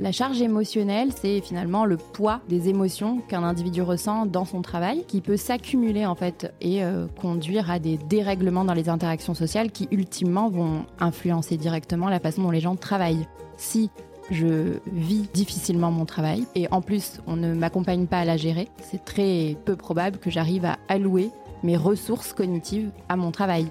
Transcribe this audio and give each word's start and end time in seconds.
La 0.00 0.12
charge 0.12 0.40
émotionnelle, 0.40 1.10
c'est 1.14 1.42
finalement 1.42 1.84
le 1.84 1.98
poids 1.98 2.40
des 2.48 2.70
émotions 2.70 3.18
qu'un 3.18 3.42
individu 3.42 3.82
ressent 3.82 4.24
dans 4.24 4.46
son 4.46 4.62
travail, 4.62 5.04
qui 5.06 5.20
peut 5.20 5.36
s'accumuler 5.36 6.06
en 6.06 6.14
fait 6.14 6.54
et 6.62 6.82
euh, 6.82 7.06
conduire 7.20 7.70
à 7.70 7.78
des 7.78 7.98
dérèglements 8.08 8.64
dans 8.64 8.72
les 8.72 8.88
interactions 8.88 9.34
sociales 9.34 9.70
qui 9.70 9.88
ultimement 9.90 10.48
vont 10.48 10.86
influencer 11.00 11.58
directement 11.58 12.08
la 12.08 12.18
façon 12.18 12.42
dont 12.42 12.50
les 12.50 12.60
gens 12.60 12.76
travaillent. 12.76 13.28
Si 13.58 13.90
je 14.30 14.78
vis 14.90 15.28
difficilement 15.34 15.90
mon 15.90 16.06
travail 16.06 16.46
et 16.54 16.66
en 16.70 16.80
plus 16.80 17.20
on 17.26 17.36
ne 17.36 17.52
m'accompagne 17.52 18.06
pas 18.06 18.20
à 18.20 18.24
la 18.24 18.38
gérer, 18.38 18.68
c'est 18.80 19.04
très 19.04 19.54
peu 19.66 19.76
probable 19.76 20.16
que 20.16 20.30
j'arrive 20.30 20.64
à 20.64 20.78
allouer 20.88 21.28
mes 21.62 21.76
ressources 21.76 22.32
cognitives 22.32 22.90
à 23.10 23.16
mon 23.16 23.32
travail. 23.32 23.66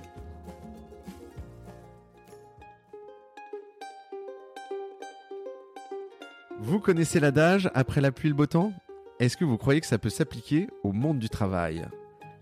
Vous 6.62 6.82
connaissez 6.82 7.22
l'adage 7.22 7.72
après 7.74 8.02
la 8.02 8.12
pluie 8.12 8.28
le 8.28 8.36
beau 8.36 8.46
temps? 8.46 8.74
Est-ce 9.20 9.38
que 9.38 9.46
vous 9.46 9.58
croyez 9.58 9.80
que 9.80 9.88
ça 9.88 9.98
peut 9.98 10.10
s'appliquer 10.10 10.68
au 10.84 10.92
monde 10.92 11.18
du 11.18 11.30
travail? 11.30 11.86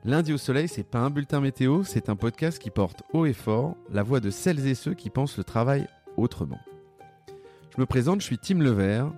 Lundi 0.06 0.34
au 0.34 0.40
soleil, 0.40 0.68
c'est 0.68 0.84
pas 0.84 1.00
un 1.00 1.12
bulletin 1.12 1.40
météo, 1.40 1.84
c'est 1.84 2.10
un 2.10 2.16
podcast 2.16 2.58
qui 2.58 2.72
porte 2.72 3.04
haut 3.14 3.28
et 3.28 3.34
fort 3.34 3.76
la 3.92 4.02
voix 4.02 4.20
de 4.20 4.32
celles 4.32 4.66
et 4.66 4.74
ceux 4.74 4.96
qui 4.96 5.12
pensent 5.12 5.38
le 5.38 5.44
travail 5.44 5.88
autrement. 6.18 6.60
Je 7.76 7.80
me 7.80 7.86
présente, 7.86 8.22
je 8.22 8.26
suis 8.26 8.40
Tim 8.40 8.58
Levert, 8.58 9.14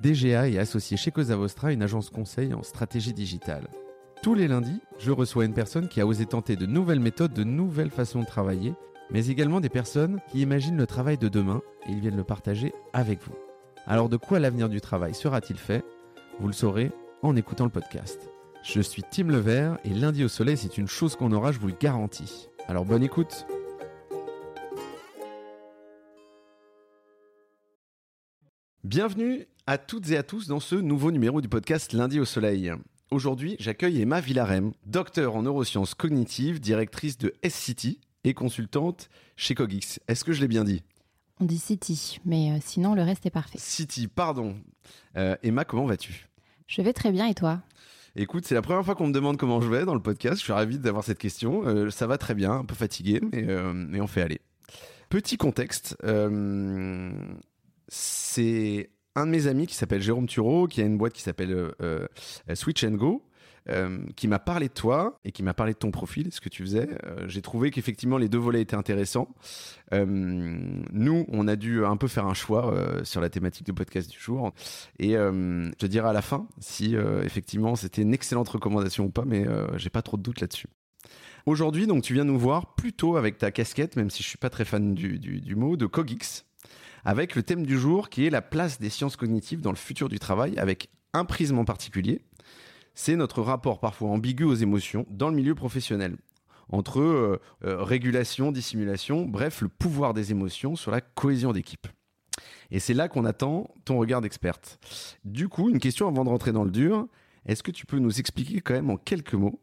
DGA 0.00 0.48
et 0.48 0.58
associé 0.60 0.96
chez 0.96 1.10
Cosa 1.10 1.34
Vostra, 1.34 1.72
une 1.72 1.82
agence 1.82 2.10
conseil 2.10 2.54
en 2.54 2.62
stratégie 2.62 3.12
digitale. 3.12 3.66
Tous 4.22 4.34
les 4.34 4.46
lundis, 4.46 4.80
je 4.98 5.10
reçois 5.10 5.46
une 5.46 5.54
personne 5.54 5.88
qui 5.88 6.00
a 6.00 6.06
osé 6.06 6.26
tenter 6.26 6.54
de 6.54 6.66
nouvelles 6.66 7.00
méthodes, 7.00 7.34
de 7.34 7.42
nouvelles 7.42 7.90
façons 7.90 8.20
de 8.20 8.26
travailler, 8.26 8.72
mais 9.10 9.26
également 9.26 9.60
des 9.60 9.68
personnes 9.68 10.20
qui 10.30 10.42
imaginent 10.42 10.78
le 10.78 10.86
travail 10.86 11.18
de 11.18 11.28
demain 11.28 11.60
et 11.88 11.90
ils 11.90 12.00
viennent 12.00 12.16
le 12.16 12.22
partager 12.22 12.72
avec 12.92 13.20
vous. 13.24 13.34
Alors 13.86 14.08
de 14.08 14.16
quoi 14.16 14.38
l'avenir 14.38 14.70
du 14.70 14.80
travail 14.80 15.14
sera-t-il 15.14 15.58
fait? 15.58 15.84
Vous 16.40 16.46
le 16.46 16.54
saurez 16.54 16.90
en 17.22 17.36
écoutant 17.36 17.64
le 17.64 17.70
podcast. 17.70 18.18
Je 18.62 18.80
suis 18.80 19.02
Tim 19.02 19.24
Levert 19.24 19.76
et 19.84 19.90
lundi 19.90 20.24
au 20.24 20.28
soleil 20.28 20.56
c'est 20.56 20.78
une 20.78 20.88
chose 20.88 21.16
qu'on 21.16 21.32
aura, 21.32 21.52
je 21.52 21.58
vous 21.58 21.66
le 21.66 21.76
garantis. 21.78 22.48
Alors 22.66 22.86
bonne 22.86 23.02
écoute 23.02 23.46
Bienvenue 28.84 29.46
à 29.66 29.76
toutes 29.76 30.10
et 30.10 30.16
à 30.16 30.22
tous 30.22 30.46
dans 30.46 30.60
ce 30.60 30.76
nouveau 30.76 31.10
numéro 31.10 31.42
du 31.42 31.48
podcast 31.48 31.92
Lundi 31.92 32.20
au 32.20 32.24
soleil. 32.24 32.72
Aujourd'hui, 33.10 33.56
j'accueille 33.58 34.00
Emma 34.00 34.20
Villarem, 34.20 34.72
docteur 34.86 35.36
en 35.36 35.42
neurosciences 35.42 35.94
cognitives, 35.94 36.58
directrice 36.58 37.18
de 37.18 37.34
S-City 37.42 38.00
et 38.24 38.32
consultante 38.32 39.10
chez 39.36 39.54
Cogix. 39.54 40.00
Est-ce 40.08 40.24
que 40.24 40.32
je 40.32 40.40
l'ai 40.40 40.48
bien 40.48 40.64
dit? 40.64 40.82
On 41.40 41.46
dit 41.46 41.58
City, 41.58 42.20
mais 42.24 42.52
euh, 42.52 42.58
sinon 42.60 42.94
le 42.94 43.02
reste 43.02 43.26
est 43.26 43.30
parfait. 43.30 43.58
City, 43.58 44.06
pardon. 44.06 44.56
Euh, 45.16 45.36
Emma, 45.42 45.64
comment 45.64 45.84
vas-tu? 45.84 46.28
Je 46.66 46.80
vais 46.80 46.92
très 46.92 47.10
bien 47.10 47.26
et 47.26 47.34
toi? 47.34 47.60
Écoute, 48.16 48.46
c'est 48.46 48.54
la 48.54 48.62
première 48.62 48.84
fois 48.84 48.94
qu'on 48.94 49.08
me 49.08 49.12
demande 49.12 49.36
comment 49.36 49.60
je 49.60 49.68
vais 49.68 49.84
dans 49.84 49.94
le 49.94 50.02
podcast. 50.02 50.38
Je 50.38 50.44
suis 50.44 50.52
ravi 50.52 50.78
d'avoir 50.78 51.02
cette 51.02 51.18
question. 51.18 51.66
Euh, 51.66 51.90
ça 51.90 52.06
va 52.06 52.18
très 52.18 52.34
bien, 52.34 52.52
un 52.52 52.64
peu 52.64 52.76
fatigué, 52.76 53.20
mais, 53.32 53.44
euh, 53.48 53.72
mais 53.74 54.00
on 54.00 54.06
fait 54.06 54.22
aller. 54.22 54.40
Petit 55.08 55.36
contexte, 55.36 55.96
c'est 57.88 58.90
un 59.16 59.26
de 59.26 59.30
mes 59.30 59.46
amis 59.46 59.66
qui 59.66 59.74
s'appelle 59.74 60.02
Jérôme 60.02 60.26
Thureau, 60.26 60.66
qui 60.68 60.80
a 60.80 60.84
une 60.84 60.96
boîte 60.98 61.12
qui 61.12 61.22
s'appelle 61.22 61.74
Switch 62.54 62.82
and 62.84 62.92
Go, 62.92 63.22
euh, 63.70 63.98
qui 64.14 64.28
m'a 64.28 64.38
parlé 64.38 64.68
de 64.68 64.74
toi 64.74 65.18
et 65.24 65.32
qui 65.32 65.42
m'a 65.42 65.54
parlé 65.54 65.72
de 65.72 65.78
ton 65.78 65.90
profil, 65.90 66.28
ce 66.30 66.40
que 66.40 66.50
tu 66.50 66.62
faisais. 66.62 66.88
Euh, 67.06 67.26
J'ai 67.28 67.40
trouvé 67.40 67.70
qu'effectivement 67.70 68.18
les 68.18 68.28
deux 68.28 68.38
volets 68.38 68.60
étaient 68.60 68.76
intéressants. 68.76 69.34
Euh, 69.94 70.04
nous, 70.06 71.24
on 71.28 71.48
a 71.48 71.56
dû 71.56 71.84
un 71.84 71.96
peu 71.96 72.06
faire 72.06 72.26
un 72.26 72.34
choix 72.34 72.74
sur 73.04 73.20
la 73.20 73.30
thématique 73.30 73.64
du 73.64 73.72
podcast 73.72 74.10
du 74.10 74.18
jour. 74.18 74.52
Et 74.98 75.12
je 75.12 75.72
te 75.76 75.86
dirai 75.86 76.08
à 76.08 76.12
la 76.12 76.22
fin 76.22 76.46
si 76.60 76.94
effectivement 77.22 77.76
c'était 77.76 78.02
une 78.02 78.12
excellente 78.12 78.48
recommandation 78.48 79.06
ou 79.06 79.10
pas, 79.10 79.24
mais 79.24 79.46
j'ai 79.76 79.90
pas 79.90 80.02
trop 80.02 80.16
de 80.16 80.22
doute 80.22 80.40
là-dessus. 80.40 80.68
Aujourd'hui, 81.46 81.86
donc, 81.86 82.02
tu 82.02 82.14
viens 82.14 82.24
nous 82.24 82.38
voir 82.38 82.74
plutôt 82.74 83.16
avec 83.16 83.38
ta 83.38 83.50
casquette, 83.50 83.96
même 83.96 84.10
si 84.10 84.22
je 84.22 84.28
suis 84.28 84.38
pas 84.38 84.50
très 84.50 84.64
fan 84.64 84.94
du 84.94 85.56
mot, 85.56 85.76
de 85.76 85.86
Cogix, 85.86 86.44
avec 87.04 87.34
le 87.34 87.42
thème 87.42 87.64
du 87.64 87.78
jour 87.78 88.08
qui 88.08 88.26
est 88.26 88.30
la 88.30 88.42
place 88.42 88.80
des 88.80 88.90
sciences 88.90 89.16
cognitives 89.16 89.60
dans 89.60 89.70
le 89.70 89.76
futur 89.76 90.08
du 90.08 90.18
travail, 90.18 90.58
avec 90.58 90.90
un 91.12 91.24
prisme 91.24 91.58
en 91.58 91.64
particulier. 91.64 92.20
C'est 92.94 93.16
notre 93.16 93.42
rapport 93.42 93.80
parfois 93.80 94.10
ambigu 94.10 94.44
aux 94.44 94.54
émotions 94.54 95.04
dans 95.10 95.28
le 95.28 95.34
milieu 95.34 95.54
professionnel, 95.54 96.16
entre 96.70 97.00
euh, 97.00 97.40
euh, 97.64 97.82
régulation, 97.82 98.52
dissimulation, 98.52 99.24
bref, 99.26 99.60
le 99.62 99.68
pouvoir 99.68 100.14
des 100.14 100.30
émotions 100.30 100.76
sur 100.76 100.90
la 100.90 101.00
cohésion 101.00 101.52
d'équipe. 101.52 101.88
Et 102.70 102.78
c'est 102.78 102.94
là 102.94 103.08
qu'on 103.08 103.24
attend 103.24 103.68
ton 103.84 103.98
regard 103.98 104.20
d'experte. 104.20 104.78
Du 105.24 105.48
coup, 105.48 105.70
une 105.70 105.80
question 105.80 106.08
avant 106.08 106.24
de 106.24 106.30
rentrer 106.30 106.52
dans 106.52 106.64
le 106.64 106.70
dur. 106.70 107.06
Est-ce 107.46 107.62
que 107.62 107.70
tu 107.70 107.84
peux 107.84 107.98
nous 107.98 108.20
expliquer 108.20 108.60
quand 108.60 108.74
même 108.74 108.90
en 108.90 108.96
quelques 108.96 109.34
mots 109.34 109.60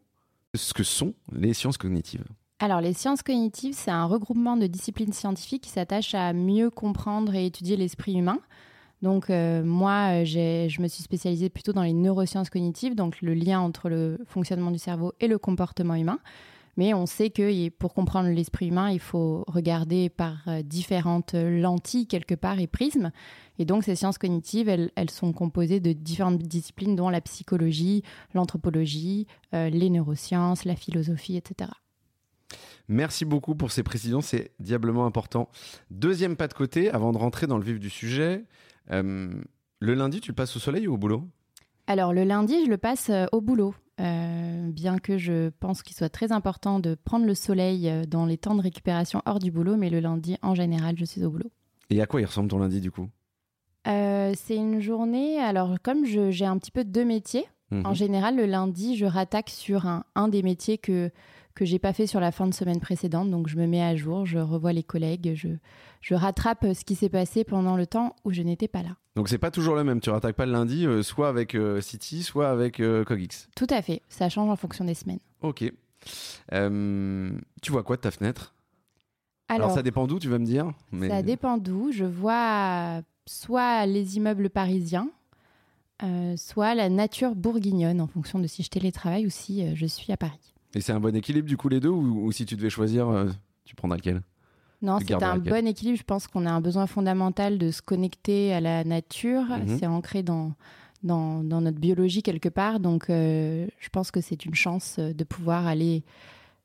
ce 0.54 0.72
que 0.72 0.84
sont 0.84 1.14
les 1.32 1.54
sciences 1.54 1.78
cognitives? 1.78 2.24
Alors, 2.60 2.80
les 2.80 2.92
sciences 2.92 3.22
cognitives, 3.22 3.74
c'est 3.74 3.90
un 3.90 4.04
regroupement 4.04 4.56
de 4.56 4.68
disciplines 4.68 5.12
scientifiques 5.12 5.64
qui 5.64 5.70
s'attachent 5.70 6.14
à 6.14 6.32
mieux 6.32 6.70
comprendre 6.70 7.34
et 7.34 7.46
étudier 7.46 7.76
l'esprit 7.76 8.14
humain. 8.14 8.38
Donc, 9.02 9.30
euh, 9.30 9.64
moi, 9.64 10.24
je 10.24 10.80
me 10.80 10.88
suis 10.88 11.02
spécialisée 11.02 11.50
plutôt 11.50 11.72
dans 11.72 11.82
les 11.82 11.92
neurosciences 11.92 12.50
cognitives, 12.50 12.94
donc 12.94 13.20
le 13.20 13.34
lien 13.34 13.60
entre 13.60 13.88
le 13.88 14.18
fonctionnement 14.26 14.70
du 14.70 14.78
cerveau 14.78 15.12
et 15.20 15.26
le 15.26 15.38
comportement 15.38 15.96
humain. 15.96 16.20
Mais 16.76 16.94
on 16.94 17.04
sait 17.04 17.28
que 17.28 17.68
pour 17.68 17.92
comprendre 17.92 18.30
l'esprit 18.30 18.68
humain, 18.68 18.90
il 18.90 19.00
faut 19.00 19.44
regarder 19.46 20.08
par 20.08 20.38
euh, 20.46 20.62
différentes 20.62 21.34
lentilles 21.34 22.06
quelque 22.06 22.34
part 22.34 22.60
et 22.60 22.66
prismes. 22.66 23.10
Et 23.58 23.66
donc, 23.66 23.84
ces 23.84 23.94
sciences 23.94 24.16
cognitives, 24.16 24.68
elles, 24.68 24.90
elles 24.94 25.10
sont 25.10 25.32
composées 25.32 25.80
de 25.80 25.92
différentes 25.92 26.38
disciplines, 26.38 26.96
dont 26.96 27.10
la 27.10 27.20
psychologie, 27.20 28.02
l'anthropologie, 28.32 29.26
euh, 29.52 29.68
les 29.68 29.90
neurosciences, 29.90 30.64
la 30.64 30.76
philosophie, 30.76 31.36
etc. 31.36 31.70
Merci 32.88 33.24
beaucoup 33.24 33.54
pour 33.54 33.70
ces 33.70 33.82
précisions, 33.82 34.20
c'est 34.20 34.52
diablement 34.58 35.06
important. 35.06 35.48
Deuxième 35.90 36.36
pas 36.36 36.48
de 36.48 36.54
côté, 36.54 36.90
avant 36.90 37.12
de 37.12 37.18
rentrer 37.18 37.46
dans 37.46 37.58
le 37.58 37.64
vif 37.64 37.78
du 37.78 37.90
sujet, 37.90 38.44
euh, 38.90 39.32
le 39.80 39.94
lundi, 39.94 40.20
tu 40.20 40.30
le 40.30 40.34
passes 40.34 40.56
au 40.56 40.60
soleil 40.60 40.86
ou 40.88 40.94
au 40.94 40.98
boulot? 40.98 41.28
Alors 41.86 42.12
le 42.12 42.24
lundi, 42.24 42.54
je 42.64 42.70
le 42.70 42.78
passe 42.78 43.10
euh, 43.10 43.26
au 43.32 43.40
boulot. 43.40 43.74
Euh, 44.00 44.70
bien 44.72 44.98
que 44.98 45.18
je 45.18 45.50
pense 45.60 45.82
qu'il 45.82 45.94
soit 45.94 46.08
très 46.08 46.32
important 46.32 46.80
de 46.80 46.94
prendre 46.94 47.26
le 47.26 47.34
soleil 47.34 47.90
dans 48.08 48.26
les 48.26 48.38
temps 48.38 48.54
de 48.54 48.62
récupération 48.62 49.22
hors 49.26 49.38
du 49.38 49.50
boulot, 49.50 49.76
mais 49.76 49.90
le 49.90 50.00
lundi, 50.00 50.36
en 50.42 50.54
général, 50.54 50.96
je 50.98 51.04
suis 51.04 51.22
au 51.24 51.30
boulot. 51.30 51.50
Et 51.90 52.00
à 52.00 52.06
quoi 52.06 52.20
il 52.20 52.24
ressemble 52.24 52.48
ton 52.48 52.58
lundi 52.58 52.80
du 52.80 52.90
coup? 52.90 53.08
Euh, 53.86 54.32
c'est 54.34 54.56
une 54.56 54.80
journée, 54.80 55.38
alors 55.38 55.76
comme 55.82 56.04
j'ai 56.06 56.44
un 56.46 56.56
petit 56.58 56.70
peu 56.70 56.84
deux 56.84 57.04
métiers, 57.04 57.46
Mhm. 57.72 57.86
en 57.86 57.94
général, 57.94 58.36
le 58.36 58.44
lundi, 58.44 58.96
je 58.96 59.06
rattaque 59.06 59.48
sur 59.48 59.86
un, 59.86 60.04
un 60.14 60.28
des 60.28 60.42
métiers 60.42 60.76
que, 60.76 61.10
que 61.54 61.64
j'ai 61.64 61.78
pas 61.78 61.94
fait 61.94 62.06
sur 62.06 62.20
la 62.20 62.30
fin 62.30 62.46
de 62.46 62.52
semaine 62.52 62.80
précédente. 62.80 63.30
Donc, 63.30 63.48
je 63.48 63.56
me 63.56 63.66
mets 63.66 63.82
à 63.82 63.96
jour, 63.96 64.26
je 64.26 64.38
revois 64.38 64.74
les 64.74 64.82
collègues, 64.82 65.32
je, 65.34 65.48
je 66.02 66.14
rattrape 66.14 66.66
ce 66.74 66.84
qui 66.84 66.94
s'est 66.94 67.08
passé 67.08 67.44
pendant 67.44 67.76
le 67.76 67.86
temps 67.86 68.14
où 68.24 68.32
je 68.32 68.42
n'étais 68.42 68.68
pas 68.68 68.82
là. 68.82 68.96
Donc 69.16 69.28
c'est 69.30 69.38
pas 69.38 69.50
toujours 69.50 69.74
le 69.74 69.84
même, 69.84 70.00
tu 70.00 70.10
rattaques 70.10 70.36
pas 70.36 70.46
le 70.46 70.52
lundi, 70.52 70.86
euh, 70.86 71.02
soit 71.02 71.28
avec 71.28 71.54
euh, 71.54 71.80
City, 71.80 72.22
soit 72.22 72.50
avec 72.50 72.80
euh, 72.80 73.04
Cogix. 73.04 73.48
Tout 73.56 73.66
à 73.70 73.80
fait, 73.80 74.02
ça 74.10 74.28
change 74.28 74.50
en 74.50 74.56
fonction 74.56 74.84
des 74.84 74.94
semaines. 74.94 75.20
Ok. 75.40 75.64
Euh, 76.52 77.30
tu 77.62 77.72
vois 77.72 77.82
quoi 77.82 77.96
de 77.96 78.02
ta 78.02 78.10
fenêtre? 78.10 78.54
Alors, 79.48 79.70
ça 79.70 79.82
dépend 79.82 80.06
d'où, 80.06 80.18
tu 80.18 80.28
vas 80.28 80.38
me 80.38 80.46
dire. 80.46 80.72
Mais... 80.92 81.08
Ça 81.08 81.22
dépend 81.22 81.58
d'où. 81.58 81.92
Je 81.92 82.04
vois 82.04 83.02
soit 83.26 83.84
les 83.86 84.16
immeubles 84.16 84.48
parisiens, 84.48 85.10
euh, 86.02 86.36
soit 86.36 86.74
la 86.74 86.88
nature 86.88 87.34
bourguignonne, 87.34 88.00
en 88.00 88.06
fonction 88.06 88.38
de 88.38 88.46
si 88.46 88.62
je 88.62 88.70
télétravaille 88.70 89.26
ou 89.26 89.30
si 89.30 89.62
euh, 89.62 89.72
je 89.74 89.86
suis 89.86 90.10
à 90.10 90.16
Paris. 90.16 90.54
Et 90.74 90.80
c'est 90.80 90.92
un 90.92 91.00
bon 91.00 91.14
équilibre 91.14 91.46
du 91.46 91.58
coup 91.58 91.68
les 91.68 91.80
deux, 91.80 91.90
ou, 91.90 92.24
ou 92.24 92.32
si 92.32 92.46
tu 92.46 92.56
devais 92.56 92.70
choisir, 92.70 93.08
euh, 93.10 93.30
tu 93.64 93.76
prendras 93.76 93.98
lequel? 93.98 94.22
Non, 94.82 94.98
c'est 94.98 95.14
un 95.14 95.36
bon 95.50 95.66
équilibre. 95.66 95.96
Je 95.98 96.02
pense 96.04 96.26
qu'on 96.26 96.44
a 96.44 96.50
un 96.50 96.60
besoin 96.60 96.86
fondamental 96.86 97.56
de 97.58 97.70
se 97.70 97.80
connecter 97.82 98.52
à 98.52 98.60
la 98.60 98.84
nature. 98.84 99.42
Mhm. 99.44 99.78
C'est 99.78 99.86
ancré 99.86 100.22
dans, 100.22 100.52
dans, 101.02 101.42
dans 101.44 101.60
notre 101.60 101.78
biologie 101.78 102.22
quelque 102.22 102.48
part. 102.48 102.80
Donc, 102.80 103.08
euh, 103.08 103.66
je 103.78 103.88
pense 103.88 104.10
que 104.10 104.20
c'est 104.20 104.44
une 104.44 104.54
chance 104.54 104.96
euh, 104.98 105.12
de 105.12 105.24
pouvoir 105.24 105.66
aller 105.66 106.02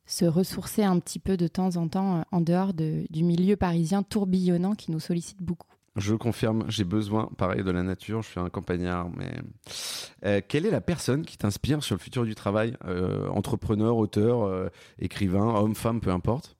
se 0.05 0.25
ressourcer 0.25 0.83
un 0.83 0.99
petit 0.99 1.19
peu 1.19 1.37
de 1.37 1.47
temps 1.47 1.75
en 1.75 1.87
temps 1.89 2.17
euh, 2.17 2.21
en 2.31 2.41
dehors 2.41 2.73
de- 2.73 3.05
du 3.09 3.23
milieu 3.23 3.55
parisien 3.55 4.03
tourbillonnant 4.03 4.73
qui 4.73 4.91
nous 4.91 4.99
sollicite 4.99 5.41
beaucoup. 5.43 5.67
Je 5.97 6.13
confirme, 6.13 6.63
j'ai 6.69 6.83
besoin, 6.83 7.27
pareil, 7.37 7.63
de 7.63 7.71
la 7.71 7.81
nature. 7.83 8.21
Je 8.21 8.29
suis 8.29 8.39
un 8.39 8.49
campagnard, 8.49 9.09
mais 9.15 9.31
Euh, 10.25 10.41
quelle 10.47 10.65
est 10.65 10.71
la 10.71 10.81
personne 10.81 11.23
qui 11.25 11.37
t'inspire 11.37 11.83
sur 11.83 11.95
le 11.95 11.99
futur 11.99 12.23
du 12.25 12.33
travail 12.35 12.75
Euh, 12.85 13.27
Entrepreneur, 13.29 13.95
auteur, 13.97 14.43
euh, 14.43 14.69
écrivain, 14.99 15.55
homme, 15.55 15.75
femme, 15.75 15.99
peu 15.99 16.11
importe? 16.11 16.56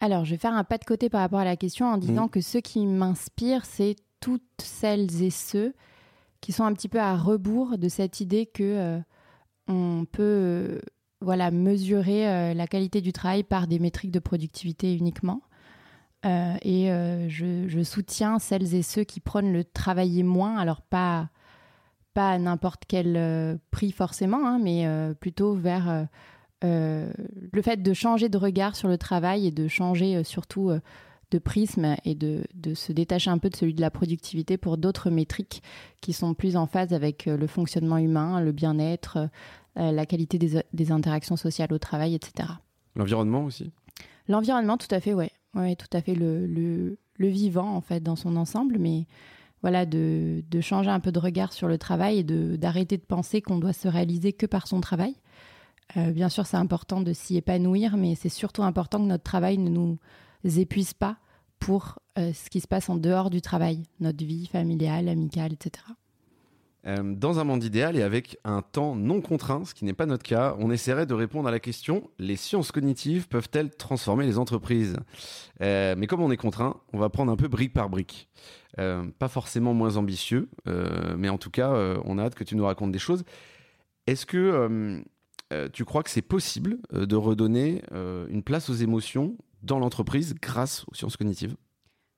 Alors, 0.00 0.24
je 0.24 0.30
vais 0.32 0.36
faire 0.38 0.54
un 0.54 0.64
pas 0.64 0.78
de 0.78 0.84
côté 0.84 1.08
par 1.08 1.20
rapport 1.20 1.40
à 1.40 1.44
la 1.44 1.56
question 1.56 1.86
en 1.86 1.96
disant 1.98 2.24
Mhm. 2.24 2.30
que 2.30 2.40
ce 2.40 2.58
qui 2.58 2.86
m'inspire, 2.86 3.64
c'est 3.64 3.96
toutes 4.20 4.42
celles 4.62 5.22
et 5.22 5.30
ceux 5.30 5.74
qui 6.40 6.52
sont 6.52 6.64
un 6.64 6.72
petit 6.72 6.88
peu 6.88 7.00
à 7.00 7.16
rebours 7.16 7.78
de 7.78 7.88
cette 7.88 8.20
idée 8.20 8.46
que 8.46 8.62
euh, 8.62 8.98
on 9.66 10.04
peut 10.10 10.80
voilà, 11.20 11.50
mesurer 11.50 12.54
la 12.54 12.66
qualité 12.68 13.00
du 13.00 13.12
travail 13.12 13.42
par 13.42 13.66
des 13.66 13.80
métriques 13.80 14.12
de 14.12 14.20
productivité 14.20 14.96
uniquement. 14.96 15.42
et 16.24 16.86
je, 17.28 17.64
je, 17.66 17.82
soutiens 17.82 18.38
celles 18.38 18.72
et 18.74 18.82
ceux 18.82 19.02
qui 19.02 19.18
prônent 19.18 19.52
le 19.52 19.64
travailler 19.64 20.22
moins, 20.22 20.56
alors 20.58 20.80
pas, 20.80 21.28
pas 22.14 22.30
à 22.30 22.38
n'importe 22.38 22.84
quel 22.86 23.58
prix 23.72 23.90
forcément, 23.90 24.46
hein, 24.46 24.60
mais 24.60 24.86
plutôt 25.20 25.54
vers 25.54 26.06
le 26.62 27.62
fait 27.62 27.82
de 27.82 27.92
changer 27.92 28.28
de 28.28 28.38
regard 28.38 28.76
sur 28.76 28.88
le 28.88 28.98
travail 28.98 29.46
et 29.46 29.50
de 29.50 29.68
changer 29.68 30.24
surtout 30.24 30.72
de 31.30 31.38
prisme 31.38 31.96
et 32.04 32.14
de, 32.14 32.44
se 32.74 32.92
détacher 32.92 33.30
un 33.30 33.38
peu 33.38 33.50
de 33.50 33.56
celui 33.56 33.74
de 33.74 33.80
la 33.80 33.90
productivité 33.90 34.56
pour 34.56 34.78
d'autres 34.78 35.10
métriques 35.10 35.62
qui 36.00 36.12
sont 36.12 36.34
plus 36.34 36.56
en 36.56 36.66
phase 36.66 36.92
avec 36.92 37.26
euh, 37.26 37.36
le 37.36 37.46
fonctionnement 37.46 37.98
humain, 37.98 38.40
le 38.40 38.52
bien-être, 38.52 39.28
euh, 39.78 39.92
la 39.92 40.06
qualité 40.06 40.38
des, 40.38 40.92
interactions 40.92 41.36
sociales 41.36 41.72
au 41.72 41.78
travail, 41.78 42.14
etc. 42.14 42.48
L'environnement 42.96 43.44
aussi? 43.44 43.70
L'environnement, 44.28 44.76
tout 44.76 44.92
à 44.94 45.00
fait, 45.00 45.14
ouais. 45.14 45.30
Ouais, 45.54 45.76
tout 45.76 45.88
à 45.92 46.00
fait 46.00 46.14
le, 46.14 46.46
le, 46.46 47.28
vivant, 47.28 47.74
en 47.74 47.80
fait, 47.80 48.02
dans 48.02 48.16
son 48.16 48.36
ensemble, 48.36 48.78
mais 48.78 49.06
voilà, 49.62 49.86
de, 49.86 50.42
changer 50.60 50.90
un 50.90 51.00
peu 51.00 51.12
de 51.12 51.18
regard 51.18 51.52
sur 51.52 51.68
le 51.68 51.78
travail 51.78 52.18
et 52.18 52.24
d'arrêter 52.24 52.96
de, 52.96 53.02
penser 53.02 53.42
qu'on 53.42 53.58
doit 53.58 53.72
se 53.72 53.88
réaliser 53.88 54.32
que 54.32 54.46
par 54.46 54.66
son 54.66 54.80
travail. 54.80 55.14
Euh, 55.96 56.10
bien 56.12 56.28
sûr, 56.28 56.46
c'est 56.46 56.56
important 56.56 57.00
de 57.00 57.12
s'y 57.12 57.36
épanouir, 57.36 57.96
mais 57.96 58.14
c'est 58.14 58.28
surtout 58.28 58.62
important 58.62 58.98
que 58.98 59.06
notre 59.06 59.24
travail 59.24 59.58
ne 59.58 59.70
nous 59.70 59.98
épuise 60.44 60.92
pas 60.92 61.16
pour 61.58 61.98
euh, 62.18 62.32
ce 62.32 62.50
qui 62.50 62.60
se 62.60 62.68
passe 62.68 62.88
en 62.88 62.96
dehors 62.96 63.30
du 63.30 63.40
travail, 63.40 63.82
notre 64.00 64.24
vie 64.24 64.46
familiale, 64.46 65.08
amicale, 65.08 65.54
etc. 65.54 65.84
Euh, 66.86 67.14
dans 67.14 67.40
un 67.40 67.44
monde 67.44 67.64
idéal 67.64 67.96
et 67.96 68.02
avec 68.02 68.38
un 68.44 68.62
temps 68.62 68.94
non 68.94 69.20
contraint, 69.20 69.64
ce 69.64 69.74
qui 69.74 69.84
n'est 69.84 69.94
pas 69.94 70.06
notre 70.06 70.22
cas, 70.22 70.54
on 70.58 70.70
essaierait 70.70 71.06
de 71.06 71.14
répondre 71.14 71.48
à 71.48 71.50
la 71.50 71.58
question 71.58 72.08
les 72.18 72.36
sciences 72.36 72.70
cognitives 72.70 73.26
peuvent-elles 73.28 73.70
transformer 73.70 74.26
les 74.26 74.38
entreprises? 74.38 74.96
Mais 75.60 76.06
comme 76.06 76.22
on 76.22 76.30
est 76.30 76.36
contraint, 76.36 76.76
on 76.92 76.98
va 76.98 77.08
prendre 77.08 77.32
un 77.32 77.36
peu 77.36 77.48
brique 77.48 77.72
par 77.72 77.88
brique. 77.90 78.28
pas 78.76 79.28
forcément 79.28 79.74
moins 79.74 79.96
ambitieux, 79.96 80.48
mais 81.16 81.28
en 81.28 81.36
tout 81.36 81.50
cas, 81.50 81.72
on 82.04 82.16
a 82.16 82.22
hâte 82.22 82.36
que 82.36 82.44
tu 82.44 82.54
nous 82.54 82.64
racontes 82.64 82.92
des 82.92 83.00
choses. 83.00 83.24
Est-ce 84.06 84.24
que 84.24 85.02
tu 85.72 85.84
crois 85.84 86.02
que 86.02 86.10
c'est 86.10 86.22
possible 86.22 86.78
de 86.92 87.16
redonner 87.16 87.82
une 87.92 88.42
place 88.42 88.68
aux 88.68 88.74
émotions 88.74 89.36
dans 89.62 89.78
l'entreprise 89.78 90.34
grâce 90.40 90.84
aux 90.90 90.94
sciences 90.94 91.16
cognitives? 91.16 91.56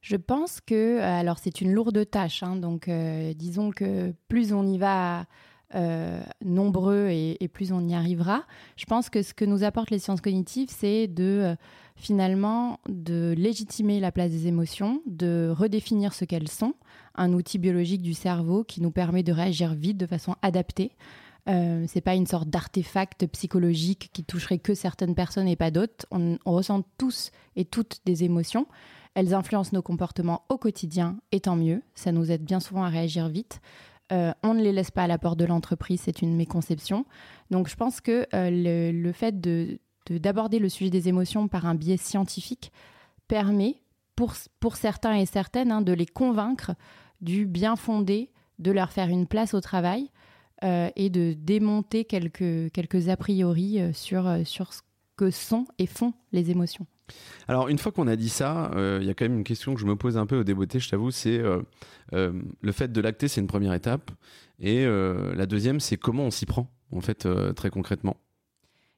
Je 0.01 0.17
pense 0.17 0.61
que, 0.61 0.99
euh, 0.99 1.21
alors 1.21 1.39
c'est 1.39 1.61
une 1.61 1.73
lourde 1.73 2.09
tâche, 2.09 2.43
hein, 2.43 2.57
donc 2.57 2.89
euh, 2.89 3.35
disons 3.35 3.71
que 3.71 4.15
plus 4.29 4.53
on 4.55 4.67
y 4.67 4.79
va 4.79 5.27
euh, 5.75 6.23
nombreux 6.43 7.09
et, 7.11 7.49
plus 7.53 7.71
on 7.71 7.87
y 7.87 7.95
arrivera. 7.95 8.45
Je 8.77 8.87
pense 8.87 9.11
que 9.11 9.23
ce 9.23 9.35
que 9.35 9.45
nous 9.45 9.63
apportent 9.63 9.91
les 9.91 9.99
sciences 9.99 10.23
cognitives, 10.23 10.71
c'est 10.71 11.07
de 11.07 11.55
finalement 11.97 12.81
de 12.89 13.35
légitimer 13.37 14.01
la 14.01 14.11
place 14.11 14.31
des 14.31 14.47
émotions, 14.47 15.03
de 15.07 15.53
redéfinir 15.55 16.15
ce 16.15 16.25
qu'elles 16.25 16.49
sont, 16.49 16.75
un 17.15 17.35
outil 17.35 17.59
biologique 17.59 18.01
du 18.01 18.15
cerveau 18.15 18.65
qui 18.65 18.81
nous 18.81 18.91
permet 18.91 19.23
de 19.23 19.33
réagir 19.33 19.75
vite 19.75 19.99
de 19.99 20.07
façon 20.07 20.35
adaptée. 20.41 20.93
Euh, 21.49 21.85
c'est 21.89 22.01
pas 22.01 22.15
une 22.15 22.27
sorte 22.27 22.49
d'artefact 22.49 23.27
psychologique 23.29 24.11
qui 24.13 24.25
toucherait 24.25 24.59
que 24.59 24.75
certaines 24.75 25.15
personnes 25.15 25.49
et 25.49 25.57
pas 25.57 25.71
d'autres. 25.71 26.07
On, 26.11 26.39
ressent 26.45 26.83
tous 26.99 27.31
et 27.57 27.65
toutes 27.65 28.01
des 28.05 28.25
émotions. 28.25 28.67
Elles 29.15 29.35
influencent 29.35 29.71
nos 29.73 29.83
comportements 29.83 30.45
au 30.49 30.59
quotidien, 30.59 31.19
et 31.33 31.41
tant 31.41 31.57
mieux. 31.57 31.83
Ça 31.95 32.13
nous 32.13 32.31
aide 32.31 32.45
bien 32.45 32.61
souvent 32.61 32.85
à 32.85 32.89
réagir 32.89 33.29
vite. 33.29 33.61
Euh, 34.13 34.33
on 34.43 34.55
ne 34.55 34.63
les 34.63 34.73
laisse 34.73 34.91
pas 34.91 35.05
à 35.05 35.07
la 35.07 35.19
porte 35.19 35.39
de 35.39 35.45
l'entreprise, 35.45 36.01
c'est 36.05 36.23
une 36.23 36.37
méconception. 36.37 37.07
Donc 37.51 37.69
je 37.69 37.77
pense 37.77 38.01
que 38.01 38.27
euh, 38.35 38.93
le, 38.93 39.13
fait 39.13 39.41
d'aborder 40.11 40.59
le 40.59 40.69
sujet 40.69 40.91
des 40.91 41.09
émotions 41.09 41.49
par 41.49 41.67
un 41.67 41.75
biais 41.75 41.97
scientifique 41.97 42.73
permet, 43.29 43.83
pour, 44.17 44.35
pour 44.59 44.77
certains 44.77 45.15
et 45.15 45.27
certaines, 45.27 45.71
hein, 45.71 45.81
de 45.81 45.93
les 45.93 46.07
convaincre 46.07 46.73
du 47.21 47.47
bien 47.47 47.77
fondé 47.77 48.31
de 48.59 48.73
leur 48.73 48.91
faire 48.91 49.09
une 49.09 49.27
place 49.27 49.55
au 49.55 49.61
travail 49.61 50.11
euh, 50.63 50.91
et 50.95 51.09
de 51.09 51.33
démonter 51.33 52.05
quelques, 52.05 52.71
quelques 52.73 53.09
a 53.09 53.17
priori 53.17 53.81
euh, 53.81 53.95
sur, 53.95 54.27
euh, 54.27 54.45
sur 54.45 54.75
ce 54.75 54.83
que 55.17 55.31
sont 55.31 55.67
et 55.79 55.87
font 55.87 56.13
les 56.33 56.51
émotions. 56.51 56.87
Alors, 57.49 57.69
une 57.69 57.79
fois 57.79 57.93
qu'on 57.93 58.07
a 58.07 58.15
dit 58.15 58.29
ça, 58.29 58.71
il 59.01 59.05
y 59.05 59.11
a 59.11 59.15
quand 59.15 59.25
même 59.25 59.39
une 59.39 59.45
question 59.45 59.75
que 59.75 59.81
je 59.81 59.87
me 59.87 59.97
pose 59.97 60.17
un 60.17 60.27
peu 60.27 60.39
au 60.39 60.45
débeauté, 60.45 60.79
je 60.79 60.89
t'avoue, 60.89 61.11
c'est 61.11 61.43
le 62.13 62.73
fait 62.73 62.93
de 62.93 63.01
l'acter, 63.01 63.27
c'est 63.27 63.41
une 63.41 63.49
première 63.49 63.75
étape. 63.75 64.13
Et 64.61 64.87
la 64.87 65.47
deuxième, 65.47 65.81
c'est 65.81 65.97
comment 65.97 66.23
on 66.23 66.31
s'y 66.31 66.47
prend, 66.47 66.71
en 66.93 67.01
fait, 67.01 67.27
très 67.57 67.69
concrètement. 67.69 68.17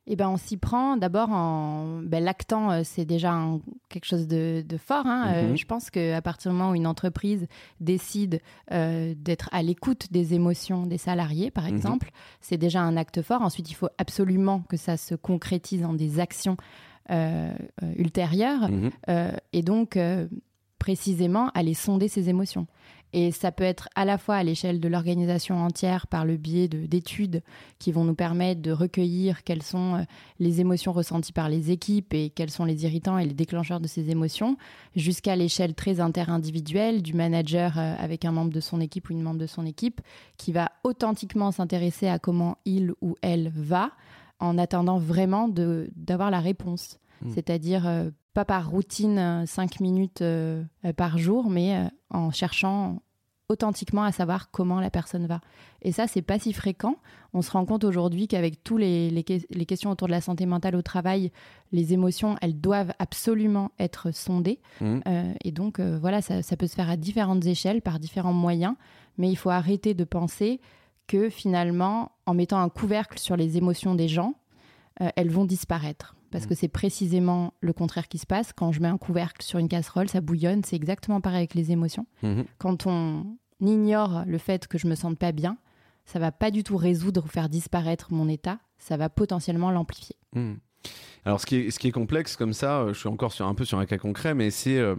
Eh 0.08 0.16
ben, 0.16 0.28
on 0.28 0.36
s'y 0.36 0.56
prend 0.56 0.96
d'abord 0.96 1.30
en 1.30 2.00
ben, 2.02 2.24
l'actant, 2.24 2.72
euh, 2.72 2.80
c'est 2.84 3.04
déjà 3.04 3.38
quelque 3.88 4.04
chose 4.04 4.26
de, 4.26 4.64
fort. 4.76 5.06
Hein. 5.06 5.32
Euh, 5.32 5.50
mhm. 5.50 5.56
je 5.56 5.64
pense 5.64 5.90
qu'à 5.90 6.20
partir 6.20 6.50
du 6.50 6.56
moment 6.56 6.72
où 6.72 6.74
une 6.74 6.88
entreprise 6.88 7.46
décide 7.78 8.40
euh, 8.72 9.14
d'être 9.16 9.48
à 9.52 9.62
l'écoute 9.62 10.08
des 10.10 10.34
émotions 10.34 10.86
des 10.86 10.98
salariés, 10.98 11.52
par 11.52 11.64
mhm. 11.64 11.76
exemple, 11.76 12.10
c'est 12.40 12.56
déjà 12.56 12.80
un 12.80 12.96
acte 12.96 13.22
fort. 13.22 13.42
Ensuite, 13.42 13.70
il 13.70 13.74
faut 13.74 13.90
absolument 13.98 14.62
que 14.68 14.76
ça 14.76 14.96
se 14.96 15.14
concrétise 15.14 15.84
en 15.84 15.92
des 15.92 16.18
actions 16.20 16.56
ultérieures 17.98 18.70
mhm. 18.70 18.90
et 19.52 19.62
donc 19.62 19.98
précisément 20.78 21.50
aller 21.50 21.74
sonder 21.74 22.08
ces 22.08 22.28
émotions. 22.28 22.66
Et 23.12 23.30
ça 23.30 23.52
peut 23.52 23.64
être 23.64 23.88
à 23.94 24.04
la 24.04 24.16
fois 24.16 24.36
à 24.36 24.42
l'échelle 24.42 24.80
de 24.80 24.88
l'organisation 24.88 25.56
entière 25.62 26.06
par 26.06 26.24
le 26.24 26.36
biais 26.36 26.68
d'études 26.68 27.42
qui 27.78 27.92
vont 27.92 28.04
nous 28.04 28.14
permettre 28.14 28.62
de 28.62 28.70
recueillir 28.70 29.44
quelles 29.44 29.62
sont 29.62 29.96
euh, 29.96 30.02
les 30.38 30.60
émotions 30.60 30.92
ressenties 30.92 31.32
par 31.32 31.48
les 31.48 31.70
équipes 31.70 32.14
et 32.14 32.30
quels 32.30 32.50
sont 32.50 32.64
les 32.64 32.84
irritants 32.84 33.18
et 33.18 33.26
les 33.26 33.34
déclencheurs 33.34 33.80
de 33.80 33.86
ces 33.86 34.10
émotions, 34.10 34.56
jusqu'à 34.96 35.36
l'échelle 35.36 35.74
très 35.74 36.00
interindividuelle 36.00 37.02
du 37.02 37.12
manager 37.12 37.78
euh, 37.78 37.94
avec 37.98 38.24
un 38.24 38.32
membre 38.32 38.52
de 38.52 38.60
son 38.60 38.80
équipe 38.80 39.10
ou 39.10 39.12
une 39.12 39.22
membre 39.22 39.40
de 39.40 39.46
son 39.46 39.66
équipe 39.66 40.00
qui 40.38 40.52
va 40.52 40.72
authentiquement 40.82 41.52
s'intéresser 41.52 42.08
à 42.08 42.18
comment 42.18 42.56
il 42.64 42.92
ou 43.02 43.16
elle 43.20 43.50
va 43.54 43.90
en 44.40 44.58
attendant 44.58 44.98
vraiment 44.98 45.48
d'avoir 45.48 46.30
la 46.30 46.40
réponse. 46.40 46.98
Mmh. 47.22 47.30
C'est-à-dire 47.34 47.86
euh, 47.86 48.10
pas 48.34 48.44
par 48.44 48.70
routine 48.70 49.44
5 49.46 49.80
minutes 49.80 50.24
par 50.96 51.18
jour, 51.18 51.50
mais 51.50 51.88
en 52.10 52.30
cherchant 52.30 52.98
authentiquement 53.52 54.02
à 54.02 54.12
savoir 54.12 54.50
comment 54.50 54.80
la 54.80 54.90
personne 54.90 55.26
va. 55.26 55.40
Et 55.82 55.92
ça, 55.92 56.06
c'est 56.08 56.22
pas 56.22 56.38
si 56.38 56.52
fréquent. 56.52 56.96
On 57.34 57.42
se 57.42 57.50
rend 57.50 57.64
compte 57.64 57.84
aujourd'hui 57.84 58.26
qu'avec 58.26 58.64
tous 58.64 58.78
les, 58.78 59.10
les, 59.10 59.66
questions 59.66 59.90
autour 59.90 60.08
de 60.08 60.12
la 60.12 60.20
santé 60.20 60.46
mentale 60.46 60.74
au 60.74 60.82
travail, 60.82 61.30
les 61.70 61.92
émotions, 61.92 62.36
elles 62.40 62.60
doivent 62.60 62.92
absolument 62.98 63.70
être 63.78 64.10
sondées. 64.12 64.60
Mmh. 64.80 65.00
Euh, 65.06 65.34
et 65.44 65.52
donc, 65.52 65.78
euh, 65.78 65.98
voilà, 66.00 66.22
ça, 66.22 66.42
ça, 66.42 66.56
peut 66.56 66.66
se 66.66 66.74
faire 66.74 66.90
à 66.90 66.96
différentes 66.96 67.44
échelles, 67.46 67.82
par 67.82 67.98
différents 68.00 68.32
moyens. 68.32 68.74
Mais 69.18 69.30
il 69.30 69.36
faut 69.36 69.50
arrêter 69.50 69.94
de 69.94 70.04
penser 70.04 70.60
que 71.06 71.28
finalement, 71.28 72.12
en 72.26 72.34
mettant 72.34 72.58
un 72.58 72.68
couvercle 72.68 73.18
sur 73.18 73.36
les 73.36 73.56
émotions 73.56 73.94
des 73.94 74.08
gens, 74.08 74.34
euh, 75.00 75.10
elles 75.16 75.30
vont 75.30 75.44
disparaître 75.44 76.16
parce 76.32 76.46
que 76.46 76.54
mm. 76.54 76.56
c'est 76.56 76.68
précisément 76.68 77.54
le 77.60 77.72
contraire 77.72 78.08
qui 78.08 78.18
se 78.18 78.26
passe. 78.26 78.52
Quand 78.52 78.72
je 78.72 78.80
mets 78.80 78.88
un 78.88 78.98
couvercle 78.98 79.44
sur 79.44 79.58
une 79.58 79.68
casserole, 79.68 80.08
ça 80.08 80.20
bouillonne. 80.20 80.64
C'est 80.64 80.76
exactement 80.76 81.20
pareil 81.20 81.38
avec 81.38 81.54
les 81.54 81.70
émotions. 81.70 82.06
Mm-hmm. 82.24 82.44
Quand 82.58 82.86
on 82.86 83.36
ignore 83.60 84.24
le 84.26 84.38
fait 84.38 84.66
que 84.66 84.78
je 84.78 84.88
me 84.88 84.96
sente 84.96 85.18
pas 85.18 85.32
bien, 85.32 85.58
ça 86.04 86.18
va 86.18 86.32
pas 86.32 86.50
du 86.50 86.64
tout 86.64 86.76
résoudre 86.76 87.24
ou 87.24 87.28
faire 87.28 87.48
disparaître 87.48 88.12
mon 88.12 88.28
état. 88.28 88.58
Ça 88.78 88.96
va 88.96 89.08
potentiellement 89.08 89.70
l'amplifier. 89.70 90.16
Mm. 90.34 90.54
Alors, 91.24 91.40
ce 91.40 91.46
qui, 91.46 91.56
est, 91.56 91.70
ce 91.70 91.78
qui 91.78 91.86
est 91.86 91.92
complexe 91.92 92.36
comme 92.36 92.52
ça, 92.52 92.80
euh, 92.80 92.92
je 92.92 92.98
suis 92.98 93.08
encore 93.08 93.32
sur 93.32 93.46
un 93.46 93.54
peu 93.54 93.64
sur 93.64 93.78
un 93.78 93.86
cas 93.86 93.98
concret, 93.98 94.34
mais 94.34 94.50
c'est, 94.50 94.78
euh, 94.78 94.96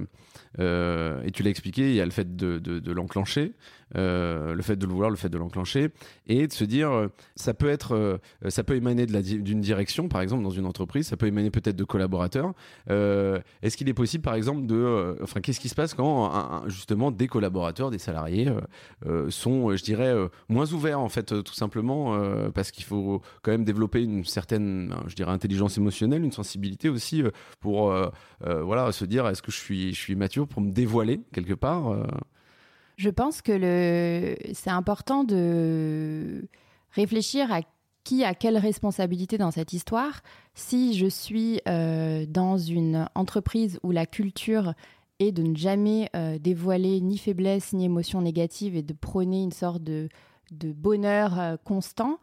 euh, 0.60 1.22
et 1.24 1.32
tu 1.32 1.44
l'as 1.44 1.50
expliqué, 1.50 1.90
il 1.90 1.96
y 1.96 2.02
a 2.02 2.06
le 2.06 2.12
fait 2.12 2.38
de, 2.38 2.60
de, 2.60 2.92
l'enclencher, 2.92 3.54
le 3.94 4.62
fait 4.62 4.76
de 4.76 4.86
le 4.86 4.92
vouloir, 4.92 5.10
le 5.10 5.16
fait 5.16 5.30
de 5.30 5.38
l'enclencher, 5.38 5.90
et 6.28 6.48
de 6.48 6.54
se 6.54 6.64
dire, 6.64 7.10
ça 7.36 7.54
peut 7.54 7.70
être, 7.70 8.20
ça 8.48 8.64
peut 8.64 8.76
émaner 8.76 9.06
d'une 9.06 9.62
direction, 9.62 10.08
par 10.08 10.22
exemple, 10.22 10.44
dans 10.44 10.50
une 10.50 10.66
entreprise, 10.66 11.08
ça 11.08 11.18
peut 11.18 11.28
émaner 11.28 11.52
peut-être 11.52 11.76
de 11.76 11.84
collaborateurs. 11.84 12.54
Est-ce 12.90 13.78
qu'il 13.78 13.90
est 13.90 13.94
possible, 13.94 14.24
par 14.24 14.36
exemple, 14.36 14.66
de, 14.66 15.18
enfin, 15.22 15.42
qu'est-ce 15.42 15.60
qui 15.60 15.70
se 15.70 15.76
passe 15.76 15.94
quand, 15.94 16.68
justement, 16.68 17.12
des 17.12 17.28
collaborateurs, 17.28 17.92
des 17.92 18.00
salariés 18.00 18.50
sont, 19.30 19.76
je 19.76 19.84
dirais, 19.84 20.14
moins 20.50 20.72
ouverts, 20.72 21.00
en 21.00 21.10
fait, 21.10 21.44
tout 21.44 21.54
simplement, 21.54 22.18
parce 22.54 22.72
qu'il 22.72 22.84
faut 22.84 23.22
quand 23.42 23.52
même 23.52 23.66
développer 23.66 24.04
une 24.04 24.26
certaine, 24.26 24.96
je 25.08 25.16
dirais, 25.16 25.32
intelligence 25.32 25.78
émotionnelle, 25.78 26.24
une 26.24 26.32
sensibilité 26.32 26.90
aussi 26.90 27.24
euh, 27.24 27.32
pour 27.60 27.92
euh, 27.92 28.10
euh, 28.46 28.64
voilà 28.64 28.92
se 28.92 29.06
dire 29.06 29.28
est-ce 29.28 29.42
que 29.42 29.52
je 29.52 29.58
suis 29.58 29.94
je 29.94 30.00
suis 30.00 30.16
mature 30.16 30.48
pour 30.48 30.62
me 30.62 30.72
dévoiler 30.72 31.22
quelque 31.34 31.54
part. 31.54 31.96
Je 33.04 33.10
pense 33.10 33.42
que 33.42 34.38
c'est 34.54 34.70
important 34.70 35.26
de 35.26 36.48
réfléchir 36.92 37.52
à 37.52 37.60
qui 38.06 38.24
a 38.24 38.34
quelle 38.34 38.58
responsabilité 38.58 39.38
dans 39.38 39.52
cette 39.52 39.74
histoire. 39.74 40.22
Si 40.54 40.94
je 40.94 41.08
suis 41.08 41.60
dans 41.66 42.58
une 42.58 43.10
entreprise 43.14 43.78
où 43.84 43.92
la 43.92 44.06
culture 44.06 44.74
est 45.20 45.34
de 45.34 45.44
ne 45.44 45.54
jamais 45.54 46.10
dévoiler 46.40 47.02
ni 47.02 47.18
faiblesse 47.18 47.74
ni 47.74 47.84
émotion 47.84 48.22
négative 48.22 48.78
et 48.78 48.84
de 48.84 48.94
prôner 48.94 49.44
une 49.44 49.52
sorte 49.52 49.84
de, 49.84 50.08
bonheur 50.54 51.58
constant, 51.66 52.20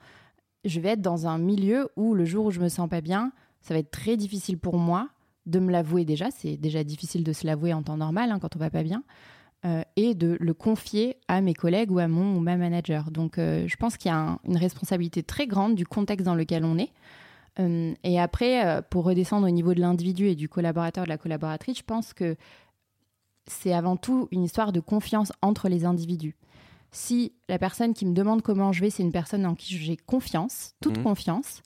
je 0.64 0.80
vais 0.80 0.92
être 0.92 1.02
dans 1.02 1.26
un 1.26 1.36
milieu 1.36 1.90
où 1.96 2.14
le 2.14 2.24
jour 2.24 2.46
où 2.46 2.50
je 2.50 2.60
me 2.60 2.70
sens 2.70 2.88
pas 2.88 3.02
bien, 3.02 3.32
ça 3.60 3.74
va 3.74 3.80
être 3.80 3.90
très 3.90 4.16
difficile 4.16 4.56
pour 4.56 4.78
moi 4.78 5.10
de 5.44 5.58
me 5.58 5.70
l'avouer 5.70 6.06
déjà. 6.06 6.30
C'est 6.30 6.56
déjà 6.56 6.84
difficile 6.84 7.22
de 7.22 7.34
se 7.34 7.46
l'avouer 7.46 7.74
en 7.74 7.82
temps 7.82 7.98
normal 7.98 8.32
hein, 8.32 8.38
quand 8.38 8.56
on 8.56 8.58
va 8.58 8.70
pas 8.70 8.82
bien. 8.82 9.04
Euh, 9.66 9.82
et 9.94 10.14
de 10.14 10.38
le 10.40 10.54
confier 10.54 11.18
à 11.28 11.42
mes 11.42 11.52
collègues 11.52 11.90
ou 11.90 11.98
à 11.98 12.08
mon 12.08 12.34
ou 12.34 12.40
ma 12.40 12.56
manager. 12.56 13.10
Donc 13.10 13.36
euh, 13.36 13.68
je 13.68 13.76
pense 13.76 13.98
qu'il 13.98 14.10
y 14.10 14.14
a 14.14 14.38
une 14.44 14.56
responsabilité 14.56 15.22
très 15.22 15.46
grande 15.46 15.74
du 15.74 15.84
contexte 15.84 16.24
dans 16.24 16.34
lequel 16.34 16.64
on 16.64 16.78
est. 16.78 16.88
Euh, 17.58 17.92
et 18.02 18.18
après, 18.18 18.80
pour 18.88 19.04
redescendre 19.04 19.46
au 19.46 19.50
niveau 19.50 19.74
de 19.74 19.80
l'individu 19.80 20.28
et 20.28 20.34
du 20.34 20.48
collaborateur, 20.48 21.04
de 21.04 21.10
la 21.10 21.18
collaboratrice, 21.18 21.76
je 21.76 21.82
pense 21.82 22.14
que 22.14 22.36
c'est 23.48 23.74
avant 23.74 23.98
tout 23.98 24.28
une 24.30 24.44
histoire 24.44 24.72
de 24.72 24.80
confiance 24.80 25.30
entre 25.42 25.68
les 25.68 25.84
individus. 25.84 26.36
Si 26.90 27.34
la 27.50 27.58
personne 27.58 27.92
qui 27.92 28.06
me 28.06 28.14
demande 28.14 28.40
comment 28.40 28.72
je 28.72 28.80
vais, 28.80 28.88
c'est 28.88 29.02
une 29.02 29.12
personne 29.12 29.44
en 29.44 29.54
qui 29.54 29.76
j'ai 29.76 29.98
confiance, 29.98 30.72
toute 30.80 31.00
mmh. 31.00 31.02
confiance, 31.02 31.62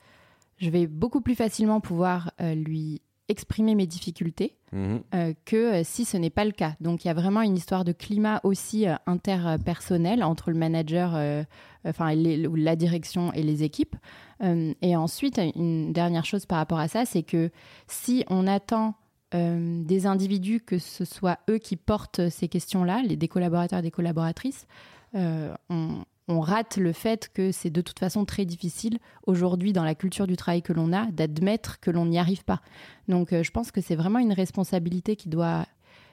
je 0.59 0.69
vais 0.69 0.89
beaucoup 0.89 1.21
plus 1.21 1.37
facilement 1.37 1.81
pouvoir 1.81 2.33
lui 2.41 3.03
exprimer 3.28 3.75
mes 3.75 3.87
difficultés 3.87 4.54
mhm. 4.73 5.00
euh, 5.14 5.33
que 5.45 5.57
euh, 5.57 5.83
si 5.85 6.04
ce 6.04 6.16
n'est 6.16 6.31
pas 6.31 6.45
le 6.45 6.52
cas. 6.52 6.75
Donc 6.81 7.04
il 7.04 7.09
y 7.09 7.11
a 7.11 7.14
vraiment 7.14 7.40
une 7.40 7.57
histoire 7.57 7.85
de 7.85 7.93
climat 7.93 8.40
aussi 8.45 8.87
euh, 8.87 8.95
interpersonnel 9.07 10.23
entre 10.23 10.50
le 10.50 10.59
manager, 10.59 11.45
enfin 11.85 12.14
la 12.14 12.76
direction 12.76 13.33
et 13.33 13.43
les 13.43 13.62
équipes. 13.62 13.97
et 14.40 14.97
ensuite, 14.97 15.40
une 15.54 15.93
dernière 15.93 16.25
chose 16.25 16.47
par 16.47 16.59
rapport 16.59 16.78
à 16.78 16.88
ça, 16.88 17.04
c'est 17.04 17.23
que 17.23 17.50
si 17.87 18.25
on 18.28 18.47
attend 18.47 18.95
des 19.33 20.07
individus 20.07 20.61
que 20.61 20.78
ce 20.78 21.04
soit 21.04 21.40
eux 21.50 21.59
qui 21.59 21.76
portent 21.76 22.28
ces 22.28 22.47
questions-là, 22.47 23.02
les 23.02 23.16
des 23.16 23.26
collaborateurs 23.26 23.81
et 23.81 23.83
des 23.83 23.90
collaboratrices, 23.90 24.66
on, 25.14 26.04
on 26.28 26.40
rate 26.40 26.76
le 26.76 26.93
fait 26.93 27.31
que 27.33 27.52
c'est 27.52 27.71
de 27.71 27.81
toute 27.81 27.99
façon 27.99 28.25
très 28.25 28.45
difficile 28.45 28.99
aujourd'hui 29.26 29.73
dans 29.73 29.85
la 29.85 29.95
culture 29.95 30.26
du 30.26 30.37
travail 30.37 30.62
que 30.62 30.73
l'on 30.73 30.93
a 30.93 31.07
d'admettre 31.07 31.81
que 31.81 31.90
l'on 31.90 32.07
n'y 32.07 32.19
arrive 32.19 32.45
pas. 32.45 32.61
Donc 33.09 33.33
euh, 33.33 33.43
je 33.43 33.50
pense 33.50 33.71
que 33.71 33.81
c'est 33.81 33.95
vraiment 33.95 34.19
une 34.19 34.33
responsabilité 34.33 35.16
qui 35.16 35.28
doit, 35.28 35.66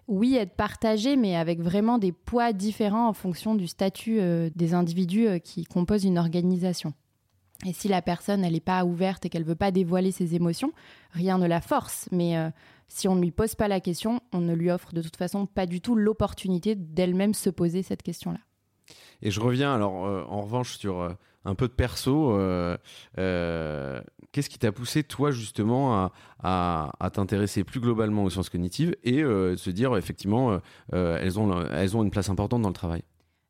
oui, 0.07 0.35
être 0.35 0.55
partagée, 0.55 1.15
mais 1.15 1.35
avec 1.35 1.61
vraiment 1.61 1.97
des 1.97 2.11
poids 2.11 2.51
différents 2.51 3.07
en 3.07 3.13
fonction 3.13 3.55
du 3.55 3.67
statut 3.67 4.19
euh, 4.19 4.49
des 4.55 4.73
individus 4.73 5.27
euh, 5.27 5.39
qui 5.39 5.63
composent 5.63 6.03
une 6.03 6.17
organisation. 6.17 6.93
Et 7.65 7.73
si 7.73 7.87
la 7.87 8.01
personne, 8.01 8.43
elle 8.43 8.53
n'est 8.53 8.59
pas 8.59 8.83
ouverte 8.83 9.25
et 9.25 9.29
qu'elle 9.29 9.43
veut 9.43 9.55
pas 9.55 9.71
dévoiler 9.71 10.11
ses 10.11 10.33
émotions, 10.35 10.73
rien 11.11 11.37
ne 11.37 11.45
la 11.45 11.61
force. 11.61 12.09
Mais 12.11 12.35
si 12.87 13.07
on 13.07 13.13
ne 13.13 13.21
lui 13.21 13.29
pose 13.29 13.53
pas 13.53 13.67
la 13.67 13.79
question, 13.79 14.19
on 14.33 14.39
ne 14.39 14.55
lui 14.55 14.71
offre 14.71 14.95
de 14.95 15.01
toute 15.03 15.15
façon 15.15 15.45
pas 15.45 15.67
du 15.67 15.79
tout 15.79 15.93
l'opportunité 15.93 16.73
d'elle-même 16.73 17.35
se 17.35 17.51
poser 17.51 17.83
cette 17.83 18.01
question-là. 18.01 18.39
Et 19.21 19.31
je 19.31 19.39
reviens 19.39 19.73
alors 19.73 20.05
euh, 20.05 20.23
en 20.29 20.41
revanche 20.41 20.77
sur 20.77 20.99
euh, 20.99 21.11
un 21.45 21.55
peu 21.55 21.67
de 21.67 21.73
perso. 21.73 22.31
Euh, 22.31 22.77
qu'est-ce 24.31 24.49
qui 24.49 24.59
t'a 24.59 24.71
poussé 24.71 25.03
toi 25.03 25.31
justement 25.31 26.11
à, 26.43 26.91
t'intéresser 27.13 27.63
plus 27.63 27.79
globalement 27.79 28.23
aux 28.23 28.29
sciences 28.29 28.49
cognitives 28.49 28.95
et 29.03 29.21
se 29.21 29.69
dire 29.69 29.97
effectivement 29.97 30.59
elles, 30.93 31.39
ont, 31.39 31.65
elles 31.65 31.97
ont 31.97 32.03
une 32.03 32.11
place 32.11 32.29
importante 32.29 32.61
dans 32.61 32.69
le 32.69 32.75
travail? 32.75 33.01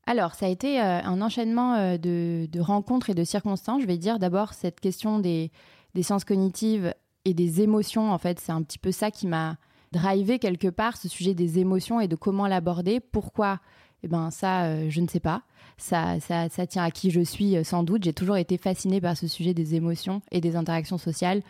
Alors, 0.08 0.34
ça 0.34 0.46
a 0.48 0.50
été 0.50 0.80
un 0.80 1.22
enchaînement 1.22 1.98
de, 1.98 2.60
rencontres 2.60 3.10
et 3.10 3.13
de 3.13 3.25
circonstances. 3.25 3.82
Je 3.82 3.88
vais 3.88 3.98
dire 3.98 4.20
d'abord 4.20 4.54
cette 4.54 4.80
question 4.80 5.20
des, 5.20 5.51
des, 5.94 6.01
sciences 6.01 6.24
cognitives 6.24 6.96
et 7.25 7.34
des 7.34 7.62
émotions. 7.62 8.10
En 8.12 8.18
fait, 8.18 8.40
c'est 8.40 8.54
un 8.54 8.63
petit 8.63 8.80
peu 8.80 8.92
ça 8.92 9.12
qui 9.12 9.28
m'a 9.28 9.58
drivé 9.92 10.40
quelque 10.40 10.70
part, 10.70 10.98
ce 10.98 11.10
sujet 11.10 11.34
des 11.34 11.60
émotions 11.60 12.00
et 12.00 12.08
de 12.08 12.16
comment 12.16 12.48
l'aborder. 12.48 13.00
Pourquoi 13.00 13.60
eh 14.03 14.08
ben 14.08 14.31
ça, 14.31 14.65
euh, 14.65 14.89
je 14.89 15.01
ne 15.01 15.08
sais 15.08 15.20
pas. 15.20 15.43
Ça, 15.77 16.20
ça, 16.20 16.50
ça, 16.50 16.67
tient 16.67 16.84
à 16.84 16.91
qui 16.91 17.12
je 17.12 17.22
suis 17.22 17.55
euh, 17.55 17.63
sans 17.63 17.84
doute. 17.84 18.03
J'ai 18.03 18.13
toujours 18.13 18.38
été 18.38 18.58
fascinée 18.58 19.01
par 19.01 19.17
ce 19.17 19.27
sujet 19.27 19.53
des 19.53 19.75
émotions 19.75 20.22
et 20.31 20.41
des 20.41 20.55
interactions 20.55 20.98
sociales, 20.98 21.41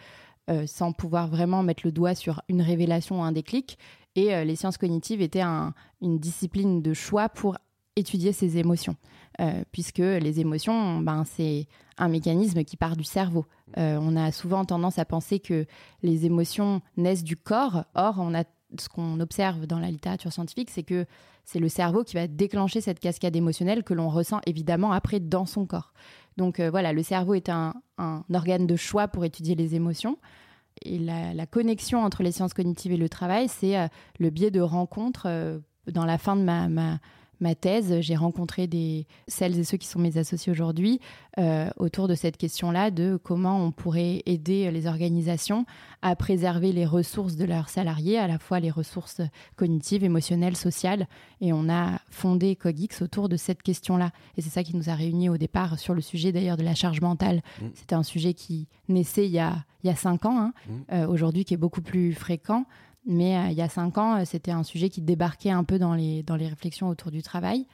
euh, 0.49 0.65
sans 0.67 0.91
pouvoir 0.91 1.27
vraiment 1.27 1.63
mettre 1.63 1.83
le 1.85 1.91
doigt 1.91 2.15
sur 2.15 2.41
une 2.49 2.61
révélation 2.61 3.21
ou 3.21 3.23
un 3.23 3.31
déclic. 3.31 3.77
Et 4.15 4.43
les 4.43 4.57
sciences 4.57 4.77
cognitives 4.77 5.21
étaient 5.21 5.41
une 5.41 6.19
discipline 6.19 6.81
de 6.81 6.93
choix 6.93 7.29
pour 7.29 7.57
étudier 7.95 8.33
ces 8.33 8.57
émotions, 8.57 8.97
puisque 9.71 9.99
les 9.99 10.41
émotions, 10.41 10.99
ben, 10.99 11.23
c'est 11.23 11.69
un 11.97 12.09
mécanisme 12.09 12.65
qui 12.65 12.75
part 12.75 12.97
du 12.97 13.05
cerveau. 13.05 13.45
on 13.77 14.17
a 14.17 14.33
souvent 14.33 14.65
tendance 14.65 14.99
à 14.99 15.05
penser 15.05 15.39
que 15.39 15.65
les 16.03 16.25
émotions 16.25 16.81
naissent 16.97 17.23
du 17.23 17.37
corps. 17.37 17.85
Or, 17.95 18.21
ce 18.77 18.89
qu'on 18.89 19.17
observe 19.21 19.65
dans 19.65 19.79
la 19.79 19.89
littérature 19.89 20.33
scientifique, 20.33 20.69
c'est 20.69 20.83
que 20.83 21.05
c'est 21.43 21.59
le 21.59 21.69
cerveau 21.69 22.03
qui 22.03 22.15
va 22.15 22.27
déclencher 22.27 22.81
cette 22.81 22.99
cascade 22.99 23.35
émotionnelle 23.35 23.83
que 23.83 23.93
l'on 23.93 24.09
ressent 24.09 24.39
évidemment 24.45 24.91
après 24.91 25.19
dans 25.19 25.45
son 25.45 25.65
corps. 25.65 25.93
Donc 26.37 26.59
euh, 26.59 26.69
voilà, 26.69 26.93
le 26.93 27.03
cerveau 27.03 27.33
est 27.33 27.49
un, 27.49 27.73
organe 28.33 28.67
de 28.67 28.75
choix 28.75 29.07
pour 29.07 29.25
étudier 29.25 29.55
les 29.55 29.75
émotions. 29.75 30.17
Et 30.83 30.97
la, 30.97 31.45
connexion 31.45 32.03
entre 32.03 32.23
les 32.23 32.31
sciences 32.31 32.53
cognitives 32.53 32.91
et 32.93 32.97
le 32.97 33.09
travail, 33.09 33.47
c'est 33.47 33.77
euh, 33.77 33.87
le 34.19 34.29
biais 34.29 34.51
de 34.51 34.61
rencontres. 34.61 35.25
Euh, 35.27 35.59
dans 35.87 36.05
la 36.05 36.17
fin 36.17 36.35
de 36.35 36.43
ma, 36.43 36.69
ma 36.69 36.99
thèse, 37.55 38.01
j'ai 38.01 38.15
rencontré 38.15 38.67
des, 38.67 39.07
celles 39.27 39.57
et 39.59 39.63
ceux 39.63 39.77
qui 39.77 39.87
sont 39.87 39.99
mes 39.99 40.17
associés 40.17 40.51
aujourd'hui 40.51 40.99
euh, 41.39 41.69
autour 41.77 42.07
de 42.07 42.15
cette 42.15 42.37
question-là 42.37 42.91
de 42.91 43.19
comment 43.21 43.63
on 43.63 43.71
pourrait 43.71 44.21
aider 44.25 44.69
les 44.69 44.87
organisations 44.87 45.65
à 46.01 46.15
préserver 46.15 46.71
les 46.71 46.85
ressources 46.85 47.35
de 47.35 47.45
leurs 47.45 47.69
salariés, 47.69 48.17
à 48.17 48.27
la 48.27 48.39
fois 48.39 48.59
les 48.59 48.69
ressources 48.69 49.21
cognitives, 49.55 50.03
émotionnelles, 50.03 50.55
sociales. 50.55 51.07
Et 51.41 51.53
on 51.53 51.69
a 51.69 51.99
fondé 52.09 52.55
Cogix 52.55 53.01
autour 53.01 53.29
de 53.29 53.37
cette 53.37 53.63
question-là. 53.63 54.11
Et 54.37 54.41
c'est 54.41 54.49
ça 54.49 54.63
qui 54.63 54.75
nous 54.75 54.89
a 54.89 54.95
réunis 54.95 55.29
au 55.29 55.37
départ 55.37 55.79
sur 55.79 55.93
le 55.93 56.01
sujet 56.01 56.31
d'ailleurs 56.31 56.57
de 56.57 56.63
la 56.63 56.75
charge 56.75 57.01
mentale. 57.01 57.41
Mmh. 57.61 57.65
C'était 57.75 57.95
un 57.95 58.03
sujet 58.03 58.33
qui 58.33 58.67
naissait 58.87 59.25
il 59.25 59.31
y 59.31 59.39
a, 59.39 59.65
il 59.83 59.87
y 59.87 59.89
a 59.89 59.95
cinq 59.95 60.25
ans, 60.25 60.37
hein, 60.39 60.53
mmh. 60.67 60.71
euh, 60.93 61.07
aujourd'hui 61.07 61.45
qui 61.45 61.53
est 61.53 61.57
beaucoup 61.57 61.81
plus 61.81 62.13
fréquent. 62.13 62.65
Mais 63.05 63.37
euh, 63.37 63.47
il 63.49 63.57
y 63.57 63.61
a 63.61 63.69
cinq 63.69 63.97
ans, 63.97 64.19
euh, 64.19 64.23
c'était 64.25 64.51
un 64.51 64.63
sujet 64.63 64.89
qui 64.89 65.01
débarquait 65.01 65.49
un 65.51 65.63
peu 65.63 65.79
dans 65.79 65.93
les, 65.93 66.23
dans 66.23 66.35
les 66.35 66.47
réflexions 66.47 66.87
autour 66.87 67.11
du 67.11 67.21
travail. 67.21 67.65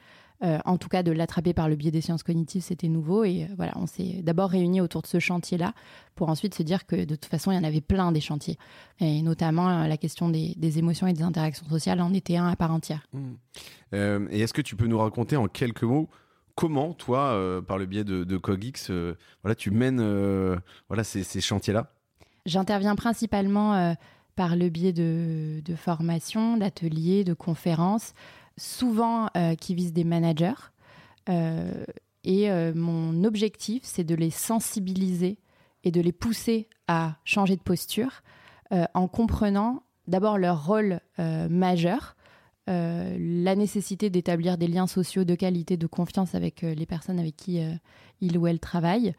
Euh, 0.44 0.58
en 0.64 0.78
tout 0.78 0.88
cas, 0.88 1.02
de 1.02 1.10
l'attraper 1.10 1.52
par 1.52 1.68
le 1.68 1.74
biais 1.74 1.90
des 1.90 2.00
sciences 2.00 2.22
cognitives, 2.22 2.62
c'était 2.62 2.88
nouveau. 2.88 3.24
Et 3.24 3.48
voilà, 3.56 3.72
on 3.76 3.86
s'est 3.86 4.22
d'abord 4.22 4.50
réunis 4.50 4.80
autour 4.80 5.02
de 5.02 5.08
ce 5.08 5.18
chantier-là 5.18 5.74
pour 6.14 6.28
ensuite 6.28 6.54
se 6.54 6.62
dire 6.62 6.86
que 6.86 6.94
de 6.94 7.16
toute 7.16 7.26
façon, 7.26 7.50
il 7.50 7.56
y 7.56 7.58
en 7.58 7.64
avait 7.64 7.80
plein 7.80 8.12
des 8.12 8.20
chantiers. 8.20 8.56
Et 9.00 9.20
notamment, 9.22 9.84
la 9.84 9.96
question 9.96 10.28
des, 10.28 10.54
des 10.56 10.78
émotions 10.78 11.08
et 11.08 11.12
des 11.12 11.22
interactions 11.24 11.66
sociales 11.68 12.00
en 12.00 12.14
était 12.14 12.36
un 12.36 12.46
à 12.46 12.54
part 12.54 12.72
entière. 12.72 13.08
Mmh. 13.12 14.28
et 14.30 14.40
est-ce 14.40 14.52
que 14.52 14.62
tu 14.62 14.76
peux 14.76 14.86
nous 14.86 14.98
raconter 14.98 15.36
en 15.36 15.48
quelques 15.48 15.82
mots 15.82 16.08
comment, 16.54 16.92
toi, 16.92 17.62
par 17.66 17.76
le 17.76 17.86
biais 17.86 18.04
de, 18.04 18.22
de 18.22 18.36
Cogix, 18.36 18.92
voilà, 19.42 19.56
tu 19.56 19.72
mènes 19.72 20.00
voilà, 20.88 21.02
ces, 21.02 21.24
ces 21.24 21.40
chantiers-là? 21.40 21.92
J'interviens 22.46 22.94
principalement 22.94 23.96
par 24.38 24.54
le 24.54 24.68
biais 24.68 24.92
de, 24.92 25.74
formations, 25.74 26.56
d'ateliers, 26.56 27.24
de 27.24 27.34
conférences, 27.34 28.14
souvent 28.56 29.30
euh, 29.36 29.56
qui 29.56 29.74
visent 29.74 29.92
des 29.92 30.04
managers. 30.04 30.70
Euh, 31.28 31.84
et 32.22 32.48
euh, 32.48 32.72
mon 32.72 33.24
objectif, 33.24 33.82
c'est 33.82 34.04
de 34.04 34.14
les 34.14 34.30
sensibiliser 34.30 35.38
et 35.82 35.90
de 35.90 36.00
les 36.00 36.12
pousser 36.12 36.68
à 36.86 37.16
changer 37.24 37.56
de 37.56 37.62
posture 37.62 38.22
en 38.94 39.08
comprenant 39.08 39.82
d'abord 40.06 40.36
leur 40.36 40.66
rôle 40.66 41.00
majeur, 41.16 42.16
la 42.66 43.56
nécessité 43.56 44.10
d'établir 44.10 44.58
des 44.58 44.66
liens 44.66 44.86
sociaux 44.86 45.24
de 45.24 45.34
qualité, 45.34 45.76
de 45.78 45.86
confiance 45.86 46.34
avec 46.34 46.60
les 46.62 46.84
personnes 46.84 47.18
avec 47.18 47.34
qui 47.34 47.60
ils 48.20 48.36
ou 48.36 48.46
elles 48.46 48.60
travaillent. 48.60 49.14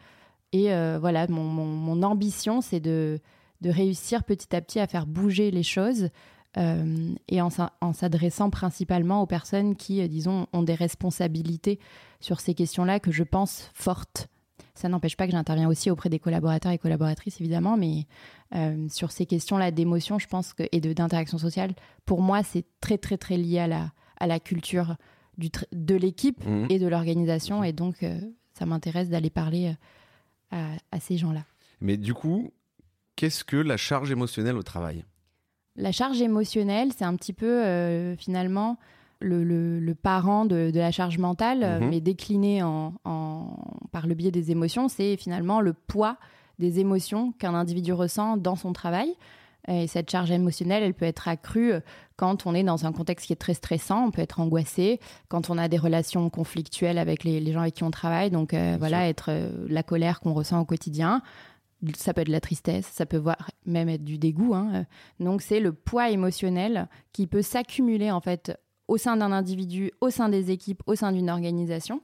Et 0.52 0.68
voilà, 1.00 1.26
mon 1.30 2.04
ambition, 2.04 2.62
c'est 2.62 2.80
de 2.80 3.20
de 3.62 3.70
réussir 3.70 4.24
petit 4.24 4.56
à 4.56 4.62
petit 4.62 4.80
à 4.80 4.88
faire 4.88 5.06
bouger 5.06 5.52
les 5.52 5.64
choses 5.64 6.10
euh, 6.58 7.14
et 7.28 7.42
en, 7.42 7.50
s'adressant 7.94 8.50
principalement 8.50 9.22
aux 9.22 9.28
personnes 9.28 9.76
qui, 9.76 10.02
euh, 10.02 10.08
disons, 10.08 10.48
ont 10.52 10.64
des 10.64 10.74
responsabilités 10.74 11.80
sur 12.20 12.40
ces 12.40 12.56
questions-là 12.56 13.00
que 13.00 13.12
je 13.12 13.24
pense 13.24 13.70
fortes. 13.76 14.30
Ça 14.74 14.90
n'empêche 14.90 15.16
pas 15.16 15.28
que 15.28 15.32
j'interviens 15.32 15.70
aussi 15.70 15.92
auprès 15.92 16.10
des 16.10 16.18
collaborateurs 16.18 16.72
et 16.72 16.80
collaboratrices, 16.80 17.40
évidemment, 17.40 17.78
mais 17.78 18.08
euh, 18.56 18.88
sur 18.90 19.12
ces 19.12 19.28
questions-là 19.28 19.70
d'émotion, 19.70 20.18
je 20.18 20.28
pense 20.28 20.54
que, 20.54 20.64
et 20.72 20.80
d'interaction 20.80 21.38
sociale, 21.38 21.76
pour 22.06 22.22
moi, 22.22 22.42
c'est 22.42 22.66
très, 22.82 22.98
très, 22.98 23.18
très 23.18 23.38
lié 23.38 23.60
à 23.60 23.68
la, 23.68 23.92
à 24.18 24.26
la 24.26 24.40
culture 24.40 24.96
du 25.38 25.50
de 25.72 25.96
l'équipe 25.96 26.44
mmh. 26.46 26.66
et 26.70 26.80
de 26.80 26.88
l'organisation. 26.88 27.64
Et 27.64 27.74
donc, 27.74 28.04
ça 28.54 28.66
m'intéresse 28.66 29.10
d'aller 29.10 29.30
parler 29.30 29.74
à, 30.52 30.72
à 30.92 31.00
ces 31.00 31.18
gens-là. 31.18 31.44
Mais 31.82 31.96
du 31.96 32.14
coup, 32.14 32.52
Qu'est-ce 33.20 33.44
que 33.44 33.58
la 33.58 33.76
charge 33.76 34.12
émotionnelle 34.12 34.56
au 34.56 34.64
travail? 34.64 35.04
La 35.76 35.92
charge 35.92 36.22
émotionnelle, 36.22 36.92
c'est 36.98 37.04
un 37.04 37.18
petit 37.18 37.34
peu 37.34 37.66
euh, 37.66 38.16
finalement 38.16 38.78
le, 39.20 39.92
parent 39.92 40.46
de, 40.46 40.72
la 40.74 40.92
charge 40.92 41.18
mentale, 41.18 41.64
euh, 41.64 41.80
mhm. 41.82 41.90
mais 41.90 42.00
décliné 42.00 42.64
en, 42.64 42.94
par 43.92 44.08
le 44.08 44.14
biais 44.14 44.32
des 44.32 44.52
émotions. 44.52 44.88
C'est 44.88 45.18
finalement 45.18 45.60
le 45.60 45.74
poids 45.74 46.16
des 46.60 46.80
émotions 46.80 47.34
qu'un 47.34 47.56
individu 47.56 47.92
ressent 47.92 48.38
dans 48.38 48.56
son 48.56 48.72
travail. 48.72 49.14
Et 49.68 49.88
cette 49.88 50.10
charge 50.10 50.32
émotionnelle, 50.32 50.82
elle 50.82 50.94
peut 50.94 51.06
être 51.06 51.28
accrue 51.28 51.74
quand 52.16 52.46
on 52.46 52.54
est 52.54 52.64
dans 52.64 52.86
un 52.86 52.94
contexte 52.94 53.28
qui 53.28 53.34
est 53.34 53.38
très 53.38 53.54
stressant, 53.54 54.06
on 54.06 54.12
peut 54.12 54.22
être 54.22 54.40
angoissé, 54.40 55.00
quand 55.28 55.50
on 55.50 55.58
a 55.58 55.68
des 55.68 55.78
relations 55.78 56.30
conflictuelles 56.30 56.98
avec 56.98 57.26
les, 57.26 57.52
gens 57.52 57.62
avec 57.62 57.76
qui 57.76 57.84
on 57.84 57.92
travaille, 57.92 58.30
donc 58.30 58.54
euh, 58.54 58.78
voilà, 58.80 59.10
être 59.10 59.28
euh, 59.30 59.50
la 59.68 59.84
colère 59.84 60.22
qu'on 60.22 60.34
ressent 60.34 60.60
au 60.60 60.66
quotidien. 60.66 61.22
Ça 61.96 62.14
peut 62.14 62.22
être 62.22 62.28
de 62.28 62.34
la 62.34 62.42
tristesse, 62.42 62.88
ça 62.88 63.06
peut 63.06 63.18
voir, 63.18 63.52
même 63.66 63.88
être 63.88 64.04
du 64.04 64.18
dégoût. 64.18 64.54
Hein. 64.54 64.86
Donc 65.20 65.42
c'est 65.42 65.60
le 65.60 65.72
poids 65.72 66.10
émotionnel 66.10 66.90
qui 67.14 67.26
peut 67.26 67.42
s'accumuler 67.42 68.12
en 68.12 68.20
fait 68.20 68.58
au 68.90 68.98
sein 68.98 69.16
d'un 69.16 69.32
individu, 69.32 69.92
au 70.02 70.10
sein 70.10 70.30
des 70.30 70.52
équipes, 70.52 70.82
au 70.88 70.96
sein 70.96 71.12
d'une 71.12 71.30
organisation 71.30 72.02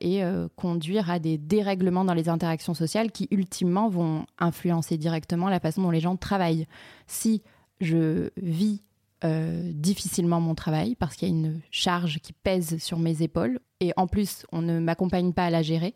et 0.00 0.24
euh, 0.24 0.48
conduire 0.56 1.10
à 1.10 1.18
des 1.18 1.38
dérèglements 1.38 2.04
dans 2.04 2.14
les 2.14 2.28
interactions 2.28 2.74
sociales 2.74 3.12
qui 3.12 3.28
ultimement 3.30 3.88
vont 3.88 4.26
influencer 4.38 4.98
directement 4.98 5.48
la 5.48 5.60
façon 5.60 5.82
dont 5.82 5.90
les 5.90 6.00
gens 6.00 6.16
travaillent. 6.16 6.66
Si 7.06 7.42
je 7.80 8.30
vis 8.36 8.82
euh, 9.24 9.70
difficilement 9.72 10.40
mon 10.40 10.54
travail 10.54 10.96
parce 10.96 11.16
qu'il 11.16 11.28
y 11.28 11.30
a 11.30 11.34
une 11.34 11.60
charge 11.70 12.18
qui 12.18 12.32
pèse 12.32 12.78
sur 12.78 12.98
mes 12.98 13.22
épaules 13.22 13.60
et 13.80 13.92
en 13.96 14.06
plus 14.06 14.44
on 14.52 14.60
ne 14.60 14.78
m'accompagne 14.80 15.32
pas 15.32 15.46
à 15.46 15.50
la 15.50 15.62
gérer, 15.62 15.94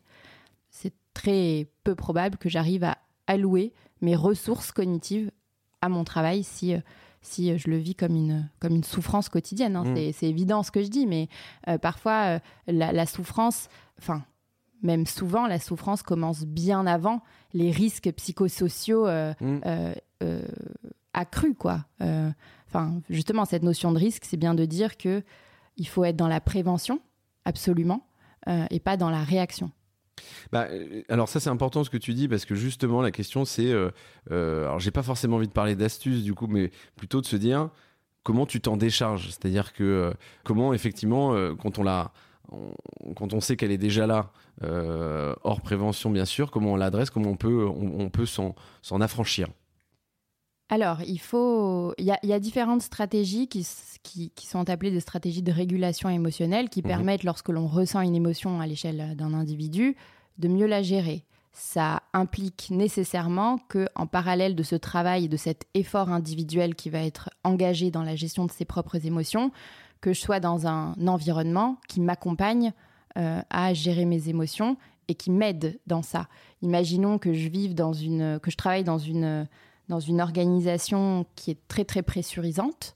c'est 0.70 0.94
très 1.12 1.66
peu 1.84 1.94
probable 1.94 2.38
que 2.38 2.48
j'arrive 2.48 2.84
à 2.84 2.96
allouer 3.28 3.72
mes 4.00 4.16
ressources 4.16 4.72
cognitives 4.72 5.30
à 5.80 5.88
mon 5.88 6.02
travail 6.02 6.42
si, 6.42 6.74
euh, 6.74 6.80
si 7.22 7.56
je 7.56 7.70
le 7.70 7.76
vis 7.76 7.94
comme 7.94 8.16
une, 8.16 8.50
comme 8.58 8.74
une 8.74 8.82
souffrance 8.82 9.28
quotidienne. 9.28 9.76
Hein. 9.76 9.84
Mmh. 9.84 10.12
C'est 10.12 10.26
évident 10.26 10.64
ce 10.64 10.72
que 10.72 10.82
je 10.82 10.88
dis, 10.88 11.06
mais 11.06 11.28
euh, 11.68 11.78
parfois 11.78 12.40
la, 12.66 13.06
souffrance, 13.06 13.68
enfin 14.00 14.24
même 14.82 15.06
souvent 15.06 15.46
la 15.46 15.60
souffrance 15.60 16.02
commence 16.02 16.44
bien 16.44 16.86
avant 16.86 17.22
les 17.52 17.70
risques 17.70 18.10
psychosociaux 18.12 19.06
mmh. 19.06 19.60
accrus. 21.12 21.54
quoi. 21.56 21.84
Enfin, 22.68 23.00
justement, 23.08 23.44
cette 23.44 23.62
notion 23.62 23.92
de 23.92 23.98
risque, 23.98 24.24
c'est 24.24 24.36
bien 24.36 24.54
de 24.54 24.64
dire 24.64 24.96
que 24.96 25.22
il 25.78 25.88
faut 25.88 26.04
être 26.04 26.16
dans 26.16 26.28
la 26.28 26.40
prévention, 26.40 27.00
absolument, 27.44 28.06
euh, 28.48 28.66
et 28.70 28.80
pas 28.80 28.96
dans 28.96 29.10
la 29.10 29.22
réaction. 29.22 29.70
Bah, 30.52 30.66
euh, 30.70 31.02
alors 31.08 31.28
ça 31.28 31.40
c'est 31.40 31.50
important 31.50 31.84
ce 31.84 31.90
que 31.90 31.96
tu 31.96 32.14
dis 32.14 32.28
parce 32.28 32.44
que 32.44 32.54
justement 32.54 33.02
la 33.02 33.10
question 33.10 33.44
c'est, 33.44 33.72
euh, 33.72 33.90
alors 34.30 34.78
j'ai 34.80 34.90
pas 34.90 35.02
forcément 35.02 35.36
envie 35.36 35.48
de 35.48 35.52
parler 35.52 35.76
d'astuces 35.76 36.22
du 36.22 36.34
coup, 36.34 36.46
mais 36.46 36.70
plutôt 36.96 37.20
de 37.20 37.26
se 37.26 37.36
dire 37.36 37.70
comment 38.22 38.46
tu 38.46 38.60
t'en 38.60 38.76
décharges, 38.76 39.28
c'est-à-dire 39.28 39.72
que 39.72 40.12
comment 40.44 40.74
effectivement 40.74 41.34
quand 41.56 41.78
on 41.78 41.82
l'a 41.82 42.12
quand 43.16 43.32
on 43.34 43.40
sait 43.40 43.56
qu'elle 43.56 43.72
est 43.72 43.78
déjà 43.78 44.06
là, 44.06 44.32
hors 44.62 45.60
prévention 45.62 46.10
bien 46.10 46.24
sûr, 46.24 46.50
comment 46.50 46.72
on 46.72 46.76
l'adresse, 46.76 47.10
comment 47.10 47.30
on 47.30 47.36
peut, 47.36 47.66
on 47.66 48.10
peut 48.10 48.26
s'en 48.26 48.54
affranchir? 49.00 49.48
Alors, 50.70 51.00
il 51.02 51.18
faut. 51.18 51.94
Il 51.96 52.04
y, 52.04 52.32
a, 52.32 52.40
différentes 52.40 52.82
stratégies 52.82 53.48
qui, 53.48 53.64
sont 53.64 54.68
appelées 54.68 54.90
des 54.90 55.00
stratégies 55.00 55.42
de 55.42 55.52
régulation 55.52 56.10
émotionnelle 56.10 56.68
qui 56.68 56.82
mhm. 56.82 56.88
permettent, 56.88 57.24
lorsque 57.24 57.48
l'on 57.48 57.66
ressent 57.66 58.00
une 58.00 58.14
émotion 58.14 58.60
à 58.60 58.66
l'échelle 58.66 59.16
d'un 59.16 59.32
individu, 59.32 59.96
de 60.38 60.48
mieux 60.48 60.66
la 60.66 60.82
gérer. 60.82 61.24
Ça 61.52 62.02
implique 62.12 62.68
nécessairement 62.70 63.58
que, 63.68 63.88
en 63.94 64.06
parallèle 64.06 64.54
de 64.54 64.62
ce 64.62 64.76
travail 64.76 65.24
et 65.24 65.28
de 65.28 65.36
cet 65.36 65.64
effort 65.74 66.10
individuel 66.10 66.74
qui 66.74 66.90
va 66.90 67.02
être 67.02 67.30
engagé 67.44 67.90
dans 67.90 68.02
la 68.02 68.14
gestion 68.14 68.44
de 68.44 68.52
ses 68.52 68.64
propres 68.64 69.06
émotions, 69.06 69.50
que 70.00 70.12
je 70.12 70.20
sois 70.20 70.38
dans 70.38 70.66
un 70.66 70.94
environnement 71.06 71.78
qui 71.88 72.00
m'accompagne 72.00 72.72
euh, 73.16 73.40
à 73.50 73.74
gérer 73.74 74.04
mes 74.04 74.28
émotions 74.28 74.76
et 75.08 75.14
qui 75.14 75.30
m'aide 75.30 75.80
dans 75.86 76.02
ça. 76.02 76.28
Imaginons 76.62 77.18
que 77.18 77.32
je 77.32 77.48
vive 77.48 77.74
dans 77.74 77.94
une, 77.94 78.38
que 78.40 78.50
je 78.50 78.56
travaille 78.56 78.84
dans 78.84 78.98
une 78.98 79.48
dans 79.88 80.00
une 80.00 80.20
organisation 80.20 81.26
qui 81.34 81.50
est 81.50 81.68
très 81.68 81.84
très 81.84 82.02
pressurisante, 82.02 82.94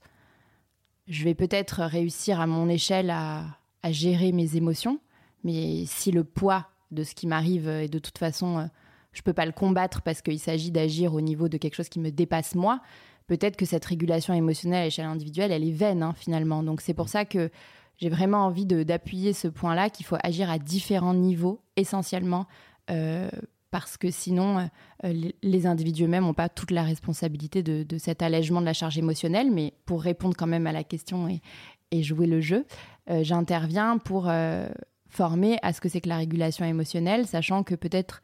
je 1.07 1.23
vais 1.23 1.35
peut-être 1.35 1.81
réussir 1.83 2.39
à 2.39 2.47
mon 2.47 2.69
échelle 2.69 3.09
à, 3.09 3.45
gérer 3.89 4.31
mes 4.31 4.55
émotions, 4.55 4.99
mais 5.43 5.83
si 5.85 6.11
le 6.11 6.23
poids 6.23 6.67
de 6.91 7.03
ce 7.03 7.13
qui 7.13 7.27
m'arrive 7.27 7.67
est 7.67 7.89
de 7.89 7.99
toute 7.99 8.17
façon, 8.17 8.59
euh, 8.59 8.65
je 9.11 9.21
peux 9.21 9.33
pas 9.33 9.45
le 9.45 9.51
combattre 9.51 10.01
parce 10.01 10.21
qu'il 10.21 10.39
s'agit 10.39 10.71
d'agir 10.71 11.13
au 11.13 11.19
niveau 11.19 11.49
de 11.49 11.57
quelque 11.57 11.75
chose 11.75 11.89
qui 11.89 11.99
me 11.99 12.09
dépasse 12.09 12.55
moi, 12.55 12.79
peut-être 13.27 13.57
que 13.57 13.65
cette 13.65 13.83
régulation 13.83 14.33
émotionnelle 14.33 14.83
à 14.83 14.85
l'échelle 14.85 15.05
individuelle, 15.05 15.51
elle 15.51 15.67
est 15.67 15.71
vaine 15.71 16.01
hein, 16.01 16.13
finalement. 16.15 16.63
Donc 16.63 16.79
c'est 16.79 16.93
pour 16.93 17.09
ça 17.09 17.25
que 17.25 17.49
j'ai 17.97 18.07
vraiment 18.07 18.45
envie 18.45 18.65
d'appuyer 18.65 19.33
ce 19.33 19.49
point-là, 19.49 19.89
qu'il 19.89 20.05
faut 20.05 20.17
agir 20.23 20.49
à 20.49 20.59
différents 20.59 21.13
niveaux, 21.13 21.61
essentiellement 21.75 22.47
euh, 22.89 23.29
parce 23.73 23.97
que 23.97 24.11
sinon, 24.11 24.69
euh, 25.03 25.31
les 25.41 25.65
individus 25.65 26.03
eux-mêmes 26.03 26.25
n'ont 26.25 26.35
pas 26.35 26.47
toute 26.47 26.69
la 26.69 26.83
responsabilité 26.83 27.63
de, 27.63 27.97
cet 27.97 28.21
allègement 28.21 28.61
de 28.61 28.67
la 28.67 28.73
charge 28.73 28.99
émotionnelle. 28.99 29.49
Mais 29.49 29.73
pour 29.87 30.03
répondre 30.03 30.35
quand 30.37 30.45
même 30.45 30.67
à 30.67 30.71
la 30.71 30.83
question 30.83 31.27
et, 31.27 32.03
jouer 32.03 32.27
le 32.27 32.39
jeu, 32.39 32.67
euh, 33.09 33.23
j'interviens 33.23 33.97
pour 33.97 34.29
euh, 34.29 34.69
former 35.07 35.57
à 35.63 35.73
ce 35.73 35.81
que 35.81 35.89
c'est 35.89 36.01
que 36.01 36.09
la 36.09 36.17
régulation 36.17 36.65
émotionnelle, 36.65 37.25
sachant 37.25 37.63
que 37.63 37.73
peut-être 37.73 38.21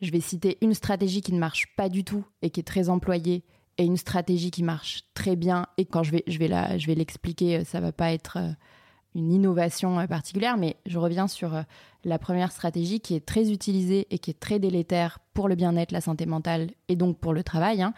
je 0.00 0.12
vais 0.12 0.20
citer 0.20 0.56
une 0.60 0.74
stratégie 0.74 1.20
qui 1.20 1.32
ne 1.32 1.40
marche 1.40 1.74
pas 1.76 1.88
du 1.88 2.04
tout 2.04 2.24
et 2.40 2.50
qui 2.50 2.60
est 2.60 2.64
très 2.64 2.88
employée 2.88 3.42
et 3.78 3.84
une 3.84 3.96
stratégie 3.96 4.52
qui 4.52 4.62
marche 4.62 5.02
très 5.14 5.34
bien 5.34 5.66
et 5.78 5.84
quand 5.84 6.04
je 6.04 6.12
vais, 6.12 6.22
je 6.28 6.38
vais, 6.38 6.48
la, 6.48 6.78
je 6.78 6.86
vais 6.86 6.94
l'expliquer, 6.94 7.64
ça 7.64 7.80
va 7.80 7.90
pas 7.90 8.12
être 8.12 8.38
une 9.14 9.32
innovation 9.32 9.98
euh, 9.98 10.06
particulière, 10.06 10.56
mais 10.56 10.76
je 10.86 10.98
reviens 10.98 11.28
sur 11.28 11.54
euh, 11.54 11.62
la 12.04 12.18
première 12.18 12.52
stratégie 12.52 13.00
qui 13.00 13.14
est 13.14 13.24
très 13.24 13.50
utilisée 13.50 14.06
et 14.10 14.18
qui 14.18 14.30
est 14.30 14.38
très 14.38 14.58
délétère 14.58 15.18
pour 15.34 15.48
le 15.48 15.54
bien-être, 15.54 15.92
la 15.92 16.00
santé 16.00 16.26
mentale 16.26 16.70
et 16.88 16.96
donc 16.96 17.18
pour 17.18 17.32
le 17.32 17.42
travail. 17.42 17.82
Hein. 17.82 17.94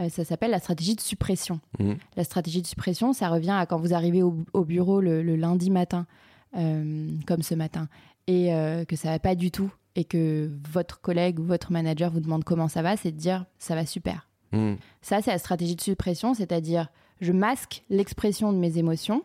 Euh, 0.00 0.08
ça 0.08 0.24
s'appelle 0.24 0.50
la 0.50 0.60
stratégie 0.60 0.94
de 0.94 1.00
suppression. 1.00 1.60
Mmh. 1.78 1.92
La 2.16 2.24
stratégie 2.24 2.62
de 2.62 2.66
suppression, 2.66 3.12
ça 3.12 3.28
revient 3.28 3.50
à 3.50 3.66
quand 3.66 3.78
vous 3.78 3.94
arrivez 3.94 4.22
au, 4.22 4.64
bureau 4.64 5.00
le, 5.00 5.22
lundi 5.36 5.70
matin, 5.70 6.06
comme 6.54 7.42
ce 7.42 7.54
matin, 7.54 7.88
et 8.26 8.50
que 8.88 8.96
ça 8.96 9.10
va 9.10 9.18
pas 9.18 9.34
du 9.34 9.50
tout, 9.50 9.70
et 9.96 10.04
que 10.04 10.50
votre 10.70 11.00
collègue 11.00 11.38
ou 11.38 11.44
votre 11.44 11.72
manager 11.72 12.10
vous 12.10 12.20
demande 12.20 12.44
comment 12.44 12.68
ça 12.68 12.80
va, 12.80 12.96
c'est 12.96 13.10
de 13.10 13.18
dire 13.18 13.44
ça 13.58 13.74
va 13.74 13.84
super. 13.84 14.28
Mmh. 14.52 14.74
Ça, 15.02 15.20
c'est 15.20 15.30
la 15.30 15.38
stratégie 15.38 15.76
de 15.76 15.80
suppression, 15.82 16.32
c'est-à-dire 16.32 16.88
je 17.20 17.32
masque 17.32 17.84
l'expression 17.90 18.52
de 18.52 18.58
mes 18.58 18.78
émotions 18.78 19.24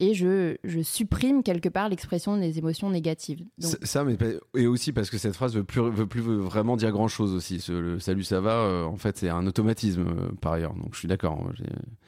et 0.00 0.14
je, 0.14 0.56
je, 0.62 0.80
supprime 0.80 1.42
quelque 1.42 1.68
part 1.68 1.88
l'expression 1.88 2.36
des 2.36 2.58
émotions 2.58 2.88
négatives. 2.90 3.44
Ça, 3.58 4.04
mais 4.04 4.16
et 4.56 4.66
aussi 4.66 4.92
parce 4.92 5.10
que 5.10 5.18
cette 5.18 5.34
phrase 5.34 5.54
veut 5.54 5.64
plus, 5.64 5.80
veut 5.90 6.06
plus 6.06 6.20
vraiment 6.20 6.76
dire 6.76 6.92
grand 6.92 7.08
chose 7.08 7.34
aussi. 7.34 7.64
le 7.68 7.98
salut, 7.98 8.22
ça 8.22 8.40
va, 8.40 8.52
euh, 8.52 8.84
en 8.84 8.96
fait, 8.96 9.16
c'est 9.18 9.28
un 9.28 9.46
automatisme 9.46 10.06
euh, 10.06 10.28
par 10.40 10.52
ailleurs. 10.52 10.74
Donc 10.74 10.94
je 10.94 10.98
suis 10.98 11.08
d'accord. 11.08 11.38
Hein, 11.40 11.52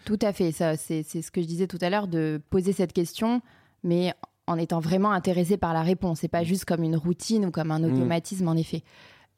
tout 0.04 0.18
à 0.22 0.32
fait. 0.32 0.52
Ça, 0.52 0.76
c'est 0.76 1.02
ce 1.02 1.30
que 1.30 1.42
je 1.42 1.46
disais 1.46 1.66
tout 1.66 1.78
à 1.80 1.90
l'heure 1.90 2.06
de 2.06 2.40
poser 2.50 2.72
cette 2.72 2.92
question, 2.92 3.42
mais 3.82 4.14
en 4.46 4.56
étant 4.56 4.80
vraiment 4.80 5.12
intéressé 5.12 5.56
par 5.56 5.74
la 5.74 5.82
réponse 5.82 6.24
et 6.24 6.28
pas 6.28 6.44
juste 6.44 6.64
comme 6.64 6.82
une 6.82 6.96
routine 6.96 7.46
ou 7.46 7.50
comme 7.50 7.70
un 7.70 7.80
mmh. 7.80 7.92
automatisme 7.92 8.48
en 8.48 8.54
effet. 8.54 8.82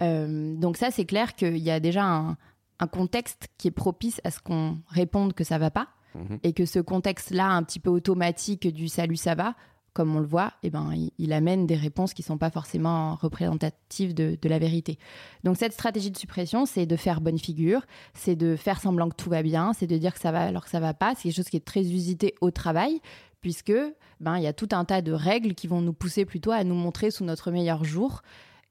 Euh, 0.03 0.55
donc 0.57 0.77
ça, 0.77 0.91
c'est 0.91 1.05
clair 1.05 1.35
qu'il 1.35 1.59
y 1.59 1.71
a 1.71 1.81
déjà 1.81 2.05
un, 2.05 2.37
un 2.81 2.87
contexte 2.87 3.49
qui 3.59 3.69
est 3.69 3.73
propice 3.73 4.21
à 4.25 4.31
ce 4.31 4.41
qu'on 4.41 4.79
réponde 4.89 5.35
que 5.35 5.45
ça 5.45 5.59
va 5.59 5.71
pas. 5.71 5.89
Mhm. 6.15 6.39
et 6.43 6.53
que 6.53 6.67
ce 6.67 6.79
contexte-là, 6.79 7.49
un 7.49 7.63
petit 7.63 7.81
peu 7.81 7.91
automatique 7.91 8.67
du 8.69 8.89
salut, 8.89 9.17
ça 9.17 9.35
va, 9.35 9.55
comme 9.93 10.17
on 10.17 10.21
le 10.21 10.27
voit, 10.27 10.53
eh 10.63 10.71
ben, 10.71 10.91
il, 11.19 11.33
amène 11.33 11.67
des 11.67 11.77
réponses 11.77 12.15
qui 12.15 12.23
ne 12.23 12.27
sont 12.27 12.39
pas 12.39 12.51
forcément 12.51 13.15
représentatives 13.17 14.15
de, 14.15 14.39
la 14.49 14.59
vérité. 14.59 14.99
Donc 15.45 15.57
cette 15.57 15.73
stratégie 15.73 16.11
de 16.11 16.17
suppression, 16.17 16.65
c'est 16.65 16.87
de 16.87 16.97
faire 16.97 17.21
bonne 17.21 17.39
figure, 17.39 17.83
c'est 18.15 18.37
de 18.37 18.57
faire 18.57 18.81
semblant 18.81 19.09
que 19.09 19.17
tout 19.17 19.29
va 19.29 19.43
bien, 19.43 19.73
c'est 19.75 19.87
de 19.87 19.99
dire 19.99 20.15
que 20.15 20.21
ça 20.21 20.33
va 20.33 20.43
alors 20.43 20.65
que 20.65 20.71
ça 20.71 20.81
va 20.81 20.95
pas. 20.95 21.15
C'est 21.15 21.25
quelque 21.25 21.37
chose 21.37 21.49
qui 21.49 21.57
est 21.57 21.65
très 21.65 21.83
usité 21.83 22.35
au 22.41 22.51
travail, 22.51 23.01
puisque 23.41 23.75
ben 24.21 24.37
il 24.39 24.43
y 24.43 24.47
a 24.47 24.53
tout 24.53 24.69
un 24.73 24.85
tas 24.85 25.03
de 25.03 25.13
règles 25.13 25.55
qui 25.55 25.67
vont 25.67 25.83
nous 25.83 25.93
pousser 25.93 26.25
plutôt 26.25 26.53
à 26.53 26.65
nous 26.65 26.75
montrer 26.75 27.11
sous 27.11 27.25
notre 27.25 27.51
meilleur 27.51 27.85
jour. 27.85 28.23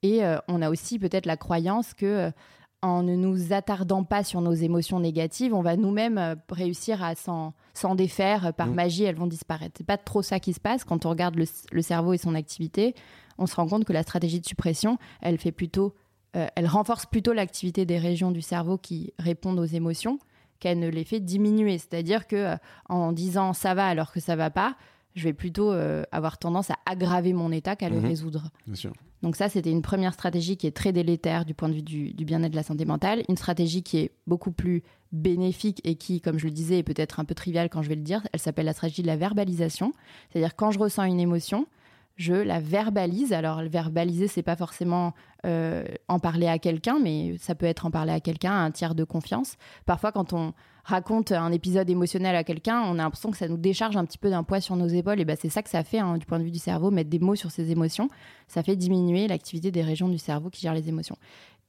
Et 0.04 0.23
euh, 0.23 0.38
on 0.47 0.62
a 0.63 0.71
aussi 0.71 0.97
peut-être 0.97 1.27
la 1.27 1.38
croyance 1.38 1.93
que 1.93 2.06
euh, 2.06 2.32
en 2.82 3.04
ne 3.04 3.15
nous 3.15 3.54
attardant 3.54 4.04
pas 4.04 4.24
sur 4.24 4.41
nos 4.41 4.54
émotions 4.54 5.00
négatives, 5.00 5.54
on 5.54 5.62
va 5.62 5.76
nous-mêmes 5.76 6.17
euh, 6.17 6.36
réussir 6.50 7.04
à 7.04 7.15
s'en 7.15 7.54
défaire 7.96 8.54
par 8.54 8.67
mm. 8.67 8.74
magie, 8.74 9.04
elles 9.04 9.15
vont 9.15 9.28
disparaître. 9.28 9.76
C'est 9.78 9.86
pas 9.86 9.98
trop 9.98 10.22
ça 10.22 10.39
qui 10.39 10.54
se 10.54 10.60
passe 10.60 10.84
quand 10.84 11.06
on 11.06 11.10
regarde 11.10 11.36
le, 11.36 11.82
cerveau 11.82 12.13
et 12.13 12.17
son 12.17 12.36
activité. 12.36 12.96
On 13.38 13.46
se 13.46 13.56
rend 13.56 13.67
compte 13.67 13.86
que 13.86 13.94
la 13.94 14.04
stratégie 14.04 14.39
de 14.39 14.46
suppression, 14.46 14.98
elle 15.22 15.38
fait 15.38 15.52
plutôt, 15.52 15.94
euh, 16.36 16.48
elle 16.56 16.67
renforce 16.67 17.06
plutôt 17.06 17.34
l'activité 17.34 17.86
des 17.86 17.98
régions 17.98 18.32
du 18.32 18.41
cerveau 18.41 18.78
qui 18.78 19.13
répondent 19.20 19.60
aux 19.60 19.65
émotions 19.65 20.20
qu'elle 20.60 20.80
ne 20.80 20.88
les 20.88 21.04
fait 21.04 21.20
diminuer. 21.20 21.78
C'est-à-dire 21.78 22.28
que 22.28 22.36
euh, 22.36 22.56
en 22.89 23.12
disant 23.12 23.54
ça 23.54 23.74
va 23.74 23.88
alors 23.88 24.12
que 24.12 24.20
ça 24.20 24.36
va 24.36 24.50
pas, 24.50 24.76
je 25.15 25.24
vais 25.24 25.34
plutôt 25.34 25.71
avoir 26.12 26.38
tendance 26.38 26.69
à 26.71 26.76
aggraver 26.86 27.34
mon 27.34 27.52
état 27.52 27.76
qu'à 27.76 27.89
le 27.89 27.97
mm-hmm. 27.97 28.08
résoudre. 28.08 28.50
Bien 28.65 28.76
sûr. 28.76 28.93
Donc 29.21 29.36
ça, 29.36 29.50
c'était 29.50 29.71
une 29.71 29.82
première 29.82 30.13
stratégie 30.13 30.58
qui 30.58 30.67
est 30.67 30.71
très 30.71 30.91
délétère 30.91 31.45
du 31.45 31.54
point 31.54 31.69
de 31.69 31.76
vue 31.76 31.82
du, 31.82 32.26
bien-être 32.26 32.52
de 32.52 32.56
la 32.56 32.63
santé 32.63 32.86
mentale. 32.86 33.24
Une 33.30 33.38
stratégie 33.38 33.84
qui 33.84 33.97
est 34.00 34.12
beaucoup 34.26 34.52
plus 34.52 34.84
bénéfique 35.12 35.80
et 35.84 35.95
qui, 35.95 36.21
comme 36.21 36.39
je 36.39 36.45
le 36.45 36.52
disais, 36.52 36.80
est 36.80 36.84
peut-être 36.84 37.19
un 37.19 37.26
peu 37.26 37.36
triviale 37.36 37.69
quand 37.69 37.82
je 37.82 37.89
vais 37.89 37.95
le 37.95 38.02
dire. 38.02 38.26
Elle 38.34 38.39
s'appelle 38.39 38.65
la 38.65 38.74
stratégie 38.74 39.04
de 39.04 39.08
la 39.08 39.17
verbalisation. 39.17 39.93
C'est-à-dire 40.30 40.56
quand 40.56 40.71
je 40.71 40.80
ressens 40.80 41.04
une 41.04 41.19
émotion, 41.19 41.67
je 42.15 42.34
la 42.34 42.60
verbalise. 42.60 43.32
Alors, 43.32 43.62
verbaliser, 43.62 44.28
c'est 44.28 44.43
pas 44.43 44.56
forcément 44.56 45.13
euh, 45.45 45.84
en 46.08 46.19
parler 46.19 46.47
à 46.47 46.58
quelqu'un, 46.58 46.97
mais 47.00 47.36
ça 47.38 47.54
peut 47.54 47.67
être 47.67 47.86
en 47.86 47.91
parler 47.91 48.13
à 48.13 48.19
quelqu'un, 48.19 48.52
à 48.52 48.62
un 48.62 48.71
tiers 48.71 48.95
de 48.95 49.04
confiance. 49.04 49.56
Parfois, 49.86 50.12
quand 50.12 50.34
on 50.34 50.54
raconte 50.84 51.32
un 51.32 51.52
épisode 51.52 51.89
émotionnel 51.89 52.36
à 52.36 52.44
quelqu'un, 52.44 52.82
on 52.82 52.94
a 52.94 53.04
l'impression 53.04 53.32
que 53.32 53.38
ça 53.38 53.48
nous 53.48 53.58
décharge 53.58 53.98
un 53.98 54.06
petit 54.06 54.17
peu 54.17 54.30
d'un 54.30 54.44
poids 54.44 54.62
sur 54.62 54.76
nos 54.76 54.88
épaules. 54.88 55.20
Et 55.20 55.26
ben, 55.26 55.38
c'est 55.39 55.50
ça 55.50 55.62
que 55.62 55.70
ça 55.70 55.84
fait, 55.84 56.00
hein, 56.00 56.17
du 56.17 56.26
point 56.26 56.39
de 56.39 56.44
vue 56.44 56.52
du 56.52 56.60
cerveau, 56.60 56.91
mettre 56.91 57.10
des 57.10 57.20
mots 57.20 57.36
sur 57.36 57.52
ses 57.52 57.72
émotions. 57.72 58.10
Ça 58.48 58.63
fait 58.63 58.76
diminuer 58.76 59.28
l'activité 59.28 59.72
des 59.72 59.82
régions 59.82 60.10
du 60.10 60.17
cerveau 60.17 60.50
qui 60.50 60.62
gèrent 60.62 60.74
les 60.74 60.89
émotions. 60.89 61.17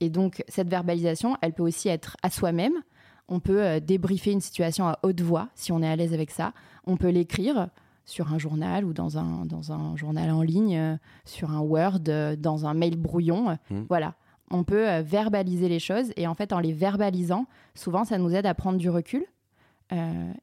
Et 0.00 0.10
donc, 0.10 0.42
cette 0.48 0.68
verbalisation, 0.68 1.36
elle 1.42 1.52
peut 1.52 1.62
aussi 1.62 1.88
être 1.88 2.16
à 2.22 2.30
soi-même. 2.30 2.74
On 3.28 3.40
peut 3.40 3.62
euh, 3.62 3.80
débriefer 3.80 4.32
une 4.32 4.40
situation 4.40 4.88
à 4.88 4.98
haute 5.02 5.20
voix, 5.20 5.48
si 5.54 5.72
on 5.72 5.82
est 5.82 5.88
à 5.88 5.94
l'aise 5.96 6.12
avec 6.12 6.30
ça. 6.30 6.52
On 6.86 6.96
peut 6.96 7.08
l'écrire 7.08 7.68
sur 8.04 8.32
un 8.32 8.38
journal 8.38 8.84
ou 8.84 8.92
dans 8.92 9.18
un, 9.18 9.46
dans 9.46 9.72
un 9.72 9.96
journal 9.96 10.30
en 10.30 10.42
ligne, 10.42 10.76
euh, 10.76 10.96
sur 11.24 11.50
un 11.50 11.60
Word, 11.60 12.00
euh, 12.08 12.34
dans 12.36 12.66
un 12.66 12.74
mail 12.74 12.96
brouillon. 12.96 13.56
Mmh. 13.70 13.82
Voilà. 13.88 14.14
On 14.52 14.64
peut 14.64 14.88
euh, 14.88 15.02
verbaliser 15.02 15.68
les 15.68 15.80
choses 15.80 16.12
et 16.16 16.26
en 16.26 16.34
fait, 16.34 16.52
en 16.52 16.60
les 16.60 16.72
verbalisant, 16.72 17.46
souvent, 17.74 18.04
ça 18.04 18.18
nous 18.18 18.30
aide 18.30 18.46
à 18.46 18.54
prendre 18.54 18.78
du 18.78 18.90
recul. 18.90 19.24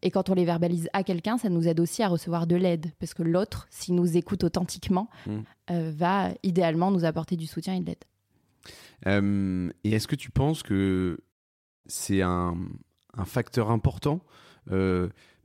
et 0.04 0.12
quand 0.12 0.30
on 0.30 0.36
les 0.36 0.46
verbalise 0.46 0.90
à 0.94 1.04
quelqu'un, 1.04 1.40
ça 1.40 1.50
nous 1.50 1.68
aide 1.68 1.80
aussi 1.80 2.04
à 2.04 2.08
recevoir 2.08 2.46
de 2.46 2.56
l'aide 2.56 2.92
parce 3.00 3.16
que 3.16 3.24
l'autre, 3.24 3.68
s'il 3.72 3.96
nous 3.96 4.16
écoute 4.16 4.44
authentiquement, 4.44 5.10
mmh. 5.26 5.80
va 5.90 6.30
idéalement 6.44 6.92
nous 6.92 7.04
apporter 7.04 7.36
du 7.36 7.48
soutien 7.48 7.74
et 7.74 7.80
de 7.80 7.86
l'aide. 7.88 9.74
et 9.84 9.92
est-ce 9.92 10.08
que 10.08 10.16
tu 10.16 10.30
penses 10.30 10.62
que 10.62 11.18
c'est 11.88 12.22
un, 12.22 12.58
un 13.18 13.26
facteur 13.26 13.72
important 13.72 14.20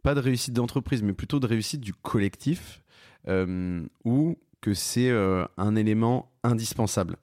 pas 0.05 0.15
de 0.15 0.21
réussite 0.21 0.53
d'entreprise, 0.53 1.03
mais 1.03 1.15
plutôt 1.15 1.41
de 1.41 1.47
réussite 1.47 1.81
du 1.81 1.95
collectif, 1.95 2.83
euh, 3.27 3.85
ou 4.05 4.37
que 4.61 4.75
c'est 4.75 5.09
euh, 5.09 5.47
un 5.57 5.75
élément 5.75 6.31
indispensable? 6.45 7.17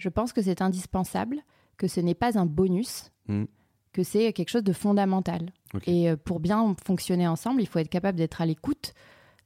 Je 0.00 0.08
pense 0.08 0.32
que 0.32 0.40
c'est 0.40 0.62
indispensable, 0.62 1.42
que 1.76 1.86
ce 1.86 2.00
n'est 2.00 2.14
pas 2.14 2.38
un 2.38 2.46
bonus, 2.46 3.10
hmm. 3.28 3.44
que 3.92 4.02
c'est 4.02 4.32
quelque 4.32 4.48
chose 4.48 4.64
de 4.64 4.72
fondamental. 4.72 5.52
Et 5.86 6.10
euh, 6.10 6.16
pour 6.16 6.40
bien 6.40 6.74
fonctionner 6.84 7.28
ensemble, 7.28 7.60
il 7.60 7.66
faut 7.66 7.78
être 7.78 7.90
capable 7.90 8.16
d'être 8.16 8.40
à 8.40 8.46
l'écoute, 8.46 8.94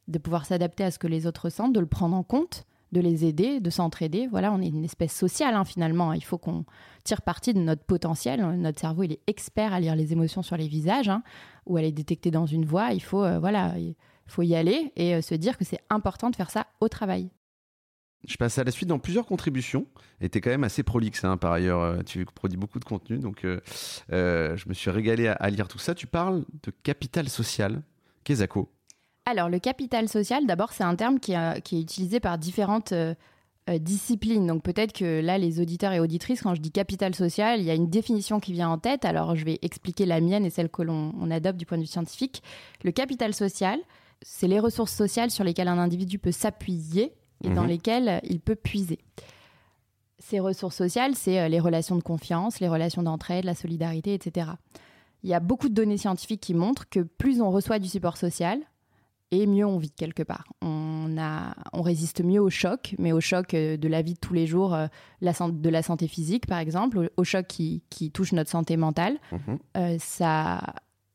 de 0.06 0.18
pouvoir 0.18 0.46
s'adapter 0.46 0.84
à 0.84 0.90
ce 0.90 0.98
que 0.98 1.08
les 1.08 1.26
autres 1.26 1.46
ressentent, 1.46 1.72
de 1.72 1.80
le 1.80 1.86
prendre 1.86 2.16
en 2.16 2.22
compte, 2.22 2.66
de 2.92 3.00
les 3.00 3.24
aider, 3.24 3.58
de 3.58 3.70
s'entraider. 3.70 4.28
Voilà, 4.28 4.52
on 4.52 4.60
est 4.60 4.68
une 4.68 4.84
espèce 4.84 5.12
sociale 5.12 5.54
hein, 5.54 5.64
finalement. 5.64 6.12
Il 6.12 6.22
faut 6.22 6.38
qu'on 6.38 6.64
tire 7.02 7.22
parti 7.22 7.52
de 7.52 7.58
notre 7.58 7.82
potentiel. 7.82 8.40
Notre 8.56 8.80
cerveau, 8.80 9.02
il 9.02 9.12
est 9.12 9.20
expert 9.26 9.72
à 9.72 9.80
lire 9.80 9.96
les 9.96 10.12
émotions 10.12 10.42
sur 10.42 10.56
les 10.56 10.68
visages 10.68 11.08
hein, 11.08 11.22
ou 11.66 11.76
à 11.76 11.82
les 11.82 11.92
détecter 11.92 12.30
dans 12.30 12.46
une 12.46 12.64
voix. 12.64 12.92
Il 12.92 13.02
faut, 13.02 13.24
euh, 13.24 13.40
voilà, 13.40 13.76
il 13.78 13.96
faut 14.26 14.42
y 14.42 14.54
aller 14.54 14.92
et 14.96 15.16
euh, 15.16 15.22
se 15.22 15.34
dire 15.34 15.58
que 15.58 15.64
c'est 15.64 15.80
important 15.90 16.30
de 16.30 16.36
faire 16.36 16.50
ça 16.50 16.68
au 16.80 16.88
travail. 16.88 17.30
Je 18.26 18.36
passe 18.36 18.58
à 18.58 18.64
la 18.64 18.70
suite 18.70 18.88
dans 18.88 18.98
plusieurs 18.98 19.26
contributions. 19.26 19.86
Et 20.20 20.28
tu 20.28 20.38
es 20.38 20.40
quand 20.40 20.50
même 20.50 20.64
assez 20.64 20.82
prolixe 20.82 21.24
hein, 21.24 21.36
par 21.36 21.52
ailleurs. 21.52 21.80
Euh, 21.80 22.02
tu 22.04 22.24
produis 22.24 22.58
beaucoup 22.58 22.78
de 22.78 22.84
contenu. 22.84 23.18
Donc 23.18 23.42
je 23.42 24.68
me 24.68 24.74
suis 24.74 24.90
régalé 24.90 25.28
à, 25.28 25.50
lire 25.50 25.68
tout 25.68 25.78
ça. 25.78 25.94
Tu 25.94 26.06
parles 26.06 26.44
de 26.62 26.72
capital 26.82 27.28
social. 27.28 27.82
Qu'est-ce 28.24 28.42
alors, 29.26 29.48
le 29.48 29.58
capital 29.58 30.08
social, 30.08 30.46
d'abord, 30.46 30.72
c'est 30.72 30.84
un 30.84 30.96
terme 30.96 31.18
qui, 31.18 31.32
est 31.32 31.62
utilisé 31.72 32.20
par 32.20 32.36
différentes 32.36 32.92
euh, 32.92 33.14
euh, 33.70 33.78
disciplines. 33.78 34.46
Donc, 34.46 34.62
peut-être 34.62 34.92
que 34.92 35.22
là, 35.22 35.38
les 35.38 35.60
auditeurs 35.60 35.92
et 35.92 36.00
auditrices, 36.00 36.42
quand 36.42 36.54
je 36.54 36.60
dis 36.60 36.70
capital 36.70 37.14
social, 37.14 37.58
il 37.58 37.64
y 37.64 37.70
a 37.70 37.74
une 37.74 37.88
définition 37.88 38.38
qui 38.38 38.52
vient 38.52 38.68
en 38.68 38.76
tête. 38.76 39.06
Alors, 39.06 39.34
je 39.34 39.44
vais 39.46 39.58
expliquer 39.62 40.04
la 40.04 40.20
mienne 40.20 40.44
et 40.44 40.50
celle 40.50 40.68
que 40.68 40.82
l'on 40.82 41.30
adopte 41.30 41.58
du 41.58 41.64
point 41.64 41.78
de 41.78 41.82
vue 41.82 41.88
scientifique. 41.88 42.42
Le 42.82 42.92
capital 42.92 43.32
social, 43.32 43.80
c'est 44.20 44.46
les 44.46 44.60
ressources 44.60 44.92
sociales 44.92 45.30
sur 45.30 45.42
lesquelles 45.42 45.68
un 45.68 45.78
individu 45.78 46.18
peut 46.18 46.32
s'appuyer 46.32 47.14
et 47.42 47.50
dans 47.50 47.62
mhm. 47.62 47.68
lesquelles 47.68 48.20
il 48.24 48.40
peut 48.40 48.54
puiser. 48.54 48.98
Ces 50.18 50.40
ressources 50.40 50.76
sociales, 50.76 51.14
c'est 51.14 51.40
euh, 51.40 51.48
les 51.48 51.60
relations 51.60 51.96
de 51.96 52.02
confiance, 52.02 52.60
les 52.60 52.68
relations 52.68 53.02
d'entraide, 53.02 53.44
la 53.44 53.54
solidarité, 53.54 54.14
etc. 54.14 54.52
Il 55.22 55.30
y 55.30 55.34
a 55.34 55.40
beaucoup 55.40 55.68
de 55.68 55.74
données 55.74 55.98
scientifiques 55.98 56.40
qui 56.40 56.54
montrent 56.54 56.88
que 56.88 57.00
plus 57.00 57.40
on 57.40 57.50
reçoit 57.50 57.78
du 57.78 57.88
support 57.88 58.16
social, 58.16 58.60
et 59.30 59.46
mieux 59.46 59.66
on 59.66 59.78
vit 59.78 59.90
quelque 59.90 60.22
part. 60.22 60.46
On, 60.62 61.16
a, 61.18 61.54
on 61.72 61.82
résiste 61.82 62.22
mieux 62.22 62.40
au 62.40 62.50
choc, 62.50 62.94
mais 62.98 63.12
au 63.12 63.20
choc 63.20 63.54
euh, 63.54 63.76
de 63.76 63.88
la 63.88 64.02
vie 64.02 64.14
de 64.14 64.18
tous 64.18 64.34
les 64.34 64.46
jours, 64.46 64.74
euh, 64.74 64.86
la, 65.20 65.32
de 65.32 65.68
la 65.68 65.82
santé 65.82 66.08
physique 66.08 66.46
par 66.46 66.58
exemple, 66.58 67.10
au, 67.16 67.24
choc 67.24 67.46
qui, 67.46 67.82
qui, 67.90 68.10
touche 68.10 68.32
notre 68.32 68.50
santé 68.50 68.76
mentale. 68.76 69.18
Mhm. 69.32 69.58
Euh, 69.76 69.96
ça 69.98 70.62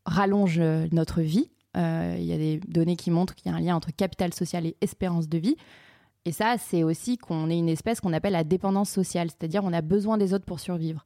rallonge 0.06 0.60
notre 0.92 1.22
vie. 1.22 1.50
Il 1.76 2.26
y 2.26 2.34
a 2.34 2.38
des 2.38 2.60
données 2.68 2.98
qui 2.98 3.10
montrent 3.10 3.36
qu'il 3.36 3.50
y 3.50 3.54
a 3.54 3.58
un 3.58 3.62
lien 3.62 3.76
entre 3.76 3.96
capital 3.96 4.34
social 4.34 4.66
et 4.66 4.76
espérance 4.82 5.30
de 5.30 5.38
vie. 5.38 5.56
Et 6.26 6.32
ça, 6.32 6.58
c'est 6.58 6.84
aussi 6.84 7.18
qu'on 7.18 7.50
est 7.50 7.58
une 7.58 7.70
espèce 7.70 8.02
qu'on 8.02 8.14
appelle 8.14 8.34
la 8.34 8.44
dépendance 8.44 8.90
sociale, 8.90 9.30
c'est-à-dire 9.30 9.64
on 9.64 9.74
a 9.74 9.82
besoin 9.82 10.18
des 10.18 10.34
autres 10.34 10.46
pour 10.46 10.60
survivre 10.60 11.06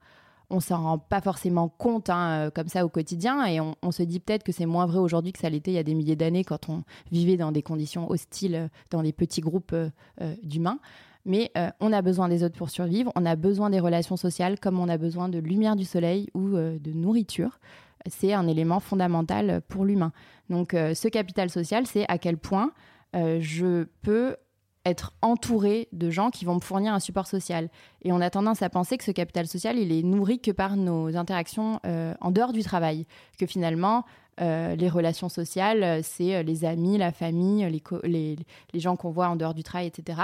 on 0.54 0.60
s'en 0.60 0.84
rend 0.84 0.98
pas 0.98 1.22
forcément 1.22 1.68
compte 1.70 2.10
hein, 2.10 2.48
euh, 2.48 2.50
comme 2.52 2.68
ça 2.68 2.86
au 2.86 2.90
quotidien 2.90 3.46
et 3.46 3.60
on, 3.60 3.92
se 3.92 4.04
dit 4.04 4.20
peut-être 4.20 4.44
que 4.44 4.52
c'est 4.52 4.66
moins 4.66 4.86
vrai 4.86 5.00
aujourd'hui 5.00 5.34
que 5.34 5.40
ça 5.40 5.50
l'était 5.50 5.72
il 5.72 5.76
y 5.76 5.80
a 5.80 5.84
des 5.84 5.96
milliers 5.96 6.16
d'années 6.16 6.44
quand 6.44 6.70
on 6.70 6.84
vivait 7.12 7.38
dans 7.38 7.52
des 7.52 7.62
conditions 7.62 8.10
hostiles 8.10 8.56
euh, 8.56 8.68
dans 8.92 9.04
des 9.04 9.14
petits 9.14 9.42
groupes 9.42 9.74
euh, 9.74 9.90
d'humains. 10.44 10.80
Mais 11.26 11.54
on 11.80 11.94
a 11.94 12.02
besoin 12.02 12.28
des 12.28 12.44
autres 12.44 12.58
pour 12.58 12.70
survivre, 12.70 13.10
on 13.16 13.26
a 13.26 13.38
besoin 13.38 13.70
des 13.70 13.80
relations 13.80 14.18
sociales 14.18 14.60
comme 14.60 14.78
on 14.78 14.90
a 14.90 14.98
besoin 14.98 15.30
de 15.30 15.40
lumière 15.40 15.78
du 15.78 15.86
soleil 15.86 16.30
ou 16.34 16.50
de 16.50 16.92
nourriture. 16.92 17.62
C'est 18.08 18.34
un 18.34 18.46
élément 18.46 18.82
fondamental 18.82 19.62
pour 19.70 19.86
l'humain. 19.86 20.12
Donc 20.50 20.72
ce 20.74 21.08
capital 21.08 21.50
social, 21.50 21.88
c'est 21.88 22.06
à 22.10 22.18
quel 22.18 22.38
point 22.38 22.74
je 23.14 23.86
peux 24.02 24.36
être 24.86 25.14
entouré 25.22 25.88
de 25.94 26.10
gens 26.10 26.30
qui 26.30 26.46
vont 26.46 26.56
me 26.56 26.60
fournir 26.60 26.94
un 26.94 27.00
support 27.00 27.28
social. 27.28 27.70
Et 28.02 28.12
on 28.12 28.20
a 28.20 28.30
tendance 28.30 28.62
à 28.62 28.70
penser 28.70 28.98
que 28.98 29.04
ce 29.04 29.12
capital 29.12 29.48
social, 29.48 29.78
il 29.78 29.92
est 29.92 30.04
nourri 30.04 30.40
que 30.40 30.52
par 30.52 30.76
nos 30.76 31.16
interactions 31.16 31.80
euh, 31.86 32.14
en 32.20 32.32
dehors 32.32 32.52
du 32.52 32.64
travail. 32.64 33.06
Que 33.40 33.46
finalement, 33.46 34.04
euh, 34.42 34.76
les 34.76 34.90
relations 34.90 35.30
sociales, 35.30 35.84
euh, 35.84 36.00
c'est 36.04 36.44
les 36.44 36.66
amis, 36.66 36.98
la 36.98 37.12
famille, 37.12 37.68
les, 38.04 38.36
les, 38.74 38.80
gens 38.80 38.96
qu'on 38.96 39.12
voit 39.12 39.30
en 39.30 39.36
dehors 39.36 39.54
du 39.54 39.64
travail, 39.64 39.88
etc. 39.88 40.20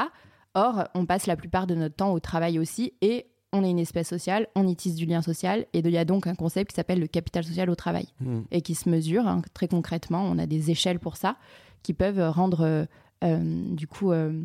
Or, 0.55 0.85
on 0.93 1.05
passe 1.05 1.25
la 1.25 1.37
plupart 1.37 1.67
de 1.67 1.75
notre 1.75 1.95
temps 1.95 2.11
au 2.11 2.19
travail 2.19 2.59
aussi 2.59 2.93
et 3.01 3.27
on 3.51 3.63
est 3.63 3.69
une 3.69 3.79
espèce 3.79 4.09
sociale, 4.09 4.47
on 4.55 4.67
utilise 4.67 4.95
du 4.95 5.05
lien 5.05 5.21
social 5.21 5.65
et 5.73 5.79
il 5.79 5.89
y 5.89 5.97
a 5.97 6.05
donc 6.05 6.27
un 6.27 6.35
concept 6.35 6.71
qui 6.71 6.75
s'appelle 6.75 6.99
le 6.99 7.07
capital 7.07 7.43
social 7.43 7.69
au 7.69 7.75
travail 7.75 8.07
mmh. 8.19 8.41
et 8.51 8.61
qui 8.61 8.75
se 8.75 8.89
mesure 8.89 9.27
hein, 9.27 9.41
très 9.55 9.67
concrètement. 9.67 10.23
On 10.23 10.37
a 10.37 10.45
des 10.45 10.69
échelles 10.69 10.99
pour 10.99 11.17
ça 11.17 11.35
qui 11.81 11.93
peuvent 11.93 12.29
rendre 12.29 12.87
du 13.21 13.87
coup, 13.87 14.11
euh, 14.11 14.43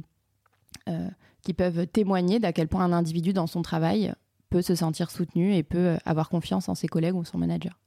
euh, 0.89 1.09
qui 1.43 1.55
peuvent 1.55 1.87
témoigner 1.87 2.39
d'à 2.39 2.53
quel 2.53 2.69
point 2.69 2.85
un 2.85 2.93
individu 2.93 3.33
dans 3.33 3.47
son 3.47 3.63
travail 3.63 4.13
peut 4.51 4.63
se 4.63 4.75
sentir 4.75 5.11
soutenu 5.11 5.55
et 5.55 5.63
peut 5.63 5.97
avoir 6.05 6.29
confiance 6.29 6.69
en 6.69 6.75
ses 6.75 6.89
collègues 6.89 7.17
ou 7.17 7.25
son 7.25 7.39
manager. 7.39 7.79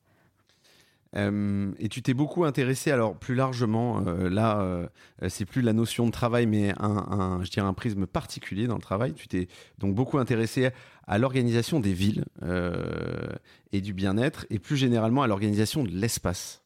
et 1.15 1.89
tu 1.89 2.01
t'es 2.03 2.13
beaucoup 2.13 2.43
intéressé, 2.45 2.91
alors 2.91 3.15
plus 3.15 3.33
largement, 3.33 4.01
là, 4.01 4.89
c'est 5.29 5.45
plus 5.45 5.61
la 5.61 5.73
notion 5.73 6.05
de 6.05 6.11
travail, 6.11 6.45
mais 6.45 6.73
un, 6.79 7.39
je 7.41 7.49
dirais 7.49 7.65
un 7.65 7.73
prisme 7.73 8.05
particulier 8.05 8.67
dans 8.67 8.75
le 8.75 8.81
travail. 8.81 9.13
Tu 9.13 9.27
t'es 9.27 9.47
donc 9.79 9.95
beaucoup 9.95 10.19
intéressé 10.19 10.69
à 11.07 11.17
l'organisation 11.17 11.79
des 11.79 11.93
villes 11.93 12.25
et 13.71 13.81
du 13.81 13.93
bien-être, 13.93 14.45
et 14.51 14.59
plus 14.59 14.77
généralement 14.77 15.23
à 15.23 15.27
l'organisation 15.27 15.83
de 15.83 15.89
l'espace. 15.89 16.61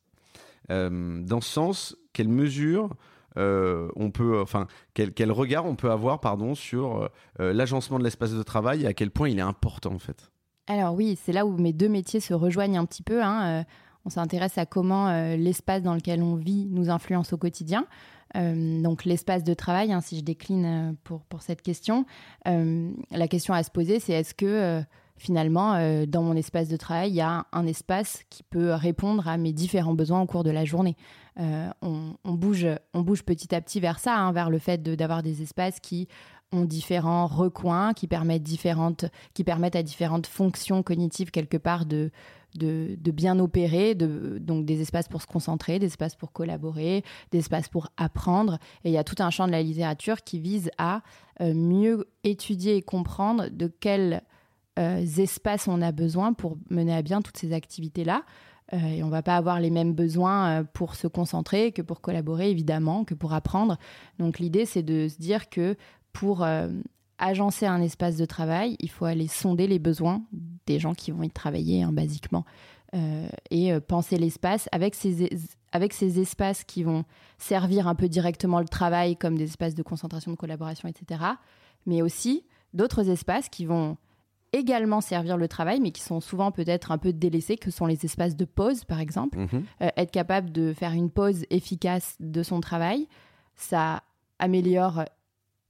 dans 0.68 1.42
ce 1.42 1.50
sens, 1.50 1.96
quelles 2.12 2.28
mesures 2.28 2.90
euh, 2.90 2.96
on 3.36 4.12
peut, 4.12 4.42
enfin, 4.42 4.68
quel, 4.94 5.32
regard 5.32 5.66
on 5.66 5.76
peut 5.76 5.92
avoir, 5.92 6.20
pardon, 6.20 6.56
sur 6.56 7.10
euh, 7.40 7.54
l'agencement 7.54 8.00
de 8.00 8.04
l'espace 8.04 8.34
de 8.34 8.44
travail 8.44 8.84
et 8.84 8.88
à 8.88 8.94
quel 8.94 9.12
point 9.12 9.30
il 9.30 9.40
est 9.40 9.44
important 9.44 9.94
en 9.94 10.00
fait? 10.00 10.32
Alors 10.68 10.94
oui, 10.94 11.18
c'est 11.22 11.34
là 11.34 11.46
où 11.46 11.58
mes 11.58 11.74
deux 11.74 11.90
métiers 11.90 12.20
se 12.20 12.34
rejoignent 12.34 12.80
un 12.80 12.86
petit 12.86 13.04
peu. 13.04 13.22
Hein. 13.22 13.62
Euh, 13.62 13.64
on 14.06 14.10
s'intéresse 14.10 14.58
à 14.58 14.66
comment 14.66 15.12
l'espace 15.36 15.84
dans 15.84 15.94
lequel 15.94 16.24
on 16.24 16.36
vit 16.36 16.66
nous 16.72 16.90
influence 16.90 17.34
au 17.34 17.38
quotidien. 17.38 17.86
donc 18.34 19.06
l'espace 19.06 19.44
de 19.44 19.54
travail, 19.54 19.94
hein, 19.94 20.02
si 20.02 20.18
je 20.18 20.24
décline 20.24 20.96
pour, 21.04 21.22
pour 21.26 21.44
cette 21.44 21.62
question, 21.62 22.08
la 22.46 23.28
question 23.28 23.54
à 23.54 23.62
se 23.62 23.70
poser, 23.70 24.00
c'est 24.00 24.14
est-ce 24.14 24.34
que 24.34 24.82
finalement, 25.22 25.76
euh, 25.76 26.08
dans 26.08 26.24
mon 26.24 26.36
espace 26.36 26.68
de 26.68 26.78
travail, 26.78 27.12
il 27.12 27.16
y 27.16 27.22
a 27.22 27.46
un 27.52 27.68
espace 27.68 28.24
qui 28.32 28.42
peut 28.42 28.74
répondre 28.74 29.28
à 29.28 29.38
mes 29.38 29.54
différents 29.54 29.94
besoins 29.94 30.20
au 30.20 30.26
cours 30.26 30.44
de 30.44 30.50
la 30.50 30.66
journée. 30.66 30.98
Euh, 31.40 31.70
on, 31.84 32.34
bouge, 32.34 32.66
on 32.96 33.02
bouge 33.02 33.22
petit 33.22 33.54
à 33.54 33.62
petit 33.62 33.80
vers 33.80 34.00
ça, 34.00 34.18
hein, 34.18 34.32
vers 34.32 34.50
le 34.50 34.58
fait 34.58 34.82
d'avoir 34.82 35.22
des 35.22 35.44
espaces 35.44 35.80
qui 35.80 36.08
ont 36.52 36.66
différents 36.66 37.28
recoins, 37.28 37.94
qui 37.94 38.08
permettent, 38.08 38.44
différentes, 38.44 39.06
qui 39.36 39.44
permettent 39.44 39.76
à 39.76 39.84
différentes 39.84 40.26
fonctions 40.26 40.82
cognitives 40.82 41.30
quelque 41.30 41.56
part 41.56 41.86
de, 41.86 42.10
de, 42.56 43.12
bien 43.12 43.40
opérer, 43.40 43.94
de, 43.94 44.40
donc 44.40 44.66
des 44.66 44.82
espaces 44.82 45.08
pour 45.08 45.22
se 45.22 45.28
concentrer, 45.28 45.78
des 45.78 45.86
espaces 45.86 46.16
pour 46.16 46.32
collaborer, 46.32 47.04
des 47.32 47.38
espaces 47.38 47.70
pour 47.70 47.90
apprendre. 47.96 48.58
Et 48.84 48.90
il 48.90 48.94
y 48.94 48.98
a 48.98 49.04
tout 49.04 49.16
un 49.20 49.30
champ 49.30 49.46
de 49.46 49.52
la 49.52 49.62
littérature 49.62 50.24
qui 50.24 50.40
vise 50.40 50.72
à 50.80 51.04
euh, 51.42 51.54
mieux 51.54 52.08
étudier 52.24 52.76
et 52.76 52.82
comprendre 52.82 53.50
de 53.50 53.68
quelle 53.68 54.24
espaces 54.78 55.68
on 55.68 55.82
a 55.82 55.92
besoin 55.92 56.34
pour 56.34 56.58
mener 56.70 56.96
à 56.96 57.02
bien 57.02 57.22
toutes 57.22 57.38
ces 57.38 57.54
activités-là. 57.54 58.24
et 58.72 59.04
on 59.04 59.10
va 59.10 59.22
pas 59.22 59.36
avoir 59.36 59.60
les 59.60 59.70
mêmes 59.70 59.94
besoins 59.94 60.64
pour 60.74 60.96
se 60.96 61.08
concentrer 61.08 61.72
que 61.72 61.82
pour 61.82 62.02
collaborer, 62.02 62.50
évidemment, 62.50 63.04
que 63.04 63.14
pour 63.14 63.34
apprendre. 63.34 63.78
Donc 64.18 64.40
l'idée, 64.40 64.66
c'est 64.66 64.84
de 64.84 65.08
se 65.08 65.18
dire 65.18 65.50
que 65.50 65.76
pour 66.14 66.46
agencer 67.18 67.66
un 67.66 67.82
espace 67.82 68.18
de 68.18 68.26
travail, 68.26 68.78
il 68.80 68.90
faut 68.90 69.06
aller 69.06 69.28
sonder 69.28 69.68
les 69.68 69.80
besoins 69.80 70.24
des 70.66 70.80
gens 70.80 70.94
qui 70.94 71.12
vont 71.12 71.24
y 71.24 71.30
travailler, 71.30 71.84
hein, 71.84 71.92
basiquement. 71.92 72.46
et 73.50 73.80
penser 73.82 74.18
l'espace 74.18 74.70
avec 74.72 74.96
ces, 74.96 75.30
avec 75.72 75.94
ces 75.94 76.20
espaces 76.20 76.64
qui 76.64 76.84
vont 76.84 77.06
servir 77.38 77.88
un 77.88 77.96
peu 77.96 78.10
directement 78.10 78.60
le 78.60 78.68
travail 78.68 79.16
comme 79.16 79.38
des 79.38 79.46
espaces 79.46 79.76
de 79.76 79.84
concentration, 79.84 80.32
de 80.32 80.38
collaboration, 80.38 80.88
etc. 80.88 81.24
Mais 81.86 82.02
aussi 82.02 82.46
d'autres 82.74 83.10
espaces 83.10 83.50
qui 83.50 83.66
vont 83.66 83.98
également 84.54 85.02
servir 85.02 85.38
le 85.38 85.48
travail, 85.48 85.80
mais 85.80 85.92
qui 85.92 86.02
sont 86.02 86.20
souvent 86.20 86.52
peut-être 86.52 86.92
un 86.92 86.98
peu 86.98 87.14
délaissés, 87.14 87.58
que 87.58 87.72
sont 87.72 87.86
les 87.86 88.06
espaces 88.06 88.36
de 88.36 88.46
pause, 88.46 88.84
par 88.84 89.00
exemple. 89.00 89.40
Mhm. 89.40 89.64
Euh, 89.82 89.90
être 89.98 90.12
capable 90.12 90.52
de 90.52 90.74
faire 90.74 90.92
une 90.92 91.10
pause 91.10 91.46
efficace 91.50 92.16
de 92.20 92.44
son 92.44 92.60
travail, 92.60 93.08
ça 93.56 94.04
améliore 94.40 95.06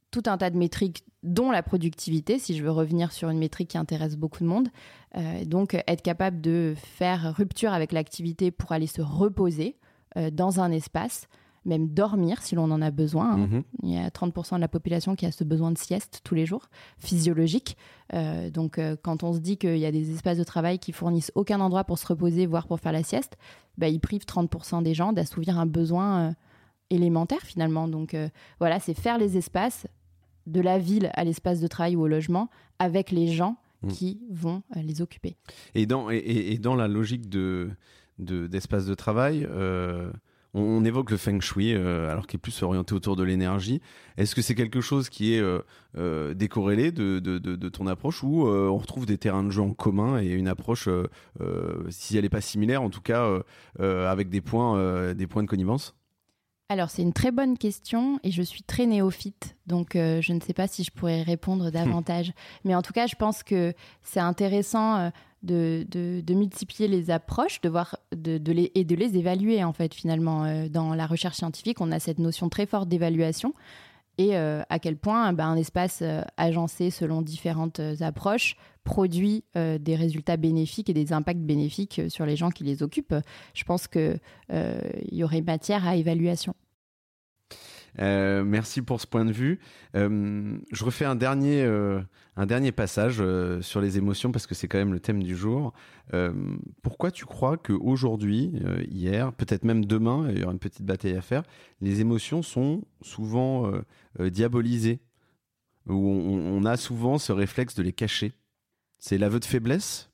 tout 0.09 0.23
un 0.25 0.37
tas 0.37 0.49
de 0.49 0.57
métriques, 0.57 1.03
dont 1.23 1.51
la 1.51 1.63
productivité, 1.63 2.39
si 2.39 2.57
je 2.57 2.63
veux 2.63 2.71
revenir 2.71 3.11
sur 3.11 3.29
une 3.29 3.37
métrique 3.37 3.69
qui 3.69 3.77
intéresse 3.77 4.17
beaucoup 4.17 4.43
de 4.43 4.49
monde. 4.49 4.69
Euh, 5.15 5.45
donc, 5.45 5.75
être 5.87 6.01
capable 6.01 6.41
de 6.41 6.73
faire 6.75 7.35
rupture 7.35 7.73
avec 7.73 7.91
l'activité 7.91 8.49
pour 8.51 8.71
aller 8.71 8.87
se 8.87 9.01
reposer, 9.01 9.77
euh, 10.17 10.29
dans 10.29 10.59
un 10.59 10.71
espace, 10.71 11.27
même 11.65 11.89
dormir 11.89 12.41
si 12.41 12.55
l'on 12.55 12.71
en 12.71 12.81
a 12.81 12.91
besoin. 12.91 13.33
Hein. 13.33 13.37
Mhm. 13.37 13.63
Il 13.83 13.93
y 13.93 13.97
a 13.97 14.09
30% 14.09 14.55
de 14.55 14.61
la 14.61 14.67
population 14.67 15.15
qui 15.15 15.25
a 15.25 15.31
ce 15.31 15.43
besoin 15.43 15.71
de 15.71 15.77
sieste 15.77 16.21
tous 16.23 16.35
les 16.35 16.45
jours, 16.45 16.69
physiologique. 16.97 17.77
Euh, 18.13 18.49
donc 18.49 18.77
euh, 18.77 18.95
quand 19.01 19.23
on 19.23 19.33
se 19.33 19.39
dit 19.39 19.57
qu'il 19.57 19.77
y 19.77 19.85
a 19.85 19.91
des 19.91 20.13
espaces 20.13 20.37
de 20.37 20.43
travail 20.43 20.79
qui 20.79 20.91
fournissent 20.91 21.31
aucun 21.35 21.59
endroit 21.59 21.83
pour 21.83 21.99
se 21.99 22.07
reposer, 22.07 22.45
voire 22.45 22.67
pour 22.67 22.79
faire 22.79 22.91
la 22.91 23.03
sieste, 23.03 23.37
bah, 23.77 23.89
ils 23.89 23.99
privent 23.99 24.25
30% 24.25 24.81
des 24.83 24.93
gens 24.93 25.13
d'assouvir 25.13 25.59
un 25.59 25.65
besoin 25.65 26.35
élémentaire 26.89 27.41
finalement. 27.41 27.87
Donc 27.87 28.15
voilà, 28.59 28.79
c'est 28.79 28.93
faire 28.93 29.17
les 29.17 29.37
espaces 29.37 29.87
de 30.47 30.61
la 30.61 30.79
ville 30.79 31.11
à 31.13 31.23
l'espace 31.23 31.61
de 31.61 31.67
travail 31.67 31.95
ou 31.95 32.01
au 32.01 32.07
logement 32.07 32.49
avec 32.79 33.11
les 33.11 33.27
gens 33.27 33.57
mm. 33.83 33.87
qui 33.89 34.21
vont 34.31 34.63
les 34.75 35.01
occuper. 35.01 35.37
Et 35.75 35.85
dans, 35.85 36.09
et 36.09 36.57
dans 36.57 36.75
la 36.75 36.87
logique 36.87 37.29
de 37.29 37.69
d'espace 38.19 38.85
de, 38.85 38.93
travail. 38.93 39.47
Euh, 40.55 40.59
on, 40.59 40.83
évoque 40.85 41.11
le 41.11 41.17
feng 41.17 41.39
shui, 41.39 41.73
euh, 41.73 42.09
alors 42.11 42.27
qu'il 42.27 42.37
est 42.37 42.41
plus 42.41 42.61
orienté 42.63 42.93
autour 42.93 43.15
de 43.15 43.23
l'énergie. 43.23 43.81
Est-ce 44.17 44.35
que 44.35 44.41
c'est 44.41 44.55
quelque 44.55 44.81
chose 44.81 45.09
qui 45.09 45.33
est 45.33 45.41
euh, 45.97 46.33
décorrélé 46.33 46.91
de, 46.91 47.19
de, 47.19 47.69
ton 47.69 47.87
approche 47.87 48.23
ou 48.23 48.47
on 48.47 48.77
retrouve 48.77 49.05
des 49.05 49.17
terrains 49.17 49.43
de 49.43 49.49
jeu 49.49 49.61
en 49.61 49.73
commun 49.73 50.21
et 50.21 50.29
une 50.31 50.47
approche, 50.47 50.89
si 51.89 52.17
elle 52.17 52.23
n'est 52.23 52.29
pas 52.29 52.41
similaire, 52.41 52.81
en 52.81 52.89
tout 52.89 53.01
cas 53.01 53.41
avec 53.79 54.29
des 54.29 54.41
points, 54.41 55.13
des 55.13 55.27
points 55.27 55.43
de 55.43 55.47
connivence? 55.47 55.95
Alors, 56.69 56.89
c'est 56.89 57.01
une 57.01 57.13
très 57.13 57.31
bonne 57.31 57.57
question 57.57 58.19
et 58.23 58.31
je 58.31 58.41
suis 58.41 58.63
très 58.63 58.85
néophyte, 58.85 59.57
donc 59.67 59.91
je 59.93 60.33
ne 60.33 60.39
sais 60.39 60.53
pas 60.53 60.67
si 60.67 60.83
je 60.83 60.91
pourrais 60.91 61.21
répondre 61.21 61.69
davantage. 61.69 62.33
Mais 62.63 62.75
en 62.75 62.81
tout 62.81 62.93
cas, 62.93 63.07
je 63.07 63.15
pense 63.15 63.43
que 63.43 63.73
c'est 64.03 64.19
intéressant 64.19 65.11
de, 65.43 66.33
multiplier 66.33 66.87
les 66.87 67.11
approches, 67.11 67.61
de 67.61 67.69
voir 67.69 67.97
de, 68.15 68.51
les, 68.51 68.71
et 68.75 68.83
de 68.83 68.95
les 68.95 69.17
évaluer 69.17 69.63
en 69.63 69.73
fait 69.73 69.93
finalement. 69.93 70.45
Euh, 70.45 70.69
dans 70.69 70.93
la 70.93 71.05
recherche 71.05 71.37
scientifique, 71.37 71.81
on 71.81 71.91
a 71.91 71.99
cette 71.99 72.19
notion 72.19 72.49
très 72.49 72.65
forte 72.65 72.87
d'évaluation 72.87 73.53
et 74.17 74.37
euh, 74.37 74.61
à 74.69 74.79
quel 74.79 74.97
point 74.97 75.33
ben, 75.33 75.47
un 75.47 75.55
espace 75.55 75.99
euh, 76.01 76.21
agencé 76.37 76.89
selon 76.89 77.21
différentes 77.21 77.81
approches 78.01 78.55
produit 78.83 79.43
des 79.53 79.95
résultats 79.95 80.37
bénéfiques 80.37 80.89
et 80.89 80.93
des 80.93 81.13
impacts 81.13 81.41
bénéfiques 81.41 82.01
sur 82.09 82.25
les 82.25 82.35
gens 82.35 82.49
qui 82.49 82.63
les 82.63 82.81
occupent. 82.81 83.13
Je 83.53 83.63
pense 83.63 83.87
qu'il 83.87 84.19
y 85.11 85.23
aurait 85.23 85.41
matière 85.41 85.87
à 85.87 85.95
évaluation. 85.95 86.55
Euh, 87.99 88.43
merci 88.43 88.81
pour 88.81 89.01
ce 89.01 89.07
point 89.07 89.25
de 89.25 89.31
vue. 89.31 89.59
Euh, 89.95 90.57
je 90.71 90.85
refais 90.85 91.05
un 91.05 91.15
dernier, 91.15 91.63
euh, 91.63 92.01
un 92.35 92.45
dernier 92.45 92.71
passage 92.71 93.23
sur 93.61 93.81
les 93.81 93.97
émotions 93.97 94.31
parce 94.31 94.47
que 94.47 94.55
c'est 94.55 94.67
quand 94.67 94.77
même 94.77 94.93
le 94.93 94.99
thème 94.99 95.23
du 95.23 95.35
jour. 95.35 95.73
pourquoi 96.81 97.11
tu 97.11 97.25
crois 97.25 97.57
qu'aujourd'hui, 97.57 98.53
hier, 98.89 99.33
peut-être 99.33 99.63
même 99.63 99.85
demain, 99.85 100.27
il 100.29 100.39
y 100.39 100.43
aura 100.43 100.53
une 100.53 100.59
petite 100.59 100.85
bataille 100.85 101.15
à 101.15 101.21
faire, 101.21 101.43
les 101.79 102.01
émotions 102.01 102.41
sont 102.41 102.83
souvent 103.01 103.71
diabolisées? 104.19 104.99
Où 105.87 106.09
on, 106.09 106.63
a 106.63 106.77
souvent 106.77 107.17
ce 107.17 107.31
réflexe 107.31 107.73
de 107.73 107.81
les 107.81 107.91
cacher? 107.91 108.33
C'est 108.99 109.17
l'aveu 109.17 109.39
de 109.39 109.45
faiblesse? 109.45 110.11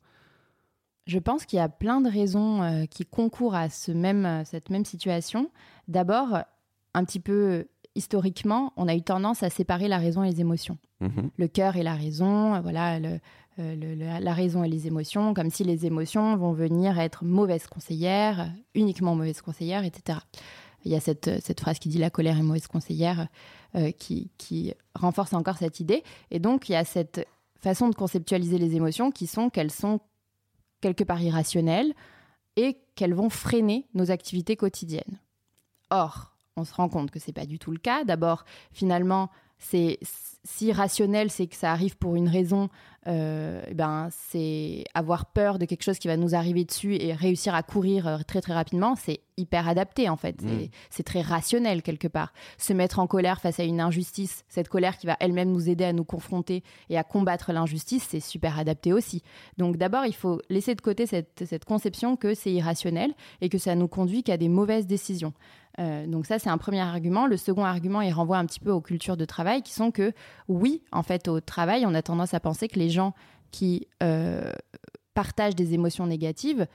Je 1.08 1.20
pense 1.20 1.46
qu'il 1.46 1.58
y 1.58 1.62
a 1.62 1.68
plein 1.70 2.00
de 2.00 2.10
raisons 2.10 2.86
qui 2.90 3.06
concourent 3.06 3.56
à 3.56 3.70
ce 3.70 3.92
même, 3.92 4.44
cette 4.46 4.70
même 4.70 4.86
situation. 4.86 5.52
D'abord, 5.88 6.40
un 6.98 7.06
petit 7.06 7.20
peu 7.20 7.68
historiquement, 7.96 8.74
on 8.78 8.88
a 8.88 8.96
eu 8.96 9.02
tendance 9.02 9.44
à 9.44 9.50
séparer 9.50 9.88
la 9.88 9.98
raison 9.98 10.24
et 10.24 10.30
les 10.30 10.42
émotions. 10.42 10.78
Mhm. 11.00 11.32
Le 11.36 11.48
cœur 11.48 11.76
et 11.76 11.84
la 11.84 11.96
raison, 11.96 12.60
voilà, 12.62 13.00
euh, 13.60 14.20
la 14.20 14.34
raison 14.34 14.64
et 14.64 14.70
les 14.70 14.88
émotions, 14.88 15.34
comme 15.34 15.50
si 15.50 15.64
les 15.64 15.86
émotions 15.86 16.38
vont 16.38 16.54
venir 16.54 17.00
être 17.00 17.26
mauvaises 17.26 17.68
conseillères, 17.68 18.52
uniquement 18.76 19.16
mauvaises 19.16 19.42
conseillères, 19.42 19.84
etc. 19.84 20.20
Il 20.86 20.92
y 20.92 20.96
a 20.96 21.00
cette, 21.00 21.60
phrase 21.60 21.80
qui 21.80 21.90
dit 21.90 21.98
la 21.98 22.12
colère 22.12 22.38
est 22.38 22.44
mauvaise 22.44 22.68
conseillère, 22.68 23.28
euh, 23.76 23.92
qui, 23.92 24.30
qui 24.38 24.74
renforce 24.94 25.34
encore 25.34 25.58
cette 25.58 25.80
idée. 25.80 26.04
Et 26.30 26.40
donc, 26.40 26.70
il 26.70 26.74
y 26.74 26.76
a 26.76 26.86
cette 26.86 27.28
façon 27.60 27.90
de 27.90 27.96
conceptualiser 27.96 28.60
les 28.60 28.76
émotions 28.76 29.12
qui 29.12 29.26
sont 29.26 29.50
qu'elles 29.50 29.72
sont 29.72 30.00
quelque 30.82 31.04
part 31.04 31.22
irrationnelles 31.22 31.94
et 32.56 32.78
qu'elles 32.96 33.16
vont 33.16 33.30
freiner 33.30 33.88
nos 33.96 34.12
activités 34.12 34.56
quotidiennes. 34.56 35.20
Or, 35.90 36.37
on 36.58 36.66
se 36.66 36.74
rend 36.74 36.90
compte 36.90 37.12
que 37.12 37.20
c'est 37.20 37.34
pas 37.34 37.46
du 37.46 37.60
tout 37.60 37.72
le 37.72 37.78
cas. 37.78 38.04
D'abord, 38.04 38.44
finalement, 38.72 39.30
c'est 39.60 40.00
si 40.44 40.72
rationnel, 40.72 41.30
c'est 41.30 41.48
que 41.48 41.56
ça 41.56 41.72
arrive 41.72 41.98
pour 41.98 42.16
une 42.16 42.30
raison. 42.30 42.70
Euh, 43.08 43.62
ben, 43.74 44.10
c'est 44.12 44.84
avoir 44.94 45.28
peur 45.28 45.60
de 45.60 45.66
quelque 45.66 45.84
chose 45.84 45.98
qui 45.98 46.10
va 46.10 46.18
nous 46.18 46.36
arriver 46.36 46.66
dessus 46.66 46.96
et 46.96 47.14
réussir 47.14 47.56
à 47.56 47.64
courir 47.64 48.06
euh, 48.06 48.18
très 48.28 48.42
très 48.42 48.54
rapidement. 48.54 48.96
C'est 48.96 49.22
hyper 49.38 49.68
adapté 49.68 50.10
en 50.10 50.18
fait. 50.18 50.42
C'est 50.90 51.04
mm. 51.04 51.06
très 51.06 51.22
rationnel 51.22 51.84
quelque 51.84 52.08
part. 52.08 52.34
Se 52.58 52.74
mettre 52.74 53.00
en 53.00 53.08
colère 53.08 53.40
face 53.40 53.60
à 53.62 53.64
une 53.64 53.80
injustice, 53.80 54.44
cette 54.50 54.68
colère 54.68 54.98
qui 54.98 55.08
va 55.08 55.16
elle-même 55.22 55.52
nous 55.52 55.70
aider 55.70 55.86
à 55.86 55.94
nous 55.94 56.04
confronter 56.04 56.64
et 56.90 56.98
à 56.98 57.04
combattre 57.04 57.54
l'injustice, 57.54 58.06
c'est 58.10 58.20
super 58.20 58.60
adapté 58.60 58.92
aussi. 58.92 59.24
Donc 59.58 59.78
d'abord, 59.78 60.06
il 60.06 60.16
faut 60.16 60.42
laisser 60.50 60.76
de 60.76 60.82
côté 60.82 61.06
cette, 61.06 61.46
cette 61.46 61.66
conception 61.66 62.18
que 62.18 62.34
c'est 62.34 62.52
irrationnel 62.52 63.14
et 63.40 63.48
que 63.48 63.58
ça 63.58 63.76
nous 63.76 63.88
conduit 63.88 64.24
qu'à 64.24 64.38
des 64.38 64.50
mauvaises 64.50 64.88
décisions. 64.88 65.34
Euh, 65.80 66.08
donc 66.08 66.26
ça, 66.26 66.40
c'est 66.40 66.50
un 66.50 66.58
premier 66.58 66.80
argument. 66.80 67.28
Le 67.28 67.38
second 67.38 67.66
argument, 67.66 68.02
il 68.02 68.12
renvoie 68.12 68.38
un 68.38 68.46
petit 68.46 68.60
peu 68.60 68.72
aux 68.72 68.82
cultures 68.82 69.18
de 69.18 69.26
travail 69.26 69.62
qui 69.62 69.74
sont 69.74 69.92
que 69.92 70.12
oui, 70.48 70.84
en 70.92 71.04
fait, 71.04 71.28
au 71.28 71.40
travail, 71.40 71.86
on 71.86 71.94
a 71.94 72.02
tendance 72.02 72.34
à 72.34 72.40
penser 72.40 72.68
que 72.68 72.80
les 72.80 72.90
gens 72.90 73.14
qui 73.52 73.88
euh, 74.04 74.52
partagent 75.14 75.56
des 75.56 75.74
émotions 75.74 76.08
négatives 76.08 76.68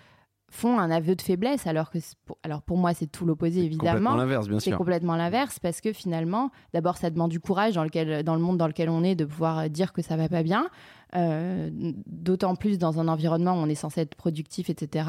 font 0.50 0.78
un 0.78 0.90
aveu 0.90 1.16
de 1.16 1.22
faiblesse, 1.22 1.66
alors 1.66 1.90
que 1.90 1.98
pour, 2.26 2.36
alors 2.42 2.60
pour 2.60 2.76
moi 2.76 2.92
c'est 2.92 3.06
tout 3.06 3.24
l'opposé 3.24 3.64
évidemment. 3.64 4.10
Complètement 4.10 4.16
l'inverse, 4.16 4.48
bien 4.48 4.60
sûr. 4.60 4.72
C'est 4.72 4.76
complètement 4.76 5.16
l'inverse 5.16 5.58
parce 5.58 5.80
que 5.80 5.94
finalement, 5.94 6.50
d'abord 6.74 6.98
ça 6.98 7.08
demande 7.08 7.30
du 7.30 7.40
courage 7.40 7.74
dans 7.74 7.84
lequel, 7.84 8.22
dans 8.22 8.34
le 8.34 8.42
monde 8.42 8.58
dans 8.58 8.66
lequel 8.66 8.90
on 8.90 9.02
est, 9.02 9.14
de 9.14 9.24
pouvoir 9.24 9.70
dire 9.70 9.94
que 9.94 10.02
ça 10.02 10.16
va 10.16 10.28
pas 10.28 10.42
bien. 10.42 10.68
Euh, 11.14 11.70
d'autant 12.06 12.54
plus 12.54 12.78
dans 12.78 13.00
un 13.00 13.08
environnement 13.08 13.52
où 13.54 13.58
on 13.58 13.68
est 13.68 13.74
censé 13.74 14.02
être 14.02 14.14
productif, 14.14 14.68
etc. 14.68 15.08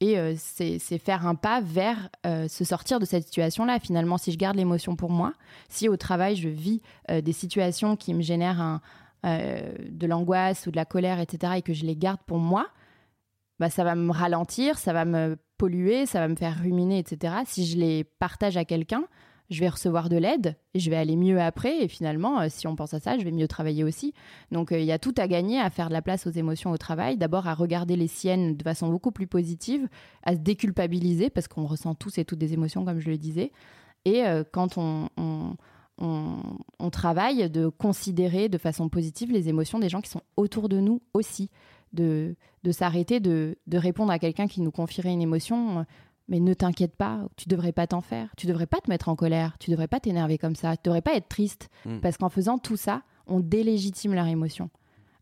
Et 0.00 0.18
euh, 0.18 0.34
c'est 0.36 0.78
faire 0.98 1.26
un 1.26 1.34
pas 1.34 1.60
vers 1.60 2.10
euh, 2.26 2.48
se 2.48 2.64
sortir 2.64 3.00
de 3.00 3.06
cette 3.06 3.24
situation-là. 3.24 3.78
Finalement, 3.80 4.18
si 4.18 4.30
je 4.30 4.36
garde 4.36 4.56
l'émotion 4.56 4.94
pour 4.94 5.10
moi, 5.10 5.32
si 5.68 5.88
au 5.88 5.96
travail 5.96 6.36
je 6.36 6.48
vis 6.48 6.82
euh, 7.10 7.20
des 7.20 7.32
situations 7.32 7.96
qui 7.96 8.14
me 8.14 8.22
génèrent 8.22 8.80
de 9.24 10.06
l'angoisse 10.06 10.68
ou 10.68 10.70
de 10.70 10.76
la 10.76 10.84
colère, 10.84 11.18
etc., 11.18 11.54
et 11.56 11.62
que 11.62 11.72
je 11.72 11.84
les 11.84 11.96
garde 11.96 12.20
pour 12.26 12.38
moi, 12.38 12.68
bah, 13.58 13.70
ça 13.70 13.82
va 13.82 13.96
me 13.96 14.12
ralentir, 14.12 14.78
ça 14.78 14.92
va 14.92 15.04
me 15.04 15.36
polluer, 15.58 16.06
ça 16.06 16.20
va 16.20 16.28
me 16.28 16.36
faire 16.36 16.56
ruminer, 16.60 16.98
etc. 16.98 17.34
Si 17.44 17.66
je 17.66 17.76
les 17.76 18.04
partage 18.04 18.56
à 18.56 18.64
quelqu'un, 18.64 19.02
je 19.50 19.60
vais 19.60 19.68
recevoir 19.68 20.08
de 20.08 20.16
l'aide 20.16 20.56
et 20.74 20.80
je 20.80 20.90
vais 20.90 20.96
aller 20.96 21.16
mieux 21.16 21.40
après. 21.40 21.82
Et 21.82 21.88
finalement, 21.88 22.40
euh, 22.40 22.46
si 22.48 22.66
on 22.66 22.76
pense 22.76 22.94
à 22.94 23.00
ça, 23.00 23.18
je 23.18 23.24
vais 23.24 23.30
mieux 23.30 23.48
travailler 23.48 23.84
aussi. 23.84 24.12
Donc 24.50 24.72
euh, 24.72 24.78
il 24.78 24.84
y 24.84 24.92
a 24.92 24.98
tout 24.98 25.14
à 25.16 25.28
gagner 25.28 25.60
à 25.60 25.70
faire 25.70 25.88
de 25.88 25.92
la 25.92 26.02
place 26.02 26.26
aux 26.26 26.30
émotions 26.30 26.70
au 26.70 26.76
travail. 26.76 27.16
D'abord 27.16 27.46
à 27.46 27.54
regarder 27.54 27.96
les 27.96 28.08
siennes 28.08 28.56
de 28.56 28.62
façon 28.62 28.88
beaucoup 28.88 29.12
plus 29.12 29.26
positive, 29.26 29.88
à 30.22 30.34
se 30.34 30.40
déculpabiliser 30.40 31.30
parce 31.30 31.48
qu'on 31.48 31.66
ressent 31.66 31.94
tous 31.94 32.18
et 32.18 32.24
toutes 32.24 32.38
des 32.38 32.52
émotions, 32.52 32.84
comme 32.84 33.00
je 33.00 33.10
le 33.10 33.18
disais. 33.18 33.52
Et 34.04 34.24
euh, 34.24 34.44
quand 34.50 34.78
on, 34.78 35.08
travaille, 36.90 37.50
de 37.50 37.68
considérer 37.68 38.48
de 38.48 38.58
façon 38.58 38.88
positive 38.88 39.32
les 39.32 39.48
émotions 39.48 39.78
des 39.78 39.88
gens 39.88 40.00
qui 40.00 40.10
sont 40.10 40.22
autour 40.36 40.68
de 40.68 40.80
nous 40.80 41.02
aussi. 41.14 41.50
De, 41.92 42.34
de 42.62 42.72
s'arrêter 42.72 43.20
de, 43.20 43.56
de, 43.68 43.78
répondre 43.78 44.10
à 44.10 44.18
quelqu'un 44.18 44.48
qui 44.48 44.60
nous 44.60 44.72
confierait 44.72 45.12
une 45.12 45.22
émotion 45.22 45.86
mais 46.28 46.40
ne 46.40 46.54
t'inquiète 46.54 46.96
pas, 46.96 47.20
tu 47.36 47.48
devrais 47.48 47.72
pas 47.72 47.86
t'en 47.86 48.00
faire, 48.00 48.30
tu 48.36 48.46
devrais 48.46 48.66
pas 48.66 48.80
te 48.80 48.90
mettre 48.90 49.08
en 49.08 49.16
colère, 49.16 49.56
tu 49.58 49.70
devrais 49.70 49.88
pas 49.88 50.00
t'énerver 50.00 50.38
comme 50.38 50.56
ça, 50.56 50.76
tu 50.76 50.82
devrais 50.84 51.02
pas 51.02 51.14
être 51.14 51.28
triste, 51.28 51.68
mm. 51.84 52.00
parce 52.00 52.16
qu'en 52.16 52.28
faisant 52.28 52.58
tout 52.58 52.76
ça, 52.76 53.02
on 53.26 53.40
délégitime 53.40 54.14
leur 54.14 54.26
émotion. 54.26 54.70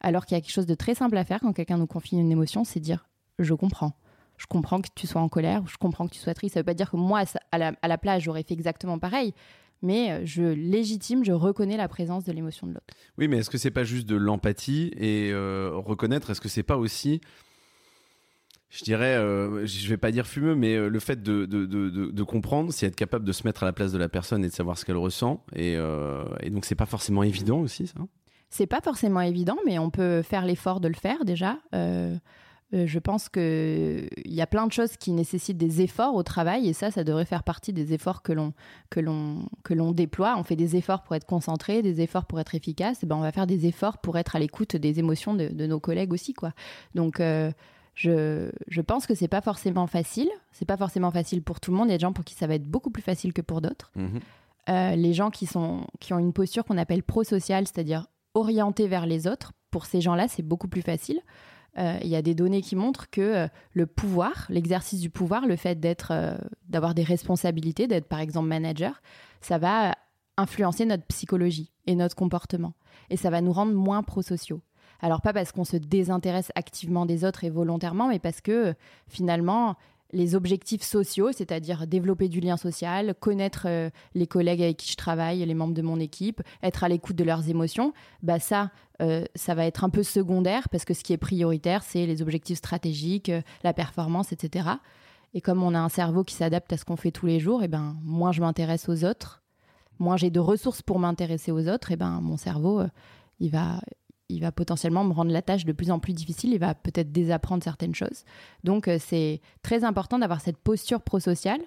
Alors 0.00 0.26
qu'il 0.26 0.36
y 0.36 0.38
a 0.38 0.40
quelque 0.40 0.52
chose 0.52 0.66
de 0.66 0.74
très 0.74 0.94
simple 0.94 1.16
à 1.16 1.24
faire 1.24 1.40
quand 1.40 1.52
quelqu'un 1.52 1.78
nous 1.78 1.86
confie 1.86 2.16
une 2.16 2.30
émotion, 2.30 2.64
c'est 2.64 2.80
dire 2.80 3.06
je 3.38 3.54
comprends, 3.54 3.92
je 4.36 4.46
comprends 4.46 4.80
que 4.80 4.88
tu 4.94 5.06
sois 5.06 5.20
en 5.20 5.28
colère, 5.28 5.66
je 5.66 5.76
comprends 5.76 6.06
que 6.06 6.14
tu 6.14 6.20
sois 6.20 6.34
triste. 6.34 6.54
Ça 6.54 6.60
veut 6.60 6.64
pas 6.64 6.74
dire 6.74 6.90
que 6.90 6.96
moi, 6.96 7.22
à 7.52 7.58
la, 7.58 7.72
à 7.80 7.88
la 7.88 7.98
plage, 7.98 8.22
j'aurais 8.22 8.42
fait 8.42 8.54
exactement 8.54 8.98
pareil 8.98 9.34
mais 9.84 10.10
euh, 10.10 10.20
je 10.24 10.42
légitime, 10.42 11.24
je 11.24 11.32
reconnais 11.32 11.76
la 11.76 11.88
présence 11.88 12.24
de 12.24 12.32
l'émotion 12.32 12.66
de 12.66 12.72
l'autre. 12.72 12.94
Oui, 13.18 13.28
mais 13.28 13.38
est-ce 13.38 13.50
que 13.50 13.58
c'est 13.58 13.70
pas 13.70 13.84
juste 13.84 14.08
de 14.08 14.16
l'empathie 14.16 14.90
et 14.96 15.30
euh, 15.30 15.70
reconnaître 15.74 16.30
Est-ce 16.30 16.40
que 16.40 16.48
c'est 16.48 16.62
pas 16.62 16.78
aussi 16.78 17.20
je 18.70 18.83
dirais, 18.85 19.16
euh, 19.16 19.66
je 19.66 19.88
vais 19.88 19.96
pas 19.96 20.11
dire 20.11 20.27
fumeux, 20.27 20.55
mais 20.55 20.77
le 20.77 21.00
fait 21.00 21.22
de, 21.22 22.22
comprendre, 22.22 22.72
c'est 22.72 22.87
être 22.87 22.96
capable 22.96 23.24
de 23.24 23.33
se 23.33 23.46
mettre 23.46 23.62
à 23.62 23.66
la 23.66 23.72
place 23.72 23.92
de 23.92 23.98
la 23.98 24.09
personne 24.09 24.44
et 24.44 24.48
de 24.48 24.53
savoir 24.53 24.79
ce 24.79 24.85
qu'elle 24.85 24.96
ressent. 24.96 25.44
Et, 25.55 25.74
et 25.74 26.50
donc, 26.50 26.64
c'est 26.64 26.74
pas 26.74 26.87
forcément 26.87 27.22
évident 27.22 27.61
aussi, 27.61 27.87
ça 27.87 28.00
C'est 28.50 28.66
pas 28.66 28.81
forcément 28.81 29.20
évident, 29.20 29.57
mais 29.64 29.79
on 29.79 29.90
peut 29.90 30.22
faire 30.22 30.44
l'effort 30.44 30.81
de 30.81 30.88
le 30.88 30.94
faire 30.94 31.24
déjà. 31.24 31.59
Euh, 32.74 32.87
je 32.87 32.98
pense 32.98 33.29
qu'il 33.29 34.09
y 34.24 34.40
a 34.40 34.46
plein 34.46 34.66
de 34.66 34.72
choses 34.72 34.96
qui 34.96 35.12
nécessitent 35.12 35.59
des 35.59 35.83
efforts 35.83 36.14
au 36.14 36.22
travail 36.22 36.68
et 36.68 36.72
ça, 36.72 36.90
ça 36.90 37.05
devrait 37.05 37.24
faire 37.24 37.44
partie 37.44 37.72
des 37.72 37.92
efforts 37.92 38.22
que 38.22 38.33
l'on, 38.33 39.92
déploie. 39.92 40.35
On 40.38 40.42
fait 40.42 40.57
des 40.57 40.74
efforts 40.77 41.03
pour 41.03 41.14
être 41.14 41.27
concentré, 41.27 41.83
des 41.83 42.00
efforts 42.00 42.27
pour 42.27 42.40
être 42.40 42.55
efficace. 42.55 43.05
Ben, 43.05 43.16
on 43.16 43.20
va 43.20 43.33
faire 43.33 43.46
des 43.46 43.66
efforts 43.66 43.98
pour 43.98 44.18
être 44.18 44.35
à 44.35 44.38
l'écoute 44.38 44.77
des 44.77 44.98
émotions 44.98 45.35
de, 45.35 45.66
nos 45.66 45.79
collègues 45.79 46.12
aussi. 46.12 46.35
Quoi. 46.35 46.53
Donc, 46.94 47.20
euh, 47.20 47.53
je, 47.94 48.50
je, 48.68 48.80
pense 48.80 49.07
que 49.07 49.14
c'est 49.14 49.28
pas 49.28 49.40
forcément 49.40 49.87
facile. 49.87 50.28
C'est 50.52 50.64
pas 50.64 50.76
forcément 50.76 51.11
facile 51.11 51.42
pour 51.42 51.61
tout 51.61 51.70
le 51.70 51.76
monde. 51.76 51.88
Il 51.88 51.92
y 51.92 51.94
a 51.94 51.98
des 51.98 52.02
gens 52.02 52.12
pour 52.12 52.24
qui 52.24 52.35
ça 52.35 52.46
va 52.46 52.54
être 52.54 52.68
beaucoup 52.68 52.90
plus 52.90 53.02
facile 53.02 53.33
que 53.33 53.42
pour 53.42 53.61
d'autres. 53.61 53.92
Mhm. 53.94 54.20
Euh, 54.68 54.96
les 54.96 55.12
gens 55.12 55.30
qui, 55.30 55.46
sont, 55.46 55.87
qui 56.00 56.12
ont 56.14 56.18
une 56.18 56.33
posture 56.33 56.64
qu'on 56.64 56.78
appelle 56.78 57.02
pro-sociale, 57.02 57.66
c'est-à-dire 57.66 58.07
orientée 58.35 58.88
vers 58.88 59.07
les 59.07 59.26
autres, 59.26 59.52
pour 59.70 59.87
ces 59.87 60.00
gens-là, 60.00 60.26
c'est 60.28 60.42
beaucoup 60.42 60.68
plus 60.68 60.83
facile. 60.83 61.20
Euh, 61.76 61.98
il 62.02 62.09
y 62.09 62.16
a 62.16 62.22
des 62.22 62.35
données 62.35 62.62
qui 62.62 62.76
montrent 62.76 63.11
que 63.11 63.20
euh, 63.20 63.48
le 63.72 63.87
pouvoir, 63.87 64.46
l'exercice 64.48 65.00
du 65.00 65.11
pouvoir, 65.11 65.46
le 65.46 65.57
fait 65.57 65.78
d'être, 65.78 66.38
d'avoir 66.68 66.94
des 66.94 67.02
responsabilités, 67.02 67.87
d'être 67.87 68.07
par 68.07 68.20
exemple 68.20 68.48
manager, 68.48 69.02
ça 69.40 69.59
va 69.59 69.94
influencer 70.37 70.85
notre 70.85 71.04
psychologie 71.04 71.70
et 71.87 71.94
notre 71.94 72.16
comportement. 72.16 72.74
Et 73.11 73.16
ça 73.16 73.30
va 73.30 73.40
nous 73.40 73.52
rendre 73.52 73.72
moins 73.72 74.02
prosociaux. 74.02 74.62
Alors 75.00 75.20
pas 75.20 75.33
parce 75.33 75.52
qu'on 75.52 75.64
se 75.64 75.76
désintéresse 75.76 76.50
activement 76.54 77.07
des 77.07 77.24
autres 77.24 77.44
et 77.44 77.50
volontairement, 77.50 78.09
mais 78.09 78.18
parce 78.18 78.40
que 78.40 78.74
finalement, 79.09 79.76
les 80.14 80.35
objectifs 80.35 80.83
sociaux, 80.83 81.33
c'est-à-dire 81.33 81.87
développer 81.87 82.28
du 82.28 82.40
lien 82.40 82.57
social, 82.57 83.14
connaître 83.18 83.66
euh, 83.66 83.90
les 84.14 84.26
collègues 84.26 84.62
avec 84.62 84.76
qui 84.78 84.90
je 84.90 84.96
travaille, 84.96 85.44
les 85.44 85.54
membres 85.54 85.74
de 85.74 85.83
mon 85.83 85.98
équipe, 85.98 86.40
être 86.62 86.85
à 86.85 86.88
l'écoute 86.88 87.16
de 87.16 87.24
leurs 87.24 87.48
émotions, 87.50 87.92
bah 88.22 88.38
ça, 88.38 88.70
euh, 89.02 89.24
ça 89.35 89.54
va 89.54 89.66
être 89.66 89.83
un 89.85 89.90
peu 89.90 90.02
secondaire 90.02 90.68
parce 90.68 90.85
que 90.85 90.94
ce 90.94 91.02
qui 91.02 91.12
est 91.12 91.18
prioritaire, 91.18 91.83
c'est 91.83 92.07
les 92.07 92.22
objectifs 92.22 92.59
stratégiques, 92.59 93.28
euh, 93.28 93.42
la 93.64 93.72
performance, 93.72 94.33
etc. 94.33 94.68
Et 95.35 95.40
comme 95.40 95.62
on 95.62 95.74
a 95.74 95.80
un 95.80 95.88
cerveau 95.88 96.22
qui 96.22 96.35
s'adapte 96.35 96.72
à 96.72 96.76
ce 96.76 96.85
qu'on 96.85 96.96
fait 96.96 97.11
tous 97.11 97.26
les 97.26 97.40
jours, 97.40 97.64
et 97.64 97.68
ben 97.68 97.96
moins 98.04 98.30
je 98.30 98.40
m'intéresse 98.40 98.88
aux 98.88 99.04
autres, 99.04 99.42
moins 99.98 100.16
j'ai 100.16 100.30
de 100.30 100.40
ressources 100.40 100.80
pour 100.80 101.00
m'intéresser 101.00 101.50
aux 101.50 101.68
autres, 101.68 101.90
et 101.90 101.96
ben 101.96 102.20
mon 102.22 102.37
cerveau, 102.37 102.83
il 103.40 103.50
va 103.50 103.80
il 104.28 104.40
va 104.40 104.52
potentiellement 104.52 105.04
me 105.04 105.12
rendre 105.12 105.32
la 105.32 105.42
tâche 105.42 105.64
de 105.64 105.72
plus 105.72 105.90
en 105.90 105.98
plus 105.98 106.12
difficile, 106.12 106.52
il 106.52 106.58
va 106.58 106.74
peut-être 106.74 107.12
désapprendre 107.12 107.62
certaines 107.62 107.94
choses. 107.94 108.24
Donc 108.62 108.88
euh, 108.88 108.98
c'est 108.98 109.40
très 109.62 109.84
important 109.84 110.18
d'avoir 110.18 110.40
cette 110.40 110.58
posture 110.58 111.02
prosociale. 111.02 111.60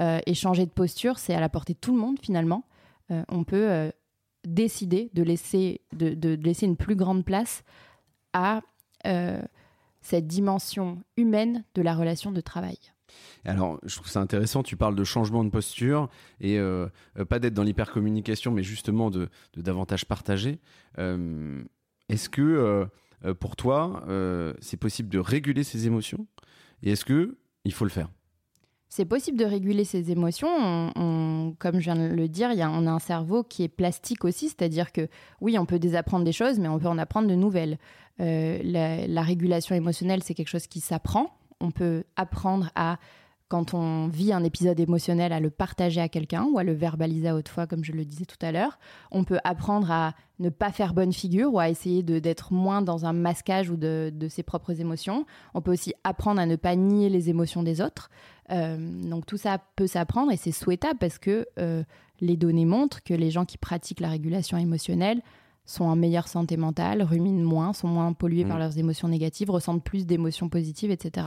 Euh, 0.00 0.18
et 0.26 0.34
changer 0.34 0.66
de 0.66 0.72
posture, 0.72 1.20
c'est 1.20 1.34
à 1.34 1.40
la 1.40 1.48
portée 1.48 1.74
de 1.74 1.78
tout 1.78 1.94
le 1.94 2.00
monde 2.00 2.18
finalement. 2.20 2.64
Euh, 3.12 3.22
on 3.28 3.44
peut 3.44 3.92
décider 4.44 5.08
de 5.14 5.22
laisser, 5.22 5.82
de, 5.92 6.34
laisser 6.34 6.66
une 6.66 6.76
plus 6.76 6.96
grande 6.96 7.24
place 7.24 7.62
à 8.32 8.60
cette 10.00 10.26
dimension 10.26 11.02
humaine 11.16 11.64
de 11.74 11.82
la 11.82 11.94
relation 11.94 12.32
de 12.32 12.40
travail. 12.40 12.78
Alors, 13.44 13.78
je 13.84 13.94
trouve 13.94 14.08
ça 14.08 14.20
intéressant, 14.20 14.62
tu 14.62 14.76
parles 14.76 14.96
de 14.96 15.04
changement 15.04 15.44
de 15.44 15.50
posture 15.50 16.08
et 16.40 16.58
pas 17.28 17.38
d'être 17.38 17.54
dans 17.54 17.62
l'hypercommunication, 17.62 18.50
mais 18.50 18.62
justement 18.62 19.10
de, 19.10 19.28
de 19.52 19.62
davantage 19.62 20.06
partager. 20.06 20.58
Est-ce 22.08 22.28
que 22.28 22.42
euh, 22.42 22.84
euh, 23.24 23.34
pour 23.34 23.56
toi, 23.56 24.02
euh, 24.08 24.52
c'est 24.60 24.76
possible 24.76 25.08
de 25.08 25.18
réguler 25.18 25.64
ses 25.64 25.86
émotions 25.86 26.26
Et 26.82 26.92
est-ce 26.92 27.04
que 27.04 27.36
il 27.64 27.72
faut 27.72 27.84
le 27.84 27.90
faire? 27.90 28.08
C'est 28.88 29.06
possible 29.06 29.38
de 29.38 29.44
réguler 29.44 29.84
ses 29.84 30.12
émotions. 30.12 30.92
comme 31.58 31.80
je 31.80 31.84
viens 31.84 31.96
de 31.96 32.14
le 32.14 32.28
dire, 32.28 32.50
on 32.52 32.86
a 32.86 32.90
un 32.90 32.98
cerveau 33.00 33.42
qui 33.42 33.64
est 33.64 33.68
plastique 33.68 34.24
aussi, 34.24 34.48
c'est-à-dire 34.48 34.92
que 34.92 35.08
oui, 35.40 35.58
on 35.58 35.66
peut 35.66 35.80
désapprendre 35.80 36.24
des 36.24 36.32
choses, 36.32 36.60
mais 36.60 36.68
on 36.68 36.78
peut 36.78 36.86
en 36.86 36.98
apprendre 36.98 37.26
de 37.26 37.34
nouvelles. 37.34 37.78
la, 38.18 39.22
régulation 39.22 39.74
émotionnelle, 39.74 40.22
c'est 40.22 40.34
quelque 40.34 40.48
chose 40.48 40.68
qui 40.68 40.78
s'apprend. 40.78 41.36
On 41.58 41.72
peut 41.72 42.04
apprendre 42.14 42.70
à 42.76 42.98
quand 43.48 43.74
on 43.74 44.08
vit 44.08 44.32
un 44.32 44.42
épisode 44.42 44.80
émotionnel, 44.80 45.32
à 45.32 45.40
le 45.40 45.50
partager 45.50 46.00
à 46.00 46.08
quelqu'un 46.08 46.44
ou 46.44 46.58
à 46.58 46.64
le 46.64 46.72
verbaliser 46.72 47.28
à 47.28 47.36
haute 47.36 47.48
fois, 47.48 47.66
comme 47.66 47.84
je 47.84 47.92
le 47.92 48.04
disais 48.04 48.24
tout 48.24 48.38
à 48.40 48.52
l'heure. 48.52 48.78
On 49.10 49.24
peut 49.24 49.38
apprendre 49.44 49.90
à 49.90 50.14
ne 50.38 50.48
pas 50.48 50.72
faire 50.72 50.94
bonne 50.94 51.12
figure 51.12 51.52
ou 51.52 51.58
à 51.58 51.68
essayer 51.68 52.02
d'être 52.02 52.52
moins 52.52 52.82
dans 52.82 53.06
un 53.06 53.12
masquage 53.12 53.70
ou 53.70 53.76
de, 53.76 54.12
ses 54.28 54.42
propres 54.42 54.80
émotions. 54.80 55.26
On 55.52 55.60
peut 55.60 55.72
aussi 55.72 55.94
apprendre 56.04 56.40
à 56.40 56.46
ne 56.46 56.56
pas 56.56 56.74
nier 56.74 57.08
les 57.08 57.28
émotions 57.30 57.62
des 57.62 57.80
autres. 57.80 58.10
Euh, 58.50 58.76
donc 59.02 59.26
tout 59.26 59.36
ça 59.36 59.58
peut 59.76 59.86
s'apprendre 59.86 60.32
et 60.32 60.36
c'est 60.36 60.52
souhaitable 60.52 60.98
parce 60.98 61.18
que 61.18 61.46
euh, 61.58 61.82
les 62.20 62.36
données 62.36 62.66
montrent 62.66 63.02
que 63.02 63.14
les 63.14 63.30
gens 63.30 63.44
qui 63.44 63.58
pratiquent 63.58 64.00
la 64.00 64.08
régulation 64.08 64.58
émotionnelle 64.58 65.22
sont 65.64 65.84
en 65.84 65.96
meilleure 65.96 66.28
santé 66.28 66.56
mentale, 66.56 67.02
ruminent 67.02 67.42
moins, 67.42 67.72
sont 67.72 67.88
moins 67.88 68.12
pollués 68.12 68.44
par 68.44 68.56
mmh. 68.56 68.60
leurs 68.60 68.78
émotions 68.78 69.08
négatives, 69.08 69.50
ressentent 69.50 69.82
plus 69.82 70.06
d'émotions 70.06 70.48
positives, 70.48 70.90
etc. 70.90 71.26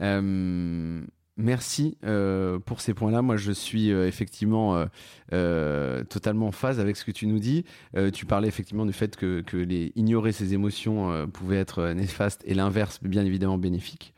Euh, 0.00 1.02
merci 1.36 1.96
euh, 2.04 2.58
pour 2.58 2.80
ces 2.80 2.94
points-là. 2.94 3.22
Moi, 3.22 3.36
je 3.36 3.52
suis 3.52 3.92
euh, 3.92 4.06
effectivement 4.06 4.84
totalement 5.30 6.48
en 6.48 6.52
phase 6.52 6.80
avec 6.80 6.96
ce 6.96 7.04
que 7.04 7.10
tu 7.10 7.26
nous 7.26 7.38
dis. 7.38 7.64
tu 8.12 8.26
parlais 8.26 8.48
effectivement 8.48 8.86
du 8.86 8.92
fait 8.92 9.16
que, 9.16 9.40
que 9.40 9.66
ignorer 9.96 10.32
ses 10.32 10.54
émotions 10.54 11.28
pouvait 11.28 11.58
être 11.58 11.92
néfaste 11.92 12.42
et 12.46 12.54
l'inverse, 12.54 13.00
bien 13.02 13.24
évidemment, 13.24 13.58
bénéfique. 13.58 14.14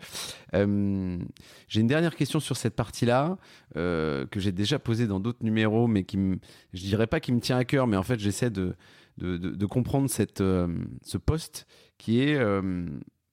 J'ai 0.52 1.80
une 1.80 1.86
dernière 1.86 2.16
question 2.16 2.40
sur 2.40 2.56
cette 2.56 2.76
partie-là 2.76 3.36
que 3.74 4.28
j'ai 4.36 4.52
déjà 4.52 4.78
posée 4.78 5.06
dans 5.06 5.20
d'autres 5.20 5.42
numéros, 5.44 5.86
mais 5.86 6.04
qui, 6.04 6.16
me, 6.16 6.38
je 6.72 6.82
dirais 6.82 7.06
pas 7.06 7.20
qui 7.20 7.32
me 7.32 7.40
tient 7.40 7.56
à 7.56 7.64
cœur, 7.64 7.86
mais 7.86 7.96
en 7.96 8.02
fait, 8.04 8.20
j'essaie 8.20 8.50
de, 8.50 8.74
de, 9.18 9.36
de, 9.36 9.66
comprendre 9.66 10.08
cette, 10.08 10.38
ce 10.38 11.18
poste 11.18 11.66
qui 11.98 12.20
est 12.20 12.38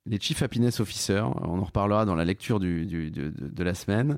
les 0.08 0.20
Chief 0.20 0.42
Happiness 0.42 0.80
Officers. 0.80 1.26
On 1.42 1.60
en 1.60 1.64
reparlera 1.64 2.06
dans 2.06 2.16
la 2.16 2.26
lecture 2.26 2.60
de, 2.60 3.64
la 3.64 3.74
semaine. 3.74 4.18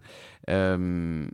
Euh, 0.49 1.27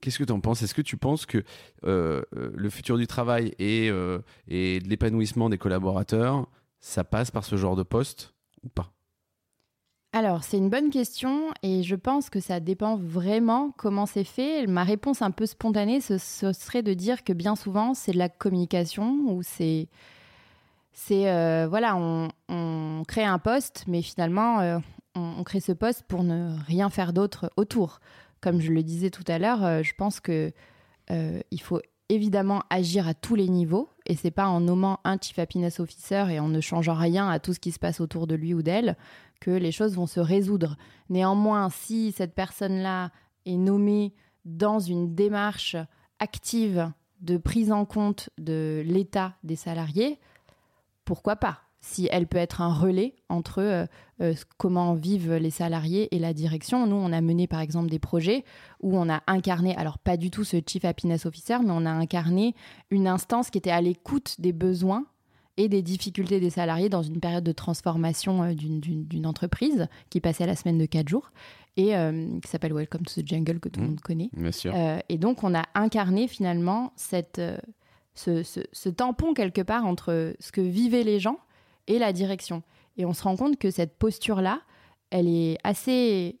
qu'est-ce 0.00 0.18
que 0.18 0.24
tu 0.24 0.32
en 0.32 0.40
penses? 0.40 0.62
Est-ce 0.62 0.74
que 0.74 0.82
tu 0.82 0.96
penses 0.96 1.26
que 1.26 1.38
euh, 1.84 2.22
euh, 2.36 2.50
le 2.54 2.70
futur 2.70 2.96
du 2.96 3.06
travail 3.06 3.54
et, 3.58 3.90
de 3.90 4.88
l'épanouissement 4.88 5.48
des 5.48 5.58
collaborateurs, 5.58 6.46
ça 6.80 7.04
passe 7.04 7.30
par 7.30 7.44
ce 7.44 7.56
genre 7.56 7.76
de 7.76 7.82
poste 7.82 8.34
ou 8.62 8.68
pas? 8.68 8.92
Alors, 10.12 10.44
c'est 10.44 10.56
une 10.56 10.70
bonne 10.70 10.88
question 10.88 11.52
et 11.62 11.82
je 11.82 11.94
pense 11.94 12.30
que 12.30 12.40
ça 12.40 12.58
dépend 12.58 12.96
vraiment 12.96 13.72
comment 13.76 14.06
c'est 14.06 14.24
fait. 14.24 14.66
Ma 14.66 14.82
réponse 14.82 15.20
un 15.20 15.30
peu 15.30 15.44
spontanée, 15.44 16.00
ce 16.00 16.16
serait 16.16 16.82
de 16.82 16.94
dire 16.94 17.22
que 17.22 17.34
bien 17.34 17.54
souvent, 17.54 17.92
c'est 17.92 18.12
de 18.12 18.18
la 18.18 18.30
communication 18.30 19.12
ou 19.26 19.42
c'est 19.42 19.88
c'est 20.98 21.30
euh, 21.30 21.66
voilà, 21.68 21.94
on, 21.94 23.02
crée 23.06 23.24
un 23.24 23.38
poste, 23.38 23.84
mais 23.86 24.00
finalement, 24.00 24.60
euh, 24.60 24.78
on, 25.14 25.44
crée 25.44 25.60
ce 25.60 25.72
poste 25.72 26.04
pour 26.08 26.24
ne 26.24 26.56
rien 26.66 26.88
faire 26.88 27.12
d'autre 27.12 27.52
autour. 27.58 28.00
Comme 28.40 28.60
je 28.60 28.72
le 28.72 28.82
disais 28.82 29.10
tout 29.10 29.22
à 29.28 29.38
l'heure, 29.38 29.62
euh, 29.62 29.82
je 29.82 29.92
pense 29.94 30.18
que 30.20 30.52
il 31.08 31.60
faut 31.60 31.80
évidemment 32.08 32.62
agir 32.68 33.06
à 33.06 33.14
tous 33.14 33.36
les 33.36 33.48
niveaux, 33.48 33.90
et 34.06 34.16
c'est 34.16 34.32
pas 34.32 34.48
en 34.48 34.60
nommant 34.60 34.98
un 35.04 35.18
chief 35.20 35.38
happiness 35.38 35.78
officer 35.78 36.24
et 36.30 36.40
en 36.40 36.48
ne 36.48 36.60
changeant 36.60 36.94
rien 36.94 37.28
à 37.28 37.38
tout 37.38 37.52
ce 37.52 37.60
qui 37.60 37.70
se 37.70 37.78
passe 37.78 38.00
autour 38.00 38.26
de 38.26 38.34
lui 38.34 38.54
ou 38.54 38.62
d'elle 38.62 38.96
que 39.40 39.52
les 39.52 39.70
choses 39.70 39.94
vont 39.94 40.06
se 40.06 40.18
résoudre. 40.18 40.76
Néanmoins, 41.10 41.68
si 41.68 42.10
cette 42.10 42.34
personne-là 42.34 43.12
est 43.44 43.56
nommée 43.56 44.14
dans 44.44 44.80
une 44.80 45.14
démarche 45.14 45.76
active 46.18 46.90
de 47.20 47.36
prise 47.36 47.70
en 47.70 47.84
compte 47.84 48.30
de 48.38 48.82
l'état 48.84 49.34
des 49.44 49.56
salariés, 49.56 50.18
pourquoi 51.06 51.36
pas 51.36 51.60
si 51.86 52.08
elle 52.10 52.26
peut 52.26 52.38
être 52.38 52.60
un 52.60 52.74
relais 52.74 53.14
entre 53.28 53.62
euh, 53.62 53.86
euh, 54.20 54.34
comment 54.58 54.94
vivent 54.94 55.34
les 55.34 55.50
salariés 55.50 56.14
et 56.14 56.18
la 56.18 56.34
direction. 56.34 56.86
Nous, 56.86 56.96
on 56.96 57.12
a 57.12 57.20
mené 57.20 57.46
par 57.46 57.60
exemple 57.60 57.88
des 57.88 58.00
projets 58.00 58.44
où 58.80 58.98
on 58.98 59.08
a 59.08 59.22
incarné, 59.26 59.74
alors 59.76 59.98
pas 59.98 60.16
du 60.16 60.30
tout 60.30 60.42
ce 60.42 60.56
Chief 60.66 60.84
Happiness 60.84 61.26
Officer, 61.26 61.58
mais 61.62 61.70
on 61.70 61.86
a 61.86 61.90
incarné 61.90 62.54
une 62.90 63.06
instance 63.06 63.50
qui 63.50 63.58
était 63.58 63.70
à 63.70 63.80
l'écoute 63.80 64.40
des 64.40 64.52
besoins 64.52 65.06
et 65.56 65.68
des 65.68 65.80
difficultés 65.80 66.40
des 66.40 66.50
salariés 66.50 66.88
dans 66.88 67.02
une 67.02 67.20
période 67.20 67.44
de 67.44 67.52
transformation 67.52 68.42
euh, 68.42 68.54
d'une 68.54 69.26
entreprise 69.26 69.86
qui 70.10 70.20
passait 70.20 70.46
la 70.46 70.56
semaine 70.56 70.78
de 70.78 70.86
4 70.86 71.08
jours 71.08 71.30
et 71.78 71.92
qui 72.42 72.48
s'appelle 72.48 72.72
Welcome 72.72 73.02
to 73.02 73.20
the 73.20 73.28
Jungle 73.28 73.60
que 73.60 73.68
tout 73.68 73.80
le 73.80 73.86
mmh. 73.86 73.88
monde 73.90 74.00
connaît. 74.00 74.30
Et 75.10 75.18
donc 75.18 75.44
on 75.44 75.54
a 75.54 75.62
incarné 75.74 76.26
finalement 76.26 76.94
cette 76.96 77.38
ce, 78.16 78.88
tampon 78.88 79.34
quelque 79.34 79.62
part 79.62 79.86
entre 79.86 80.34
ce 80.38 80.52
que 80.52 80.60
vivaient 80.60 81.04
les 81.04 81.20
gens 81.20 81.38
et 81.86 81.98
la 81.98 82.12
direction. 82.12 82.62
Et 82.96 83.04
on 83.04 83.12
se 83.12 83.22
rend 83.22 83.36
compte 83.36 83.58
que 83.58 83.70
cette 83.70 83.98
posture-là, 83.98 84.62
elle 85.10 85.28
est 85.28 85.58
assez, 85.62 86.38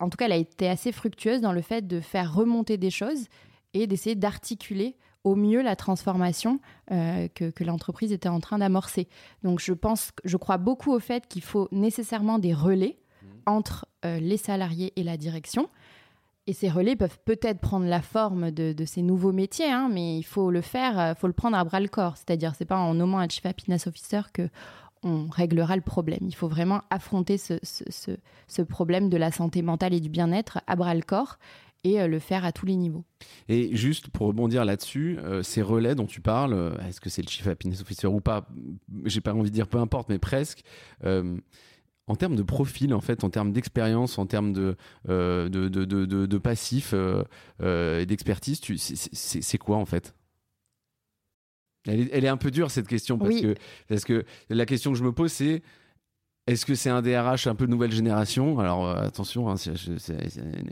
en 0.00 0.08
tout 0.08 0.16
cas, 0.16 0.26
elle 0.26 0.32
a 0.32 0.36
été 0.36 0.68
assez 0.68 0.92
fructueuse 0.92 1.40
dans 1.40 1.52
le 1.52 1.62
fait 1.62 1.86
de 1.86 2.00
faire 2.00 2.34
remonter 2.34 2.76
des 2.76 2.90
choses 2.90 3.26
et 3.74 3.86
d'essayer 3.86 4.16
d'articuler 4.16 4.96
au 5.24 5.34
mieux 5.34 5.62
la 5.62 5.76
transformation 5.76 6.60
euh, 6.90 7.28
que, 7.28 7.64
l'entreprise 7.64 8.12
était 8.12 8.28
en 8.28 8.40
train 8.40 8.58
d'amorcer. 8.58 9.08
Donc 9.42 9.60
je 9.60 9.72
pense, 9.72 10.12
je 10.24 10.36
crois 10.36 10.56
beaucoup 10.56 10.92
au 10.92 11.00
fait 11.00 11.26
qu'il 11.26 11.42
faut 11.42 11.68
nécessairement 11.70 12.38
des 12.38 12.54
relais 12.54 12.98
mmh. 13.22 13.26
entre 13.46 13.86
euh, 14.04 14.18
les 14.20 14.36
salariés 14.36 14.92
et 14.96 15.02
la 15.02 15.16
direction. 15.16 15.68
Et 16.48 16.54
ces 16.54 16.70
relais 16.70 16.96
peuvent 16.96 17.18
peut-être 17.26 17.60
prendre 17.60 17.84
la 17.84 18.00
forme 18.00 18.50
de, 18.50 18.84
ces 18.86 19.02
nouveaux 19.02 19.32
métiers, 19.32 19.70
hein, 19.70 19.90
mais 19.92 20.16
il 20.16 20.22
faut 20.22 20.50
le 20.50 20.62
faire, 20.62 20.98
euh, 20.98 21.14
faut 21.14 21.26
le 21.26 21.34
prendre 21.34 21.58
à 21.58 21.62
bras 21.62 21.78
le 21.78 21.88
corps. 21.88 22.16
C'est-à-dire, 22.16 22.54
c'est 22.56 22.64
pas 22.64 22.78
en 22.78 22.94
nommant 22.94 23.18
un 23.18 23.28
chief 23.28 23.44
happiness 23.44 23.86
officer 23.86 24.22
que 24.32 24.48
on 25.02 25.26
réglera 25.26 25.76
le 25.76 25.82
problème. 25.82 26.20
Il 26.22 26.34
faut 26.34 26.48
vraiment 26.48 26.80
affronter 26.88 27.36
ce, 27.36 28.62
problème 28.62 29.10
de 29.10 29.18
la 29.18 29.30
santé 29.30 29.60
mentale 29.60 29.92
et 29.92 30.00
du 30.00 30.08
bien-être 30.08 30.60
à 30.66 30.74
bras 30.74 30.94
le 30.94 31.02
corps 31.02 31.38
et 31.84 32.00
euh, 32.00 32.08
le 32.08 32.18
faire 32.18 32.46
à 32.46 32.50
tous 32.50 32.64
les 32.64 32.76
niveaux. 32.76 33.04
Et 33.50 33.76
juste 33.76 34.08
pour 34.08 34.28
rebondir 34.28 34.64
là-dessus, 34.64 35.18
euh, 35.18 35.42
ces 35.42 35.60
relais 35.60 35.94
dont 35.94 36.06
tu 36.06 36.22
parles, 36.22 36.78
est-ce 36.88 37.02
que 37.02 37.10
c'est 37.10 37.20
le 37.20 37.28
Chief 37.28 37.46
Happiness 37.46 37.82
Officer 37.82 38.06
ou 38.06 38.20
pas? 38.20 38.48
J'ai 39.04 39.20
pas 39.20 39.34
envie 39.34 39.50
de 39.50 39.54
dire 39.54 39.68
peu 39.68 39.78
importe, 39.78 40.08
mais 40.08 40.18
presque. 40.18 40.62
En 42.08 42.16
termes 42.16 42.36
de 42.36 42.42
profil, 42.42 42.92
en 42.94 43.00
fait, 43.00 43.22
en 43.22 43.30
termes 43.30 43.52
d'expérience, 43.52 44.18
en 44.18 44.26
termes 44.26 44.52
de, 44.52 44.76
de, 45.06 45.48
de, 45.48 45.84
de, 45.84 46.04
de, 46.04 46.38
passif 46.38 46.94
et 47.62 48.06
d'expertise, 48.06 48.60
c'est 48.62 49.58
quoi 49.58 49.76
en 49.76 49.86
fait? 49.86 50.14
Elle 51.86 52.00
est, 52.00 52.08
elle 52.12 52.24
est, 52.24 52.28
un 52.28 52.36
peu 52.36 52.50
dure 52.50 52.70
cette 52.70 52.88
question 52.88 53.18
parce, 53.18 53.40
que, 53.40 53.54
parce 53.88 54.04
que 54.04 54.24
la 54.50 54.66
question 54.66 54.92
que 54.92 54.98
je 54.98 55.04
me 55.04 55.12
pose 55.12 55.32
c'est 55.32 55.62
est-ce 56.48 56.64
que 56.64 56.74
c'est 56.74 56.88
un 56.88 57.02
DRH 57.02 57.46
un 57.46 57.54
peu 57.54 57.66
nouvelle 57.66 57.92
génération? 57.92 58.58
Alors 58.58 58.86
euh, 58.86 59.02
attention, 59.02 59.50
hein, 59.50 59.56
c'est 59.56 59.74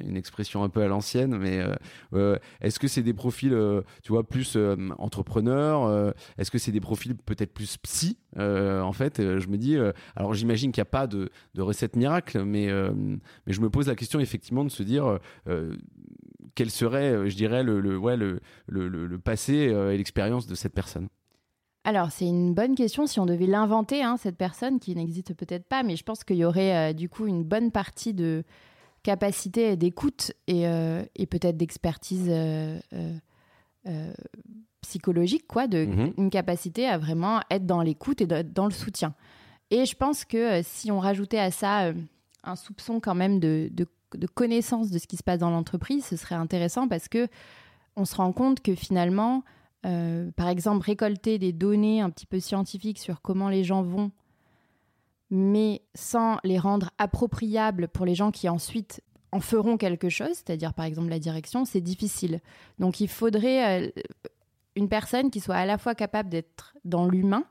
une 0.03 0.17
expression 0.17 0.65
un 0.65 0.71
peu 0.71 0.81
à 0.81 0.89
l'ancienne, 0.89 1.37
mais 1.37 1.61
euh, 1.61 1.75
euh, 2.15 2.39
est-ce 2.63 2.79
que 2.81 2.89
c'est 2.89 3.03
des 3.03 3.13
profils, 3.13 3.55
tu 4.03 4.13
vois, 4.13 4.27
plus 4.27 4.57
entrepreneurs 4.99 6.15
Est-ce 6.39 6.51
que 6.51 6.59
c'est 6.59 6.73
des 6.73 6.81
profils 6.81 7.15
peut-être 7.15 7.53
plus 7.53 7.77
psy 7.77 8.17
En 8.39 8.93
fait, 8.93 9.19
je 9.19 9.47
me 9.49 9.59
dis, 9.59 9.77
alors 10.17 10.33
j'imagine 10.33 10.73
qu'il 10.73 10.81
n'y 10.81 10.89
a 10.89 10.91
pas 10.91 11.07
de, 11.07 11.31
recette 11.59 11.97
miracle, 11.97 12.43
mais, 12.45 12.69
mais 13.47 13.53
je 13.53 13.61
me 13.61 13.69
pose 13.69 13.89
la 13.89 13.95
question 13.95 14.19
effectivement 14.19 14.65
de 14.65 14.71
se 14.71 14.83
dire 14.83 15.19
quel 16.55 16.71
serait, 16.71 17.29
je 17.29 17.37
dirais, 17.37 17.63
le, 17.63 17.99
ouais, 17.99 18.17
le, 18.17 18.41
le 18.69 19.19
passé 19.19 19.55
et 19.55 19.97
l'expérience 19.97 20.47
de 20.47 20.55
cette 20.55 20.73
personne. 20.73 21.09
Alors, 21.87 22.11
c'est 22.11 22.27
une 22.27 22.53
bonne 22.53 22.75
question 22.75 23.07
si 23.07 23.21
on 23.21 23.27
devait 23.27 23.47
l'inventer, 23.47 24.03
hein, 24.03 24.17
cette 24.17 24.37
personne 24.37 24.81
qui 24.81 24.97
n'existe 24.97 25.35
peut-être 25.35 25.69
pas, 25.69 25.85
mais 25.85 25.95
je 25.95 26.03
pense 26.03 26.25
qu'il 26.25 26.35
y 26.35 26.45
aurait 26.45 26.91
euh, 26.91 26.93
du 26.93 27.09
coup 27.09 27.29
une 27.29 27.45
bonne 27.45 27.71
partie 27.71 28.13
de 28.13 28.43
capacité 29.05 29.77
d'écoute 29.77 30.33
et, 30.49 30.67
euh, 30.67 31.05
peut-être 31.31 31.57
d'expertise 31.57 32.27
euh, 32.29 32.81
psychologique, 34.81 35.47
quoi, 35.47 35.69
de, 35.69 35.85
mhm. 35.85 36.13
une 36.19 36.29
capacité 36.29 36.89
à 36.89 36.99
vraiment 36.99 37.41
être 37.53 37.67
dans 37.67 37.83
l'écoute 37.83 38.21
et 38.21 38.27
dans 38.27 38.65
le 38.65 38.73
soutien. 38.73 39.15
Et 39.71 39.87
je 39.87 39.95
pense 39.95 40.25
que 40.25 40.63
si 40.65 40.91
on 40.91 40.99
rajoutait 40.99 41.39
à 41.39 41.53
ça 41.53 41.93
un 42.43 42.57
soupçon 42.57 42.99
quand 42.99 43.15
même 43.15 43.39
de, 43.39 43.71
de 43.73 44.27
connaissance 44.27 44.91
de 44.91 44.99
ce 44.99 45.07
qui 45.07 45.17
se 45.17 45.23
passe 45.23 45.39
dans 45.39 45.51
l'entreprise, 45.51 46.05
ce 46.05 46.17
serait 46.17 46.35
intéressant 46.35 46.89
parce 46.89 47.07
que 47.07 47.29
on 47.95 48.05
se 48.05 48.17
rend 48.17 48.33
compte 48.33 48.61
que 48.61 48.75
finalement, 48.75 49.45
euh, 49.85 50.31
par 50.33 50.49
exemple, 50.49 50.85
récolter 50.85 51.39
des 51.39 51.53
données 51.53 52.01
un 52.01 52.11
petit 52.11 52.27
peu 52.27 52.41
scientifiques 52.41 52.99
sur 52.99 53.21
comment 53.21 53.49
les 53.49 53.65
gens 53.65 53.83
vont, 53.83 54.11
mais 55.31 55.83
sans 55.95 56.39
les 56.45 56.59
rendre 56.59 56.91
appropriables 56.99 57.89
pour 57.89 58.07
les 58.07 58.15
gens 58.15 58.31
qui 58.31 58.49
ensuite 58.49 59.03
en 59.33 59.41
feront 59.41 59.77
quelque 59.77 60.09
chose, 60.09 60.31
c'est-à-dire 60.35 60.73
par 60.73 60.87
exemple 60.87 61.09
la 61.09 61.19
direction, 61.19 61.65
c'est 61.65 61.81
difficile. 61.81 62.41
Donc 62.79 63.01
il 63.01 63.09
faudrait 63.09 63.87
euh, 63.87 63.91
une 64.77 64.89
personne 64.89 65.31
qui 65.31 65.41
soit 65.41 65.57
à 65.57 65.67
la 65.67 65.79
fois 65.79 65.95
capable 65.95 66.31
d'être 66.31 66.75
dans 66.85 67.07
l'humain, 67.07 67.45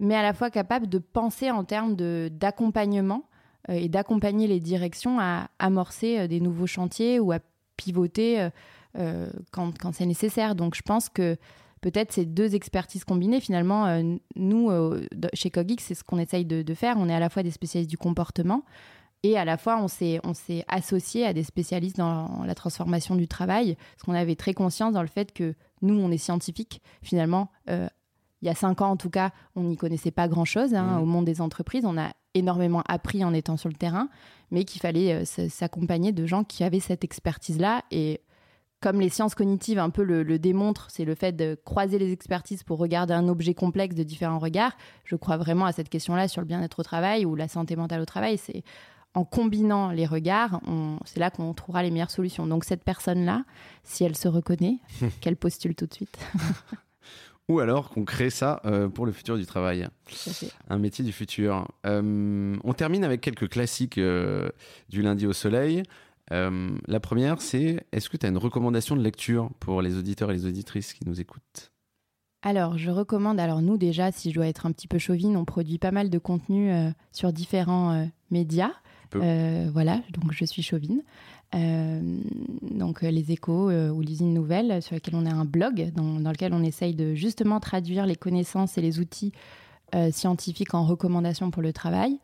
mais 0.00 0.14
à 0.14 0.22
la 0.22 0.32
fois 0.32 0.50
capable 0.50 0.86
de 0.86 0.98
penser 0.98 1.50
en 1.50 1.64
termes 1.64 1.96
d'accompagnement 2.28 3.24
euh, 3.68 3.74
et 3.74 3.88
d'accompagner 3.88 4.46
les 4.46 4.60
directions 4.60 5.18
à 5.18 5.48
amorcer 5.58 6.28
des 6.28 6.40
nouveaux 6.40 6.66
chantiers 6.66 7.18
ou 7.18 7.32
à 7.32 7.40
pivoter 7.76 8.48
quand, 9.52 9.78
quand 9.78 9.92
c'est 9.92 10.06
nécessaire. 10.06 10.54
Donc 10.54 10.74
je 10.74 10.82
pense 10.82 11.08
que 11.08 11.36
peut-être 11.80 12.12
ces 12.12 12.26
deux 12.26 12.54
expertises 12.54 13.04
combinées, 13.04 13.40
finalement, 13.40 13.86
euh, 13.86 14.02
nous, 14.36 14.70
euh, 14.70 15.06
chez 15.32 15.50
Cogix, 15.50 15.82
c'est 15.82 15.94
ce 15.94 16.04
qu'on 16.04 16.18
essaye 16.18 16.44
de, 16.44 16.74
faire. 16.74 16.96
On 16.98 17.08
est 17.08 17.14
à 17.14 17.20
la 17.20 17.28
fois 17.28 17.42
des 17.42 17.50
spécialistes 17.50 17.90
du 17.90 17.98
comportement 17.98 18.64
et 19.24 19.36
à 19.36 19.44
la 19.44 19.56
fois 19.56 19.80
on 19.82 19.88
s'est, 19.88 20.20
on 20.22 20.32
s'est 20.32 20.64
associé 20.68 21.26
à 21.26 21.32
des 21.32 21.42
spécialistes 21.42 21.96
dans 21.96 22.44
la 22.44 22.54
transformation 22.54 23.16
du 23.16 23.26
travail, 23.26 23.76
parce 23.76 24.04
qu'on 24.04 24.14
avait 24.14 24.36
très 24.36 24.54
conscience 24.54 24.92
dans 24.92 25.02
le 25.02 25.08
fait 25.08 25.32
que 25.32 25.54
nous, 25.82 25.98
on 25.98 26.10
est 26.10 26.18
scientifiques. 26.18 26.80
Finalement, 27.02 27.50
il 27.66 28.46
y 28.46 28.48
a 28.48 28.54
cinq 28.54 28.80
ans 28.80 28.90
en 28.90 28.96
tout 28.96 29.10
cas, 29.10 29.32
on 29.56 29.64
n'y 29.64 29.76
connaissait 29.76 30.12
pas 30.12 30.28
grand-chose 30.28 30.74
hein, 30.74 30.98
mmh. 30.98 31.02
au 31.02 31.04
monde 31.04 31.24
des 31.24 31.40
entreprises. 31.40 31.84
On 31.84 31.98
a 31.98 32.12
énormément 32.34 32.84
appris 32.86 33.24
en 33.24 33.34
étant 33.34 33.56
sur 33.56 33.68
le 33.68 33.74
terrain, 33.74 34.08
mais 34.52 34.64
qu'il 34.64 34.80
fallait 34.80 35.24
s'accompagner 35.24 36.12
de 36.12 36.24
gens 36.24 36.44
qui 36.44 36.62
avaient 36.62 36.78
cette 36.78 37.02
expertise-là. 37.02 37.82
Et 37.90 38.20
comme 38.80 39.00
les 39.00 39.08
sciences 39.08 39.34
cognitives 39.34 39.78
un 39.78 39.90
peu 39.90 40.02
le, 40.02 40.38
démontrent, 40.38 40.88
c'est 40.90 41.04
le 41.04 41.14
fait 41.14 41.32
de 41.32 41.58
croiser 41.64 41.98
les 41.98 42.12
expertises 42.12 42.62
pour 42.62 42.78
regarder 42.78 43.14
un 43.14 43.28
objet 43.28 43.54
complexe 43.54 43.94
de 43.94 44.02
différents 44.02 44.38
regards. 44.38 44.76
Je 45.04 45.16
crois 45.16 45.36
vraiment 45.36 45.64
à 45.64 45.72
cette 45.72 45.88
question-là 45.88 46.28
sur 46.28 46.40
le 46.40 46.46
bien-être 46.46 46.78
au 46.78 46.82
travail 46.82 47.24
ou 47.24 47.34
la 47.34 47.48
santé 47.48 47.74
mentale 47.76 48.00
au 48.00 48.06
travail. 48.06 48.38
C'est 48.38 48.62
en 49.14 49.24
combinant 49.24 49.90
les 49.90 50.06
regards, 50.06 50.60
c'est 51.04 51.18
là 51.18 51.30
qu'on 51.30 51.54
trouvera 51.54 51.82
les 51.82 51.90
meilleures 51.90 52.10
solutions. 52.10 52.46
Donc 52.46 52.64
cette 52.64 52.84
personne-là, 52.84 53.44
si 53.82 54.04
elle 54.04 54.16
se 54.16 54.28
reconnaît, 54.28 54.78
qu'elle 55.20 55.36
postule 55.36 55.74
tout 55.74 55.86
de 55.86 55.94
suite. 55.94 56.16
Ou 57.48 57.60
alors 57.60 57.88
qu'on 57.88 58.04
crée 58.04 58.28
ça 58.28 58.60
euh, 58.66 58.88
pour 58.88 59.06
le 59.06 59.12
futur 59.12 59.38
du 59.38 59.46
travail. 59.46 59.88
Un 60.68 60.78
métier 60.78 61.02
du 61.02 61.12
futur. 61.12 61.66
Euh, 61.86 62.54
on 62.62 62.72
termine 62.74 63.04
avec 63.04 63.22
quelques 63.22 63.48
classiques 63.48 63.96
euh, 63.96 64.50
du 64.90 65.00
lundi 65.00 65.26
au 65.26 65.32
soleil. 65.32 65.82
Euh, 66.32 66.76
la 66.86 67.00
première, 67.00 67.40
c'est 67.40 67.86
est-ce 67.92 68.08
que 68.08 68.16
tu 68.16 68.26
as 68.26 68.28
une 68.28 68.38
recommandation 68.38 68.96
de 68.96 69.02
lecture 69.02 69.50
pour 69.60 69.82
les 69.82 69.96
auditeurs 69.96 70.30
et 70.30 70.34
les 70.34 70.46
auditrices 70.46 70.92
qui 70.92 71.06
nous 71.06 71.20
écoutent? 71.20 71.72
Alors, 72.42 72.78
je 72.78 72.90
recommande, 72.90 73.40
alors 73.40 73.62
nous 73.62 73.76
déjà, 73.76 74.12
si 74.12 74.30
je 74.30 74.36
dois 74.36 74.46
être 74.46 74.66
un 74.66 74.72
petit 74.72 74.86
peu 74.86 74.98
chauvine, 74.98 75.36
on 75.36 75.44
produit 75.44 75.78
pas 75.78 75.90
mal 75.90 76.08
de 76.08 76.18
contenu 76.18 76.70
euh, 76.70 76.90
sur 77.10 77.32
différents 77.32 77.92
euh, 77.92 78.04
médias. 78.30 78.72
voilà, 79.12 80.02
donc 80.12 80.32
je 80.32 80.44
suis 80.44 80.62
chauvine. 80.62 81.02
donc 81.52 83.00
les 83.00 83.32
échos 83.32 83.70
ou 83.70 84.02
l'usine 84.02 84.34
nouvelle, 84.34 84.82
sur 84.82 84.94
lesquels 84.94 85.16
on 85.16 85.24
a 85.24 85.32
un 85.32 85.46
blog, 85.46 85.92
dans, 85.94 86.20
dans, 86.20 86.30
lequel 86.30 86.52
on 86.52 86.62
essaye 86.62 86.94
de 86.94 87.14
justement 87.14 87.58
traduire 87.58 88.04
les 88.04 88.16
connaissances 88.16 88.76
et 88.76 88.82
les 88.82 89.00
outils 89.00 89.32
scientifiques 90.10 90.74
en 90.74 90.84
recommandations 90.84 91.50
pour 91.50 91.62
le 91.62 91.72
travail. 91.72 92.20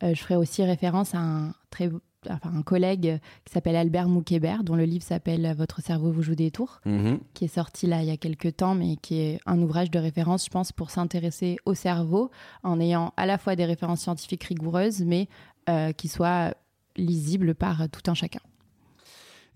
je 0.00 0.14
ferai 0.14 0.36
aussi 0.36 0.62
référence 0.62 1.12
à 1.16 1.18
un 1.18 1.54
très 1.70 1.90
un 2.28 2.62
collègue 2.62 3.20
qui 3.44 3.52
s'appelle 3.52 3.76
Albert 3.76 4.08
Moukébert, 4.08 4.64
dont 4.64 4.76
le 4.76 4.84
livre 4.84 5.04
s'appelle 5.04 5.54
Votre 5.56 5.80
cerveau 5.80 6.10
vous 6.10 6.22
joue 6.22 6.34
des 6.34 6.50
tours, 6.50 6.80
mhm. 6.84 7.18
qui 7.34 7.44
est 7.44 7.54
sorti 7.54 7.86
là 7.86 8.02
il 8.02 8.08
y 8.08 8.10
a 8.10 8.16
quelques 8.16 8.56
temps, 8.56 8.74
mais 8.74 8.96
qui 8.96 9.20
est 9.20 9.40
un 9.46 9.60
ouvrage 9.60 9.90
de 9.90 9.98
référence, 9.98 10.44
je 10.44 10.50
pense, 10.50 10.72
pour 10.72 10.90
s'intéresser 10.90 11.56
au 11.64 11.74
cerveau, 11.74 12.30
en 12.62 12.80
ayant 12.80 13.12
à 13.16 13.26
la 13.26 13.38
fois 13.38 13.56
des 13.56 13.64
références 13.64 14.00
scientifiques 14.00 14.44
rigoureuses, 14.44 15.02
mais 15.02 15.28
euh, 15.68 15.92
qui 15.92 16.08
soient 16.08 16.54
lisibles 16.96 17.54
par 17.54 17.88
tout 17.90 18.10
un 18.10 18.14
chacun. 18.14 18.40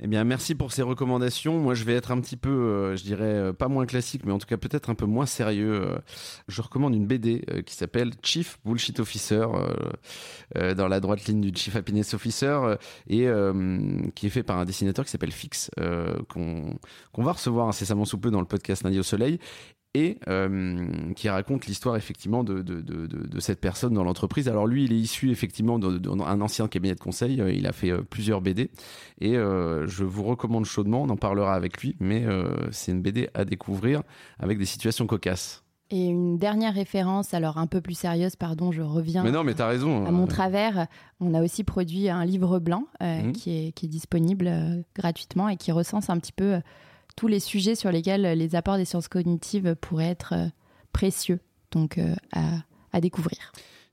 Eh 0.04 0.08
bien, 0.08 0.24
merci 0.24 0.56
pour 0.56 0.72
ces 0.72 0.82
recommandations. 0.82 1.60
Moi, 1.60 1.74
je 1.74 1.84
vais 1.84 1.94
être 1.94 2.10
un 2.10 2.20
petit 2.20 2.36
peu, 2.36 2.50
euh, 2.50 2.96
je 2.96 3.04
dirais, 3.04 3.22
euh, 3.22 3.52
pas 3.52 3.68
moins 3.68 3.86
classique, 3.86 4.22
mais 4.24 4.32
en 4.32 4.38
tout 4.38 4.48
cas 4.48 4.56
peut-être 4.56 4.90
un 4.90 4.96
peu 4.96 5.06
moins 5.06 5.26
sérieux. 5.26 5.80
Euh. 5.80 5.98
je 6.48 6.60
recommande 6.60 6.96
une 6.96 7.06
BD 7.06 7.44
qui 7.64 7.76
s'appelle 7.76 8.10
Chief 8.20 8.58
Bullshit 8.64 8.98
Officer, 8.98 9.46
dans 10.54 10.88
la 10.88 11.00
droite 11.00 11.24
ligne 11.26 11.40
du 11.40 11.52
Chief 11.56 11.76
Happiness 11.76 12.14
Officer, 12.14 12.76
et 13.08 13.28
qui 14.14 14.26
est 14.26 14.30
fait 14.30 14.42
par 14.42 14.58
un 14.58 14.64
dessinateur 14.64 15.04
qui 15.04 15.10
s'appelle 15.10 15.32
Fix, 15.32 15.70
qu'on 16.28 16.78
va 17.22 17.32
recevoir 17.32 17.68
incessamment 17.68 18.04
sous 18.04 18.18
peu 18.18 18.30
dans 18.30 18.40
le 18.40 18.46
podcast 18.46 18.82
Lundi 18.82 18.98
au 18.98 19.04
Soleil 19.04 19.38
et 19.94 20.18
euh, 20.28 21.12
qui 21.14 21.28
raconte 21.28 21.66
l'histoire 21.66 21.96
effectivement 21.96 22.44
de, 22.44 22.62
de, 22.62 22.80
de, 22.80 23.06
de, 23.06 23.40
cette 23.40 23.60
personne 23.60 23.92
dans 23.92 24.04
l'entreprise. 24.04 24.48
Alors 24.48 24.66
lui, 24.66 24.84
il 24.84 24.92
est 24.92 24.98
issu 24.98 25.30
effectivement 25.30 25.78
d'un 25.78 26.40
ancien 26.40 26.66
cabinet 26.68 26.94
de 26.94 27.00
conseil, 27.00 27.40
euh, 27.40 27.52
il 27.52 27.66
a 27.66 27.72
fait 27.72 27.90
euh, 27.90 28.02
plusieurs 28.02 28.40
BD, 28.40 28.70
et 29.20 29.34
je 29.34 30.04
vous 30.04 30.24
recommande 30.24 30.64
chaudement, 30.64 31.02
on 31.02 31.10
en 31.10 31.16
parlera 31.16 31.54
avec 31.54 31.82
lui, 31.82 31.96
mais 32.00 32.24
c'est 32.70 32.92
une 32.92 33.02
BD 33.02 33.28
à 33.34 33.44
découvrir 33.44 34.02
avec 34.38 34.58
des 34.58 34.64
situations 34.64 35.06
cocasses. 35.06 35.62
Et 35.90 36.06
une 36.06 36.38
dernière 36.38 36.74
référence, 36.74 37.34
alors 37.34 37.58
un 37.58 37.66
peu 37.66 37.80
plus 37.80 37.94
sérieuse, 37.94 38.36
pardon, 38.36 38.72
je 38.72 38.82
reviens. 38.82 39.22
Mais 39.22 39.30
non, 39.30 39.44
mais 39.44 39.54
t'as 39.54 39.66
raison. 39.66 40.06
À 40.06 40.10
mon 40.10 40.26
travers, 40.26 40.86
on 41.20 41.34
a 41.34 41.42
aussi 41.42 41.64
produit 41.64 42.08
un 42.08 42.24
livre 42.24 42.58
blanc 42.58 42.86
mmh. 43.00 43.32
qui, 43.32 43.50
est, 43.50 43.72
qui 43.72 43.86
est 43.86 43.90
disponible 43.90 44.50
gratuitement 44.96 45.48
et 45.48 45.56
qui 45.56 45.70
recense 45.70 46.08
un 46.08 46.18
petit 46.18 46.32
peu 46.32 46.60
tous 47.16 47.28
les 47.28 47.40
sujets 47.40 47.74
sur 47.74 47.90
lesquels 47.90 48.22
les 48.22 48.54
apports 48.54 48.76
des 48.76 48.84
sciences 48.84 49.08
cognitives 49.08 49.76
pourraient 49.80 50.06
être 50.06 50.34
euh, 50.34 50.48
précieux, 50.92 51.40
donc 51.70 51.98
euh, 51.98 52.14
à, 52.32 53.00
découvrir. 53.00 53.52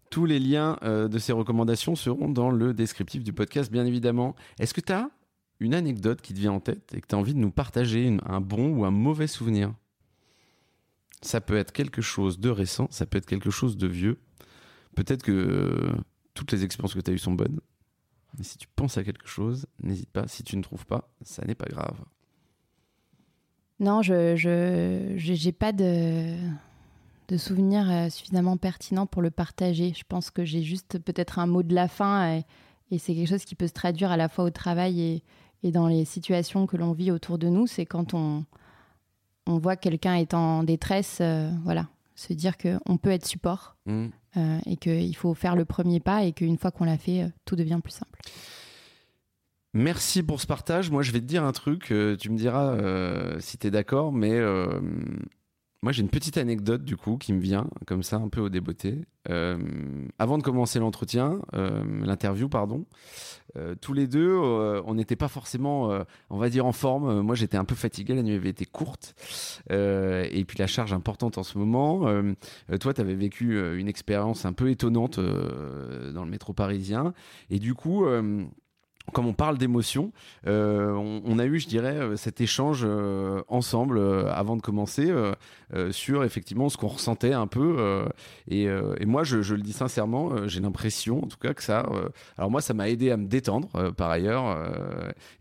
Tous 0.10 0.26
les 0.26 0.40
liens 0.40 0.78
euh, 0.84 1.08
de 1.08 1.20
ces 1.20 1.32
recommandations 1.32 1.96
seront 1.96 2.30
dans 2.30 2.50
le 2.50 2.74
descriptif 2.74 3.24
du 3.24 3.34
podcast, 3.34 3.72
bien 3.72 3.86
évidemment. 3.86 4.36
Est-ce 4.60 4.74
que 4.74 4.82
tu 4.82 4.92
as 4.92 5.10
une 5.60 5.74
anecdote 5.74 6.22
qui 6.22 6.34
te 6.34 6.40
vient 6.40 6.54
en 6.54 6.60
tête 6.60 6.94
et 6.94 7.02
que 7.02 7.08
tu 7.08 7.16
as 7.16 7.18
envie 7.18 7.34
de 7.34 7.40
nous 7.40 7.52
partager, 7.52 8.18
un 8.26 8.42
bon 8.42 8.76
ou 8.78 8.86
un 8.86 8.92
mauvais 8.92 9.28
souvenir? 9.28 9.74
Ça 11.22 11.42
peut 11.42 11.58
être 11.58 11.74
quelque 11.74 12.02
chose 12.02 12.40
de 12.40 12.50
récent, 12.50 12.88
ça 12.92 13.06
peut 13.06 13.18
être 13.18 13.26
quelque 13.26 13.50
chose 13.50 13.78
de 13.78 13.88
vieux. 13.88 14.20
Peut-être 14.96 15.22
que 15.22 15.92
toutes 16.34 16.52
les 16.54 16.64
expériences 16.64 16.94
que 16.94 17.02
tu 17.02 17.12
as 17.12 17.14
eues 17.14 17.20
sont 17.20 17.34
bonnes. 17.34 17.60
Mais 18.38 18.44
si 18.44 18.58
tu 18.58 18.68
penses 18.76 18.98
à 18.98 19.04
quelque 19.04 19.28
chose, 19.28 19.66
n'hésite 19.82 20.10
pas. 20.10 20.28
Si 20.28 20.44
tu 20.44 20.56
ne 20.56 20.62
trouves 20.62 20.86
pas, 20.86 21.14
ça 21.22 21.44
n'est 21.46 21.56
pas 21.56 21.68
grave. 21.68 21.98
Non, 23.80 24.02
je 24.02 25.46
n'ai 25.46 25.52
pas 25.52 25.72
de, 25.72 26.36
de 27.30 27.38
souvenirs 27.38 27.90
euh, 27.90 28.10
suffisamment 28.10 28.58
pertinents 28.58 29.06
pour 29.06 29.22
le 29.22 29.32
partager. 29.32 29.94
Je 29.96 30.04
pense 30.08 30.32
que 30.32 30.44
j'ai 30.44 30.64
juste 30.64 31.00
peut-être 31.00 31.40
un 31.40 31.48
mot 31.48 31.64
de 31.64 31.74
la 31.74 31.88
fin 31.88 32.36
et, 32.38 32.46
c'est 32.98 33.14
quelque 33.14 33.30
chose 33.30 33.46
qui 33.46 33.54
peut 33.54 33.68
se 33.68 33.74
traduire 33.74 34.10
à 34.10 34.18
la 34.18 34.28
fois 34.28 34.46
au 34.46 34.50
travail 34.50 35.00
et, 35.00 35.24
et 35.62 35.72
dans 35.72 35.88
les 35.88 36.06
situations 36.06 36.66
que 36.66 36.76
l'on 36.76 36.92
vit 36.92 37.12
autour 37.12 37.38
de 37.38 37.48
nous. 37.48 37.68
C'est 37.68 37.86
quand 37.86 38.16
on, 38.16 38.46
on 39.46 39.60
voit 39.60 39.76
quelqu'un 39.76 40.16
est 40.16 40.34
en 40.34 40.64
détresse, 40.64 41.20
euh, 41.22 41.52
voilà, 41.64 41.88
se 42.16 42.34
dire 42.34 42.56
qu'on 42.58 42.98
peut 42.98 43.12
être 43.12 43.28
support 43.28 43.76
mmh. 43.86 44.08
euh, 44.38 44.60
et 44.66 44.76
qu'il 44.76 45.16
faut 45.16 45.36
faire 45.36 45.56
le 45.56 45.66
premier 45.66 46.00
pas 46.00 46.24
et 46.24 46.32
qu'une 46.32 46.58
fois 46.58 46.72
qu'on 46.72 46.86
l'a 46.86 46.98
fait, 46.98 47.32
tout 47.46 47.56
devient 47.56 47.80
plus 47.82 47.94
simple. 47.94 48.20
Merci 49.74 50.24
pour 50.24 50.42
ce 50.42 50.48
partage. 50.48 50.90
Moi, 50.90 51.04
je 51.04 51.12
vais 51.12 51.20
te 51.20 51.26
dire 51.26 51.44
un 51.44 51.52
truc. 51.52 51.92
Euh, 51.92 52.18
tu 52.18 52.32
me 52.32 52.38
diras 52.38 52.72
euh, 52.74 53.40
si 53.40 53.60
tu 53.60 53.68
es 53.68 53.72
d'accord, 53.72 54.12
mais 54.12 54.34
euh, 54.34 54.80
moi, 55.84 55.92
j'ai 55.92 56.02
une 56.02 56.10
petite 56.10 56.38
anecdote 56.38 56.84
du 56.84 56.98
coup 56.98 57.18
qui 57.18 57.34
me 57.34 57.40
vient 57.40 57.68
comme 57.86 58.02
ça, 58.02 58.16
un 58.16 58.30
peu 58.30 58.42
au 58.42 58.50
débeauté. 58.50 59.06
avant 60.18 60.38
de 60.40 60.44
commencer 60.44 60.80
l'entretien, 60.80 61.40
l'interview, 61.54 62.50
pardon, 62.50 62.86
tous 63.80 63.94
les 63.94 64.08
deux, 64.08 64.36
on 64.36 64.96
n'était 64.96 65.16
pas 65.16 65.28
forcément, 65.28 66.04
on 66.30 66.38
va 66.38 66.50
dire, 66.50 66.66
en 66.66 66.74
forme. 66.74 67.22
Moi, 67.22 67.36
j'étais 67.36 67.56
un 67.56 67.64
peu 67.64 67.76
fatigué. 67.76 68.16
La 68.16 68.24
nuit 68.24 68.36
avait 68.36 68.50
été 68.50 68.66
courte, 68.66 69.16
et 69.70 70.44
puis 70.46 70.58
la 70.58 70.68
charge 70.68 70.92
importante 70.92 71.38
en 71.38 71.44
ce 71.44 71.58
moment. 71.58 72.12
toi, 72.82 72.94
tu 72.94 73.00
avais 73.00 73.16
vécu 73.16 73.78
une 73.78 73.88
expérience 73.88 74.46
un 74.46 74.54
peu 74.54 74.70
étonnante 74.70 75.20
dans 75.20 76.26
le 76.26 76.30
métro 76.30 76.52
parisien, 76.52 77.14
et 77.50 77.60
du 77.60 77.74
coup 77.74 78.04
comme 79.12 79.26
on 79.26 79.34
parle 79.34 79.58
d'émotion, 79.58 80.12
euh, 80.48 80.92
on, 80.94 81.40
a 81.40 81.46
eu, 81.46 81.60
je 81.60 81.68
dirais, 81.68 81.96
euh, 81.96 82.16
cet 82.16 82.42
échange 82.42 82.84
euh, 82.84 83.42
ensemble 83.48 84.00
avant 84.30 84.56
de 84.56 84.62
commencer 84.62 85.14
sur 85.92 86.24
effectivement 86.24 86.70
ce 86.70 86.78
qu'on 86.78 86.88
ressentait 86.88 87.34
un 87.34 87.48
peu. 87.48 88.06
Et, 88.48 88.68
moi, 89.06 89.24
je, 89.24 89.54
le 89.54 89.62
dis 89.62 89.74
sincèrement, 89.74 90.48
j'ai 90.48 90.60
l'impression, 90.60 91.24
en 91.24 91.28
tout 91.28 91.38
cas, 91.38 91.54
que 91.54 91.64
ça. 91.64 91.86
alors 92.38 92.52
moi, 92.52 92.62
ça 92.62 92.74
m'a 92.74 92.90
aidé 92.90 93.12
à 93.12 93.18
me 93.18 93.28
détendre, 93.28 93.94
par 93.94 94.10
ailleurs, 94.10 94.58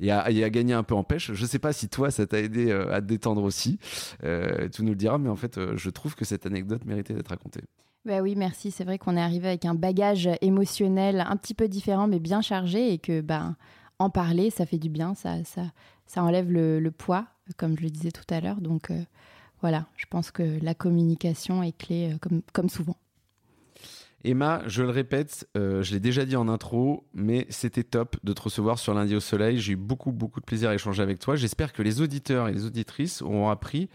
et 0.00 0.10
à, 0.10 0.30
et, 0.30 0.44
à, 0.44 0.50
gagner 0.50 0.74
un 0.74 0.82
peu 0.82 0.94
en 0.94 1.04
pêche. 1.04 1.32
Je 1.32 1.42
ne 1.42 1.48
sais 1.48 1.58
pas 1.58 1.72
si 1.72 1.88
toi, 1.88 2.10
ça 2.10 2.26
t'a 2.26 2.40
aidé 2.40 2.72
à 2.72 3.00
te 3.00 3.06
détendre 3.06 3.42
aussi. 3.42 3.78
tu 4.20 4.82
nous 4.82 4.90
le 4.90 4.96
diras, 4.96 5.18
mais 5.18 5.28
en 5.28 5.36
fait, 5.36 5.58
je 5.76 5.90
trouve 5.90 6.14
que 6.14 6.24
cette 6.24 6.46
anecdote 6.46 6.84
méritait 6.84 7.14
d'être 7.14 7.28
racontée. 7.28 7.62
Bah 8.04 8.20
oui, 8.22 8.34
merci. 8.36 8.70
C'est 8.70 8.84
vrai 8.84 8.98
qu'on 8.98 9.16
est 9.16 9.20
arrivé 9.20 9.48
avec 9.48 9.64
un 9.64 9.74
bagage 9.74 10.28
émotionnel 10.40 11.24
un 11.26 11.36
petit 11.36 11.54
peu 11.54 11.68
différent, 11.68 12.06
mais 12.06 12.20
bien 12.20 12.40
chargé, 12.40 12.92
et 12.92 12.98
que 12.98 13.20
ben, 13.20 13.56
en 13.98 14.10
parler, 14.10 14.50
ça 14.50 14.66
fait 14.66 14.78
du 14.78 14.88
bien, 14.88 15.14
ça, 15.14 15.44
ça, 15.44 15.62
ça 16.06 16.22
enlève 16.22 16.50
le, 16.50 16.90
poids, 16.90 17.26
comme 17.56 17.76
je 17.76 17.82
le 17.82 17.90
disais 17.90 18.10
tout 18.10 18.22
à 18.30 18.40
l'heure. 18.40 18.60
Donc 18.60 18.90
euh, 18.90 19.02
voilà, 19.60 19.86
je 19.96 20.06
pense 20.08 20.30
que 20.30 20.58
la 20.62 20.74
communication 20.74 21.62
est 21.62 21.76
clé, 21.76 22.12
euh, 22.12 22.18
comme, 22.18 22.42
comme 22.52 22.68
souvent. 22.68 22.96
Emma, 24.24 24.62
je 24.66 24.82
le 24.82 24.90
répète, 24.90 25.48
euh, 25.56 25.82
je 25.82 25.92
l'ai 25.92 26.00
déjà 26.00 26.24
dit 26.24 26.34
en 26.34 26.48
intro, 26.48 27.06
mais 27.14 27.46
c'était 27.50 27.84
top 27.84 28.16
de 28.24 28.32
te 28.32 28.42
recevoir 28.42 28.78
sur 28.78 28.92
Lundi 28.92 29.14
au 29.14 29.20
Soleil. 29.20 29.58
J'ai 29.60 29.74
eu 29.74 29.76
beaucoup, 29.76 30.10
beaucoup 30.10 30.40
de 30.40 30.44
plaisir 30.44 30.70
à 30.70 30.74
échanger 30.74 31.02
avec 31.02 31.20
toi. 31.20 31.36
J'espère 31.36 31.72
que 31.72 31.82
les 31.82 32.00
auditeurs 32.00 32.48
et 32.48 32.52
les 32.52 32.64
auditrices 32.64 33.22
auront 33.22 33.48
appris 33.48 33.88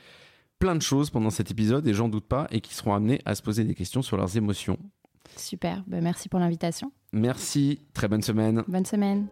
plein 0.64 0.76
de 0.76 0.82
choses 0.82 1.10
pendant 1.10 1.30
cet 1.30 1.52
épisode 1.52 1.86
et 1.90 1.94
j'en 1.94 2.08
doute 2.08 2.26
pas 2.26 2.48
et 2.50 2.62
qui 2.62 2.74
seront 2.74 2.94
amenés 2.94 3.20
à 3.26 3.36
se 3.36 3.42
poser 3.42 3.66
des 3.66 3.76
questions 3.76 4.02
sur 4.02 4.16
leurs 4.16 4.38
émotions. 4.38 4.78
Super, 5.36 5.84
ben, 5.88 6.02
merci 6.02 6.30
pour 6.30 6.40
l'invitation. 6.40 6.94
Merci, 7.12 7.82
très 7.94 8.08
bonne 8.08 8.22
semaine. 8.22 8.64
Bonne 8.70 8.86
semaine. 8.86 9.28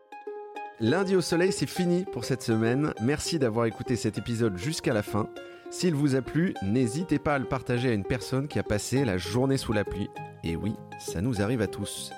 Lundi 0.82 1.16
au 1.16 1.22
soleil, 1.22 1.54
c'est 1.54 1.70
fini 1.70 2.04
pour 2.12 2.26
cette 2.26 2.42
semaine. 2.42 2.94
Merci 3.02 3.40
d'avoir 3.40 3.66
écouté 3.66 3.96
cet 3.96 4.18
épisode 4.18 4.58
jusqu'à 4.58 4.94
la 4.94 5.04
fin. 5.04 5.30
S'il 5.70 5.96
vous 5.96 6.16
a 6.16 6.22
plu, 6.22 6.54
n'hésitez 6.64 7.18
pas 7.18 7.36
à 7.36 7.40
le 7.40 7.46
partager 7.46 7.88
à 7.88 7.94
une 7.94 8.04
personne 8.04 8.50
qui 8.50 8.60
a 8.60 8.64
passé 8.64 9.06
la 9.06 9.18
journée 9.18 9.56
sous 9.56 9.72
la 9.72 9.86
pluie. 9.86 10.10
Et 10.44 10.58
oui, 10.58 10.74
ça 11.00 11.22
nous 11.22 11.42
arrive 11.42 11.62
à 11.62 11.68
tous. 11.68 12.12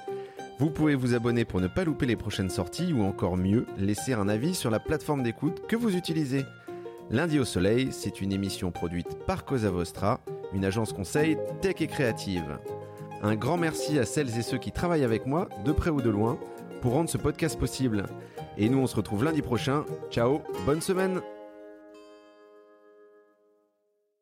Vous 0.57 0.71
pouvez 0.71 0.95
vous 0.95 1.13
abonner 1.13 1.45
pour 1.45 1.61
ne 1.61 1.67
pas 1.67 1.83
louper 1.83 2.07
les 2.07 2.15
prochaines 2.15 2.49
sorties 2.49 2.93
ou 2.93 3.03
encore 3.03 3.37
mieux, 3.37 3.67
laisser 3.77 4.13
un 4.13 4.27
avis 4.27 4.55
sur 4.55 4.71
la 4.71 4.79
plateforme 4.79 5.21
d'écoute 5.21 5.67
que 5.67 5.75
vous 5.75 5.95
utilisez. 5.95 6.45
Lundi 7.09 7.39
au 7.39 7.45
Soleil, 7.45 7.89
c'est 7.91 8.21
une 8.21 8.31
émission 8.31 8.71
produite 8.71 9.19
par 9.25 9.45
Cosa 9.45 9.69
Vostra, 9.69 10.21
une 10.53 10.65
agence 10.65 10.93
conseil 10.93 11.37
tech 11.61 11.75
et 11.79 11.87
créative. 11.87 12.59
Un 13.21 13.35
grand 13.35 13.57
merci 13.57 13.99
à 13.99 14.05
celles 14.05 14.37
et 14.37 14.41
ceux 14.41 14.57
qui 14.57 14.71
travaillent 14.71 15.03
avec 15.03 15.25
moi, 15.25 15.47
de 15.63 15.71
près 15.71 15.89
ou 15.89 16.01
de 16.01 16.09
loin, 16.09 16.39
pour 16.81 16.93
rendre 16.93 17.09
ce 17.09 17.17
podcast 17.17 17.57
possible. 17.57 18.05
Et 18.57 18.69
nous, 18.69 18.79
on 18.79 18.87
se 18.87 18.95
retrouve 18.95 19.23
lundi 19.23 19.41
prochain. 19.41 19.85
Ciao, 20.11 20.41
bonne 20.65 20.81
semaine 20.81 21.21